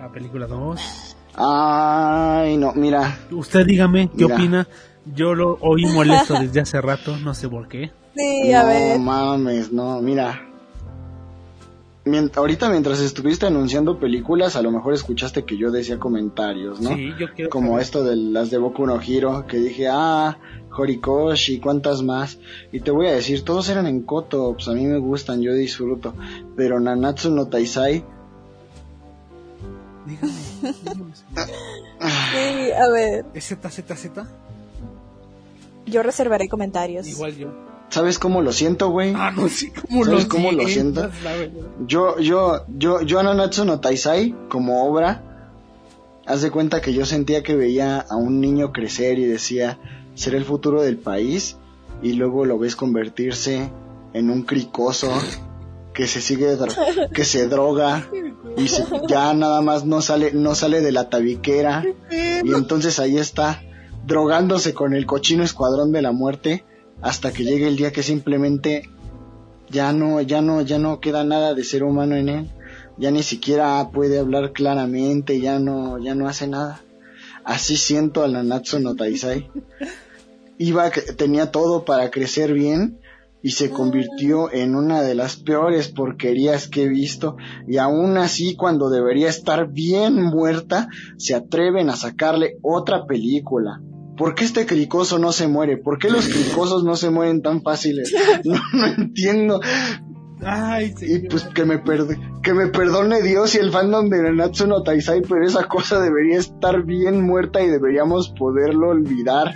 La 0.00 0.12
película 0.12 0.46
2. 0.46 1.16
Ay, 1.34 2.56
no, 2.58 2.72
mira. 2.74 3.18
Usted 3.30 3.64
dígame, 3.64 4.08
¿qué 4.10 4.24
Mira. 4.24 4.34
opina? 4.36 4.68
Yo 5.06 5.34
lo 5.34 5.58
oí 5.62 5.86
molesto 5.86 6.34
desde 6.38 6.60
hace 6.60 6.80
rato, 6.80 7.16
no 7.16 7.34
sé 7.34 7.48
por 7.48 7.66
qué. 7.68 7.90
Sí, 8.14 8.52
a 8.52 8.62
no 8.62 8.68
ver. 8.68 8.98
mames, 9.00 9.72
no, 9.72 10.00
mira. 10.02 10.48
Mien- 12.04 12.32
ahorita 12.34 12.68
mientras 12.68 12.98
estuviste 13.00 13.46
anunciando 13.46 14.00
películas, 14.00 14.56
a 14.56 14.62
lo 14.62 14.72
mejor 14.72 14.92
escuchaste 14.92 15.44
que 15.44 15.56
yo 15.56 15.70
decía 15.70 15.98
comentarios, 16.00 16.80
¿no? 16.80 16.96
Sí, 16.96 17.12
yo 17.16 17.32
quiero 17.32 17.48
Como 17.48 17.68
saber. 17.70 17.82
esto 17.82 18.02
de 18.04 18.16
las 18.16 18.50
de 18.50 18.58
Boku 18.58 18.84
no 18.86 19.00
Hero, 19.00 19.46
que 19.46 19.58
dije, 19.58 19.86
ah, 19.88 20.36
Horikoshi, 20.76 21.60
cuántas 21.60 22.02
más. 22.02 22.38
Y 22.72 22.80
te 22.80 22.90
voy 22.90 23.06
a 23.06 23.12
decir, 23.12 23.44
todos 23.44 23.68
eran 23.68 23.86
en 23.86 24.02
Koto, 24.02 24.54
pues 24.54 24.66
a 24.66 24.72
mí 24.72 24.84
me 24.84 24.98
gustan, 24.98 25.42
yo 25.42 25.52
disfruto. 25.54 26.12
Pero 26.56 26.80
Nanatsu 26.80 27.30
no 27.30 27.46
Taisai, 27.46 28.04
Dígame, 30.04 30.32
dígame. 30.82 31.12
Sí, 31.14 32.72
a 32.72 32.88
ver, 32.90 33.24
¿Es 33.34 33.44
Z, 33.46 33.70
Z, 33.70 33.94
Z? 33.94 34.26
yo 35.86 36.02
reservaré 36.02 36.48
comentarios. 36.48 37.06
Igual 37.06 37.36
yo. 37.36 37.52
¿Sabes 37.92 38.18
cómo 38.18 38.42
lo 38.42 38.52
siento, 38.52 38.88
güey? 38.90 39.12
Ah, 39.16 39.30
no 39.30 39.48
sé 39.48 39.72
cómo 39.72 40.04
¿Sabes 40.04 40.22
lo 40.24 40.28
cómo 40.28 40.50
lo 40.52 40.66
siento? 40.68 41.10
Yo, 41.86 42.18
yo, 42.18 42.64
yo, 42.76 43.02
yo 43.02 43.22
Nanatsu 43.22 43.64
no 43.64 43.78
Taisai, 43.80 44.34
como 44.48 44.84
obra, 44.88 45.22
haz 46.26 46.42
de 46.42 46.50
cuenta 46.50 46.80
que 46.80 46.92
yo 46.92 47.04
sentía 47.06 47.42
que 47.42 47.54
veía 47.54 48.00
a 48.00 48.16
un 48.16 48.40
niño 48.40 48.72
crecer 48.72 49.18
y 49.18 49.26
decía, 49.26 49.78
será 50.14 50.36
el 50.36 50.44
futuro 50.44 50.82
del 50.82 50.96
país, 50.96 51.56
y 52.02 52.14
luego 52.14 52.44
lo 52.46 52.58
ves 52.58 52.74
convertirse 52.76 53.70
en 54.12 54.30
un 54.30 54.42
cricoso 54.42 55.10
que 55.94 56.06
se 56.06 56.20
sigue, 56.20 56.56
que 57.14 57.24
se 57.24 57.46
droga, 57.48 58.08
y 58.56 58.68
se- 58.68 58.84
ya 59.08 59.34
nada 59.34 59.60
más 59.60 59.84
no 59.84 60.00
sale, 60.00 60.32
no 60.32 60.54
sale 60.54 60.80
de 60.80 60.92
la 60.92 61.08
tabiquera, 61.10 61.84
y 62.10 62.54
entonces 62.54 62.98
ahí 62.98 63.18
está, 63.18 63.60
drogándose 64.06 64.74
con 64.74 64.94
el 64.94 65.06
cochino 65.06 65.44
escuadrón 65.44 65.92
de 65.92 66.02
la 66.02 66.12
muerte, 66.12 66.64
hasta 67.02 67.32
que 67.32 67.44
llegue 67.44 67.68
el 67.68 67.76
día 67.76 67.92
que 67.92 68.02
simplemente 68.02 68.88
ya 69.68 69.92
no, 69.92 70.20
ya 70.20 70.40
no, 70.40 70.62
ya 70.62 70.78
no 70.78 71.00
queda 71.00 71.24
nada 71.24 71.54
de 71.54 71.64
ser 71.64 71.82
humano 71.82 72.14
en 72.14 72.28
él, 72.28 72.50
ya 72.96 73.10
ni 73.10 73.22
siquiera 73.22 73.90
puede 73.90 74.18
hablar 74.18 74.52
claramente, 74.52 75.40
ya 75.40 75.58
no, 75.58 75.98
ya 75.98 76.14
no 76.14 76.28
hace 76.28 76.46
nada. 76.46 76.80
Así 77.44 77.76
siento 77.76 78.22
a 78.22 78.28
la 78.28 78.42
Natsu 78.42 78.78
no 78.78 78.94
Taisai. 78.94 79.50
Iba, 80.58 80.90
tenía 81.16 81.50
todo 81.50 81.84
para 81.84 82.10
crecer 82.10 82.52
bien 82.52 83.00
y 83.42 83.50
se 83.50 83.70
convirtió 83.70 84.52
en 84.52 84.76
una 84.76 85.02
de 85.02 85.16
las 85.16 85.36
peores 85.36 85.88
porquerías 85.88 86.68
que 86.68 86.84
he 86.84 86.88
visto 86.88 87.36
y 87.66 87.78
aún 87.78 88.16
así 88.16 88.54
cuando 88.54 88.88
debería 88.88 89.28
estar 89.28 89.72
bien 89.72 90.22
muerta 90.22 90.88
se 91.16 91.34
atreven 91.34 91.90
a 91.90 91.96
sacarle 91.96 92.58
otra 92.62 93.06
película. 93.06 93.80
¿Por 94.22 94.36
qué 94.36 94.44
este 94.44 94.66
cricoso 94.66 95.18
no 95.18 95.32
se 95.32 95.48
muere? 95.48 95.78
¿Por 95.78 95.98
qué 95.98 96.08
los 96.08 96.28
cricosos 96.28 96.84
no 96.84 96.94
se 96.94 97.10
mueren 97.10 97.42
tan 97.42 97.60
fáciles? 97.60 98.14
No, 98.44 98.60
no 98.72 98.86
entiendo. 98.86 99.60
Ay, 100.44 100.94
Y 101.00 101.28
pues 101.28 101.42
que 101.54 101.64
me, 101.64 101.82
que 102.42 102.54
me 102.54 102.68
perdone 102.68 103.20
Dios 103.20 103.56
y 103.56 103.58
el 103.58 103.72
fandom 103.72 104.08
de 104.10 104.22
Nanatsu 104.22 104.68
no 104.68 104.84
Taisai, 104.84 105.22
pero 105.22 105.44
esa 105.44 105.64
cosa 105.64 106.00
debería 106.00 106.38
estar 106.38 106.84
bien 106.84 107.20
muerta 107.26 107.62
y 107.62 107.68
deberíamos 107.68 108.28
poderlo 108.30 108.90
olvidar 108.90 109.54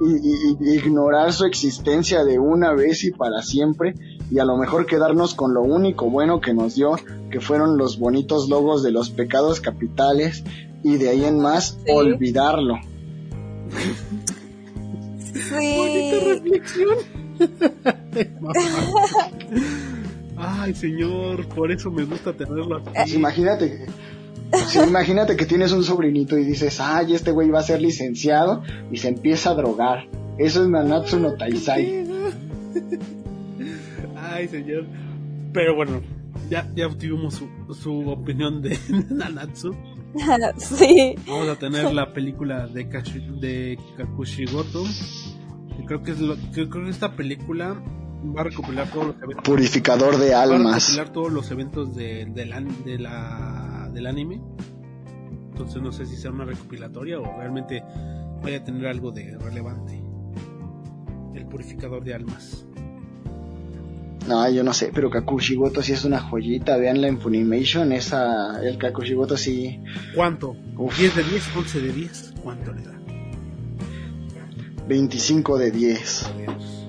y, 0.00 0.14
y- 0.14 0.56
y 0.72 0.74
ignorar 0.78 1.32
su 1.34 1.44
existencia 1.44 2.24
de 2.24 2.38
una 2.38 2.72
vez 2.72 3.04
y 3.04 3.10
para 3.10 3.42
siempre 3.42 3.94
y 4.30 4.38
a 4.38 4.44
lo 4.46 4.56
mejor 4.56 4.86
quedarnos 4.86 5.34
con 5.34 5.52
lo 5.52 5.60
único 5.62 6.08
bueno 6.10 6.40
que 6.40 6.54
nos 6.54 6.74
dio, 6.76 6.96
que 7.30 7.40
fueron 7.40 7.76
los 7.76 7.98
bonitos 7.98 8.48
logos 8.48 8.82
de 8.82 8.90
los 8.92 9.10
pecados 9.10 9.60
capitales 9.60 10.44
y 10.82 10.96
de 10.96 11.10
ahí 11.10 11.24
en 11.26 11.40
más 11.40 11.78
Sí. 11.84 11.92
olvidarlo. 11.92 12.74
Bonita 15.34 16.18
Sí. 16.18 16.20
reflexión. 16.26 16.96
Ay, 20.36 20.74
señor, 20.74 21.46
por 21.48 21.72
eso 21.72 21.90
me 21.90 22.04
gusta 22.04 22.32
tenerlo 22.32 22.82
Pues 22.82 22.96
aquí. 22.96 23.14
imagínate, 23.14 23.70
que- 23.70 24.56
sí, 24.68 24.78
imagínate 24.86 25.36
que 25.36 25.46
tienes 25.46 25.72
un 25.72 25.82
sobrinito 25.84 26.38
y 26.38 26.44
dices, 26.44 26.78
ay, 26.80 27.14
este 27.14 27.30
güey 27.32 27.50
va 27.50 27.58
a 27.60 27.62
ser 27.62 27.80
licenciado 27.82 28.62
y 28.90 28.98
se 28.98 29.08
empieza 29.08 29.50
a 29.50 29.54
drogar. 29.54 30.06
Eso 30.38 30.62
es 30.62 30.68
Nanatsu 30.68 31.18
no 31.18 31.32
Taisai. 31.34 32.04
Ay, 34.16 34.46
señor. 34.48 34.86
Pero 35.52 35.74
bueno, 35.74 36.00
ya, 36.48 36.70
ya 36.76 36.86
obtuvimos 36.86 37.34
su, 37.34 37.48
su 37.74 38.08
opinión 38.08 38.62
de 38.62 38.78
Nanatsu. 39.10 39.74
sí. 40.58 41.14
Vamos 41.26 41.48
a 41.48 41.56
tener 41.56 41.92
la 41.92 42.12
película 42.12 42.66
de, 42.66 42.88
Kashi- 42.88 43.38
de 43.40 43.78
Kakushigoto. 43.96 44.84
Creo 45.86 46.02
que 46.02 46.10
es 46.12 46.20
lo, 46.20 46.36
que- 46.36 46.68
creo 46.68 46.84
que 46.84 46.90
esta 46.90 47.12
película 47.12 47.74
va 48.36 48.40
a 48.40 48.44
recopilar 48.44 48.90
todos 48.90 49.06
los 49.08 49.16
eventos. 49.22 49.44
Purificador 49.44 50.16
de 50.18 50.30
va 50.32 50.38
a 50.40 50.42
almas. 50.42 50.82
recopilar 50.86 51.12
todos 51.12 51.32
los 51.32 51.50
eventos 51.50 51.94
de, 51.94 52.26
del, 52.26 52.52
an- 52.52 52.84
de 52.84 52.98
la, 52.98 53.90
del 53.92 54.06
anime. 54.06 54.40
Entonces 55.50 55.82
no 55.82 55.92
sé 55.92 56.06
si 56.06 56.16
sea 56.16 56.30
una 56.30 56.44
recopilatoria 56.44 57.18
o 57.20 57.24
realmente 57.38 57.82
vaya 58.42 58.58
a 58.58 58.64
tener 58.64 58.86
algo 58.86 59.10
de 59.10 59.36
relevante. 59.38 60.02
El 61.34 61.46
purificador 61.46 62.04
de 62.04 62.14
almas. 62.14 62.66
No, 64.26 64.50
yo 64.50 64.62
no 64.62 64.74
sé, 64.74 64.90
pero 64.94 65.08
Kakushigoto 65.10 65.82
sí 65.82 65.92
es 65.92 66.04
una 66.04 66.20
joyita. 66.20 66.76
Veanla 66.76 67.08
en 67.08 67.18
Funimation, 67.18 67.92
esa, 67.92 68.60
el 68.62 68.76
Kakushigoto 68.76 69.36
sí. 69.36 69.80
¿Cuánto? 70.14 70.56
Uf. 70.76 70.98
¿10 71.00 71.14
de 71.14 71.22
10? 71.24 71.54
¿11 71.54 71.80
de 71.80 71.92
10? 71.92 72.34
¿Cuánto 72.42 72.72
le 72.72 72.82
da? 72.82 72.94
25 74.86 75.58
de 75.58 75.70
10. 75.70 76.30
Dios. 76.38 76.86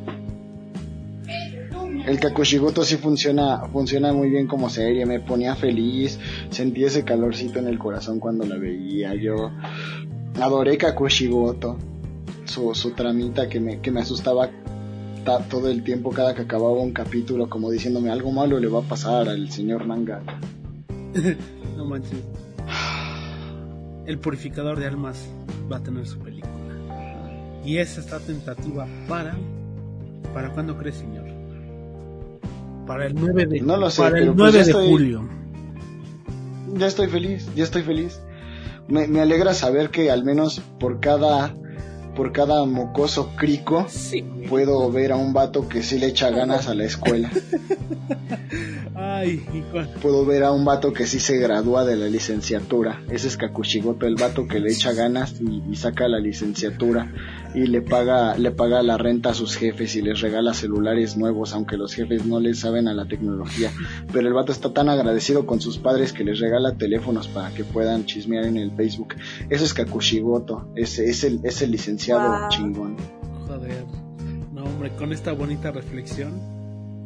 El 2.06 2.20
Kakushigoto 2.20 2.84
sí 2.84 2.96
funciona, 2.98 3.68
funciona 3.72 4.12
muy 4.14 4.30
bien 4.30 4.48
como 4.48 4.70
serie, 4.70 5.06
me 5.06 5.20
ponía 5.20 5.56
feliz, 5.56 6.18
sentí 6.50 6.84
ese 6.84 7.04
calorcito 7.04 7.60
en 7.60 7.68
el 7.68 7.78
corazón 7.78 8.20
cuando 8.20 8.46
la 8.46 8.56
veía, 8.56 9.14
yo 9.16 9.52
adoré 10.42 10.78
Kakushigoto, 10.78 11.78
su, 12.46 12.74
su 12.74 12.92
tramita 12.92 13.48
que 13.48 13.60
me, 13.60 13.80
que 13.80 13.92
me 13.92 14.00
asustaba 14.02 14.48
ta- 14.48 14.54
todo 15.24 15.70
el 15.70 15.84
tiempo 15.84 16.10
cada 16.12 16.34
que 16.34 16.42
acababa 16.44 16.72
un 16.82 16.92
capítulo 16.92 17.50
como 17.50 17.70
diciéndome 17.70 18.10
algo 18.10 18.32
malo 18.32 18.60
le 18.60 18.68
va 18.68 18.80
a 18.80 18.84
pasar 18.84 19.30
al 19.30 19.50
señor 19.52 19.86
manga. 19.86 20.22
No 21.78 21.86
manches. 21.86 22.20
El 24.06 24.20
purificador 24.20 24.80
de 24.80 24.88
almas 24.88 25.18
va 25.72 25.78
a 25.78 25.80
tener 25.84 26.06
su 26.08 26.20
película. 26.20 26.54
Y 27.64 27.78
esa 27.78 28.02
está 28.02 28.20
tentativa 28.20 28.86
para. 29.08 29.36
¿Para 30.34 30.50
cuándo 30.52 30.78
crees, 30.78 30.98
señor? 30.98 31.26
Para 32.86 33.06
el 33.08 33.16
9 33.16 33.46
de, 33.46 33.62
No 33.62 33.78
lo 33.78 33.90
sé, 33.90 34.02
para 34.02 34.20
el 34.20 34.26
pues 34.28 34.38
9 34.38 34.52
ya 34.52 34.58
de 34.66 34.72
estoy- 34.72 34.90
julio. 34.90 35.30
Ya 36.76 36.88
estoy 36.88 37.08
feliz, 37.08 37.48
ya 37.56 37.64
estoy 37.64 37.84
feliz. 37.84 38.20
Me, 38.88 39.08
me 39.08 39.22
alegra 39.22 39.54
saber 39.54 39.90
que 39.90 40.12
al 40.12 40.24
menos 40.26 40.60
por 40.80 41.00
cada, 41.00 41.56
por 42.20 42.34
cada 42.34 42.66
mocoso 42.66 43.32
crico 43.38 43.86
Sí. 43.88 44.26
puedo 44.50 44.92
ver 44.92 45.14
a 45.14 45.16
un 45.16 45.32
vato 45.32 45.70
que 45.70 45.82
sí 45.82 45.98
le 46.00 46.08
echa 46.08 46.30
ganas 46.30 46.68
a 46.68 46.76
la 46.76 46.84
escuela. 46.84 47.32
Ay, 48.94 49.46
hijo. 49.54 49.88
Puedo 50.02 50.26
ver 50.26 50.44
a 50.44 50.52
un 50.52 50.66
vato 50.66 50.92
que 50.92 51.06
sí 51.06 51.22
se 51.22 51.38
gradúa 51.38 51.86
de 51.86 51.96
la 51.96 52.08
licenciatura. 52.08 53.02
Ese 53.10 53.30
es 53.30 53.38
Kakushigoto, 53.38 54.06
el 54.06 54.16
vato 54.16 54.48
que 54.50 54.60
le 54.60 54.70
echa 54.70 54.92
ganas 54.92 55.36
y, 55.40 55.64
y 55.72 55.76
saca 55.78 56.10
la 56.10 56.20
licenciatura 56.20 57.10
y 57.56 57.66
le 57.68 57.82
paga, 57.82 58.38
le 58.38 58.52
paga 58.52 58.84
la 58.84 58.98
renta 58.98 59.32
a 59.32 59.34
sus 59.34 59.56
jefes 59.58 59.96
y 59.96 60.02
les 60.02 60.22
regala 60.22 60.54
celulares 60.54 61.18
nuevos, 61.18 61.54
aunque 61.54 61.78
los 61.78 61.94
jefes 61.94 62.26
no 62.26 62.40
les 62.40 62.60
saben 62.60 62.88
a 62.88 62.94
la 62.94 63.08
tecnología. 63.08 63.72
Pero 64.14 64.28
el 64.28 64.34
vato 64.34 64.52
está 64.52 64.72
tan 64.74 64.88
agradecido 64.90 65.46
con 65.46 65.60
sus 65.60 65.78
padres 65.80 66.14
que 66.14 66.24
les 66.24 66.40
regala 66.40 66.76
teléfonos 66.76 67.28
para 67.28 67.50
que 67.52 67.64
puedan 67.64 68.06
chismear 68.06 68.46
en 68.46 68.58
el 68.58 68.72
Facebook. 68.72 69.16
Eso 69.50 69.64
es 69.66 69.74
Kakushigoto, 69.74 70.72
es, 70.76 71.00
es 71.00 71.24
el, 71.24 71.40
es 71.44 71.62
el 71.62 71.72
licenciado 71.72 72.30
Wow. 72.40 72.50
chingón. 72.50 72.98
Joder. 73.48 73.84
No, 74.54 74.64
hombre, 74.66 74.92
con 74.92 75.12
esta 75.12 75.32
bonita 75.34 75.72
reflexión 75.72 76.40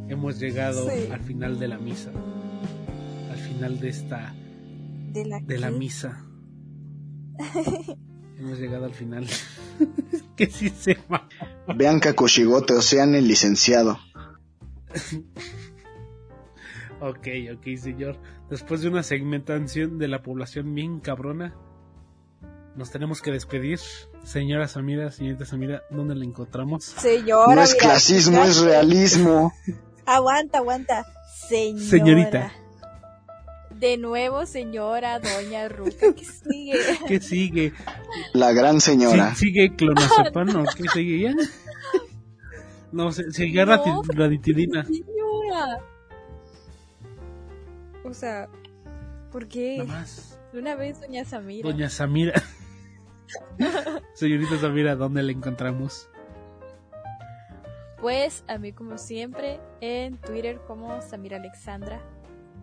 hemos 0.10 0.40
llegado 0.40 0.90
Sí. 0.90 1.10
al 1.12 1.22
final 1.22 1.58
de 1.60 1.68
la 1.70 1.78
misa. 1.78 2.12
Al 3.32 3.38
final 3.38 3.80
de 3.80 3.90
esta. 3.90 4.34
De 5.14 5.26
la, 5.26 5.40
de 5.40 5.58
la 5.60 5.72
misa. 5.72 6.26
hemos 8.40 8.60
llegado 8.60 8.86
al 8.86 8.94
final. 8.94 9.26
que 10.36 10.48
sí 10.48 10.70
se 10.70 10.98
va. 11.12 11.28
Sean 12.82 13.16
el 13.16 13.28
licenciado. 13.28 14.00
Ok, 17.00 17.28
ok, 17.54 17.78
señor. 17.78 18.18
Después 18.50 18.82
de 18.82 18.90
una 18.90 19.04
segmentación 19.04 19.98
de 19.98 20.08
la 20.08 20.22
población 20.22 20.74
bien 20.74 21.00
cabrona, 21.00 21.56
nos 22.76 22.92
tenemos 22.92 23.22
que 23.22 23.32
despedir. 23.32 23.80
Señora 24.24 24.68
Samira, 24.68 25.12
señorita 25.12 25.46
Samira, 25.46 25.84
¿dónde 25.90 26.16
la 26.16 26.24
encontramos? 26.24 26.84
Señora, 26.86 27.56
No 27.56 27.62
es 27.62 27.76
clasismo, 27.76 28.44
es 28.44 28.62
realismo. 28.62 29.54
Aguanta, 30.06 30.60
aguanta. 30.60 31.06
Señora. 31.48 31.84
Señorita. 31.86 32.52
De 33.84 33.98
nuevo, 33.98 34.46
señora 34.46 35.20
Doña 35.20 35.68
Ruca, 35.68 36.14
que 36.16 36.24
sigue. 36.24 36.80
¿Qué 37.10 37.20
sigue? 37.20 37.74
La 38.32 38.54
gran 38.54 38.80
señora. 38.80 39.36
Sí, 39.36 39.48
¿Sigue 39.48 39.76
clonazepam 39.76 40.64
qué 40.78 40.84
sigue 40.94 41.20
ya? 41.20 41.34
No, 42.94 43.12
se- 43.12 43.30
sigue 43.34 43.66
No. 43.66 44.02
raditidina. 44.08 44.86
Señora. 44.86 45.82
O 48.06 48.14
sea, 48.14 48.48
¿por 49.34 49.50
qué? 49.50 49.80
Nada 49.80 50.00
más. 50.00 50.40
Una 50.54 50.76
vez, 50.76 51.02
Doña 51.02 51.26
Samira. 51.26 51.70
Doña 51.70 51.90
Samira. 51.90 52.42
Señorita 54.14 54.58
Samira, 54.60 54.96
¿dónde 54.96 55.24
la 55.24 55.34
encontramos? 55.34 56.08
pues 58.00 58.46
a 58.48 58.58
mí 58.58 58.72
como 58.72 58.98
siempre 58.98 59.60
en 59.82 60.18
Twitter 60.18 60.60
como 60.68 61.02
Samira 61.02 61.36
Alexandra 61.38 62.02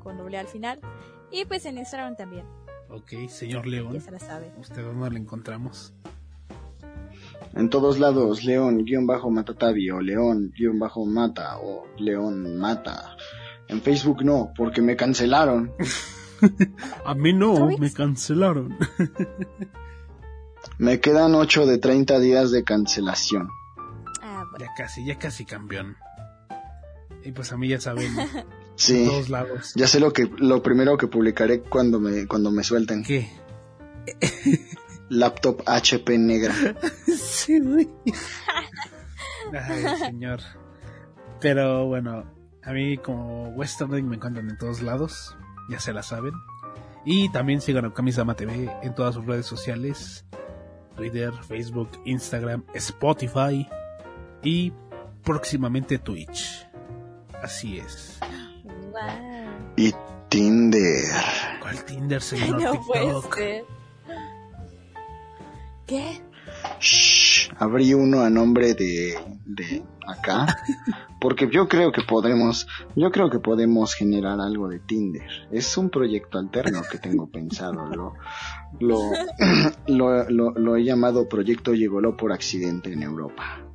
con 0.01 0.17
doble 0.17 0.39
al 0.39 0.49
final 0.49 0.81
y 1.31 1.45
pues 1.45 1.65
en 1.67 1.79
Instagram 1.79 2.17
también. 2.17 2.47
Ok, 2.89 3.29
señor 3.29 3.67
León. 3.67 3.93
Ya 3.93 4.01
se 4.01 4.11
la 4.11 4.19
sabe. 4.19 4.53
¿Usted 4.59 4.83
dónde 4.83 5.11
lo 5.11 5.17
encontramos? 5.17 5.95
En 7.55 7.71
todos 7.71 7.99
lados, 7.99 8.45
León 8.45 8.85
guion 8.85 9.07
bajo 9.07 9.31
Matatavi 9.31 9.91
o 9.91 10.01
León 10.01 10.53
guion 10.57 10.79
bajo 10.79 11.05
Mata 11.05 11.59
o 11.59 11.87
León 11.99 12.59
Mata. 12.59 13.17
En 13.69 13.81
Facebook 13.81 14.25
no, 14.25 14.53
porque 14.57 14.83
me 14.83 14.97
cancelaron. 14.97 15.73
A 17.05 17.15
mí 17.15 17.33
no, 17.33 17.69
me 17.79 17.93
cancelaron. 17.93 18.77
Me 20.79 21.01
quedan 21.01 21.35
8 21.35 21.67
de 21.67 21.79
30 21.79 22.19
días 22.21 22.51
de 22.51 22.65
cancelación. 22.65 23.51
Ah, 24.23 24.45
bueno. 24.51 24.65
ya 24.65 24.71
casi, 24.77 25.05
ya 25.05 25.19
casi 25.19 25.45
campeón. 25.45 25.97
Y 27.23 27.33
pues 27.33 27.53
a 27.53 27.59
mí 27.59 27.69
ya 27.69 27.79
saben, 27.79 28.19
en 28.19 28.29
Sí. 28.81 29.05
todos 29.07 29.29
lados. 29.29 29.73
Ya 29.77 29.87
sé 29.87 30.01
lo 30.01 30.13
que 30.13 30.31
lo 30.39 30.63
primero 30.63 30.97
que 30.97 31.07
publicaré 31.07 31.61
cuando 31.61 32.01
me 32.01 32.27
cuando 32.27 32.51
me 32.51 32.65
suelten. 32.65 33.05
¿Qué? 33.05 33.29
Laptop 35.11 35.63
HP 35.67 36.17
negra. 36.17 36.55
sí, 37.07 37.61
güey. 37.61 37.91
Ay, 39.53 39.99
señor. 39.99 40.41
Pero 41.41 41.87
bueno, 41.87 42.25
a 42.63 42.73
mí 42.73 42.97
como 42.97 43.51
Western 43.51 43.91
me 43.91 44.17
encuentran 44.17 44.49
en 44.49 44.57
todos 44.57 44.81
lados, 44.81 45.37
ya 45.69 45.79
se 45.79 45.93
la 45.93 46.03
saben. 46.03 46.33
Y 47.05 47.31
también 47.33 47.61
sigan 47.61 47.85
a 47.85 47.93
Kamisama 47.93 48.35
TV 48.35 48.71
en 48.83 48.95
todas 48.95 49.15
sus 49.15 49.27
redes 49.27 49.45
sociales: 49.45 50.25
Twitter, 50.97 51.33
Facebook, 51.47 51.91
Instagram, 52.07 52.65
Spotify 52.73 53.69
y 54.43 54.73
próximamente 55.23 55.99
Twitch. 55.99 56.67
Así 57.43 57.79
es. 57.79 58.21
Wow. 58.91 59.75
Y 59.77 59.95
Tinder. 60.29 61.05
¿Cuál 61.61 61.85
Tinder, 61.85 62.23
señor? 62.23 62.63
No 62.63 62.83
puede 62.85 63.05
TikTok? 63.05 63.37
ser. 63.37 63.65
¿Qué? 65.87 66.21
Shh, 66.81 67.51
abrí 67.59 67.95
uno 67.95 68.21
a 68.21 68.31
nombre 68.31 68.75
de, 68.75 69.19
de 69.45 69.83
acá. 70.07 70.47
Porque 71.21 71.49
yo 71.51 71.69
creo 71.69 71.93
que 71.93 72.03
podremos, 72.03 72.67
yo 72.97 73.11
creo 73.11 73.29
que 73.29 73.39
podemos 73.39 73.95
generar 73.95 74.41
algo 74.41 74.69
de 74.69 74.79
Tinder. 74.79 75.29
Es 75.51 75.77
un 75.77 75.91
proyecto 75.91 76.39
alterno 76.39 76.83
que 76.91 76.99
tengo 76.99 77.29
pensado. 77.29 77.87
Lo, 77.87 78.15
lo, 78.81 78.99
lo, 79.87 80.31
lo, 80.31 80.51
lo 80.53 80.77
he 80.77 80.85
llamado 80.85 81.29
Proyecto 81.29 81.75
Llegoló 81.75 82.17
por 82.17 82.33
accidente 82.33 82.93
en 82.93 83.03
Europa. 83.03 83.70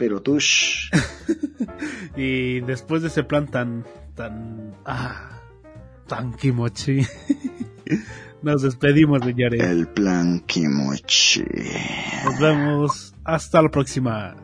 Pero 0.00 0.22
tú, 0.22 0.38
shh, 0.40 0.90
Y 2.16 2.60
después 2.60 3.02
de 3.02 3.08
ese 3.08 3.22
plan 3.22 3.48
tan, 3.48 3.84
tan, 4.14 4.74
ah, 4.86 5.42
tan 6.06 6.32
kimochi, 6.32 7.02
nos 8.42 8.62
despedimos, 8.62 9.22
señores. 9.22 9.60
el 9.62 9.86
plan 9.88 10.40
Kimochi. 10.46 11.44
Nos 12.24 12.40
vemos. 12.40 13.14
Hasta 13.24 13.60
la 13.60 13.68
próxima. 13.68 14.36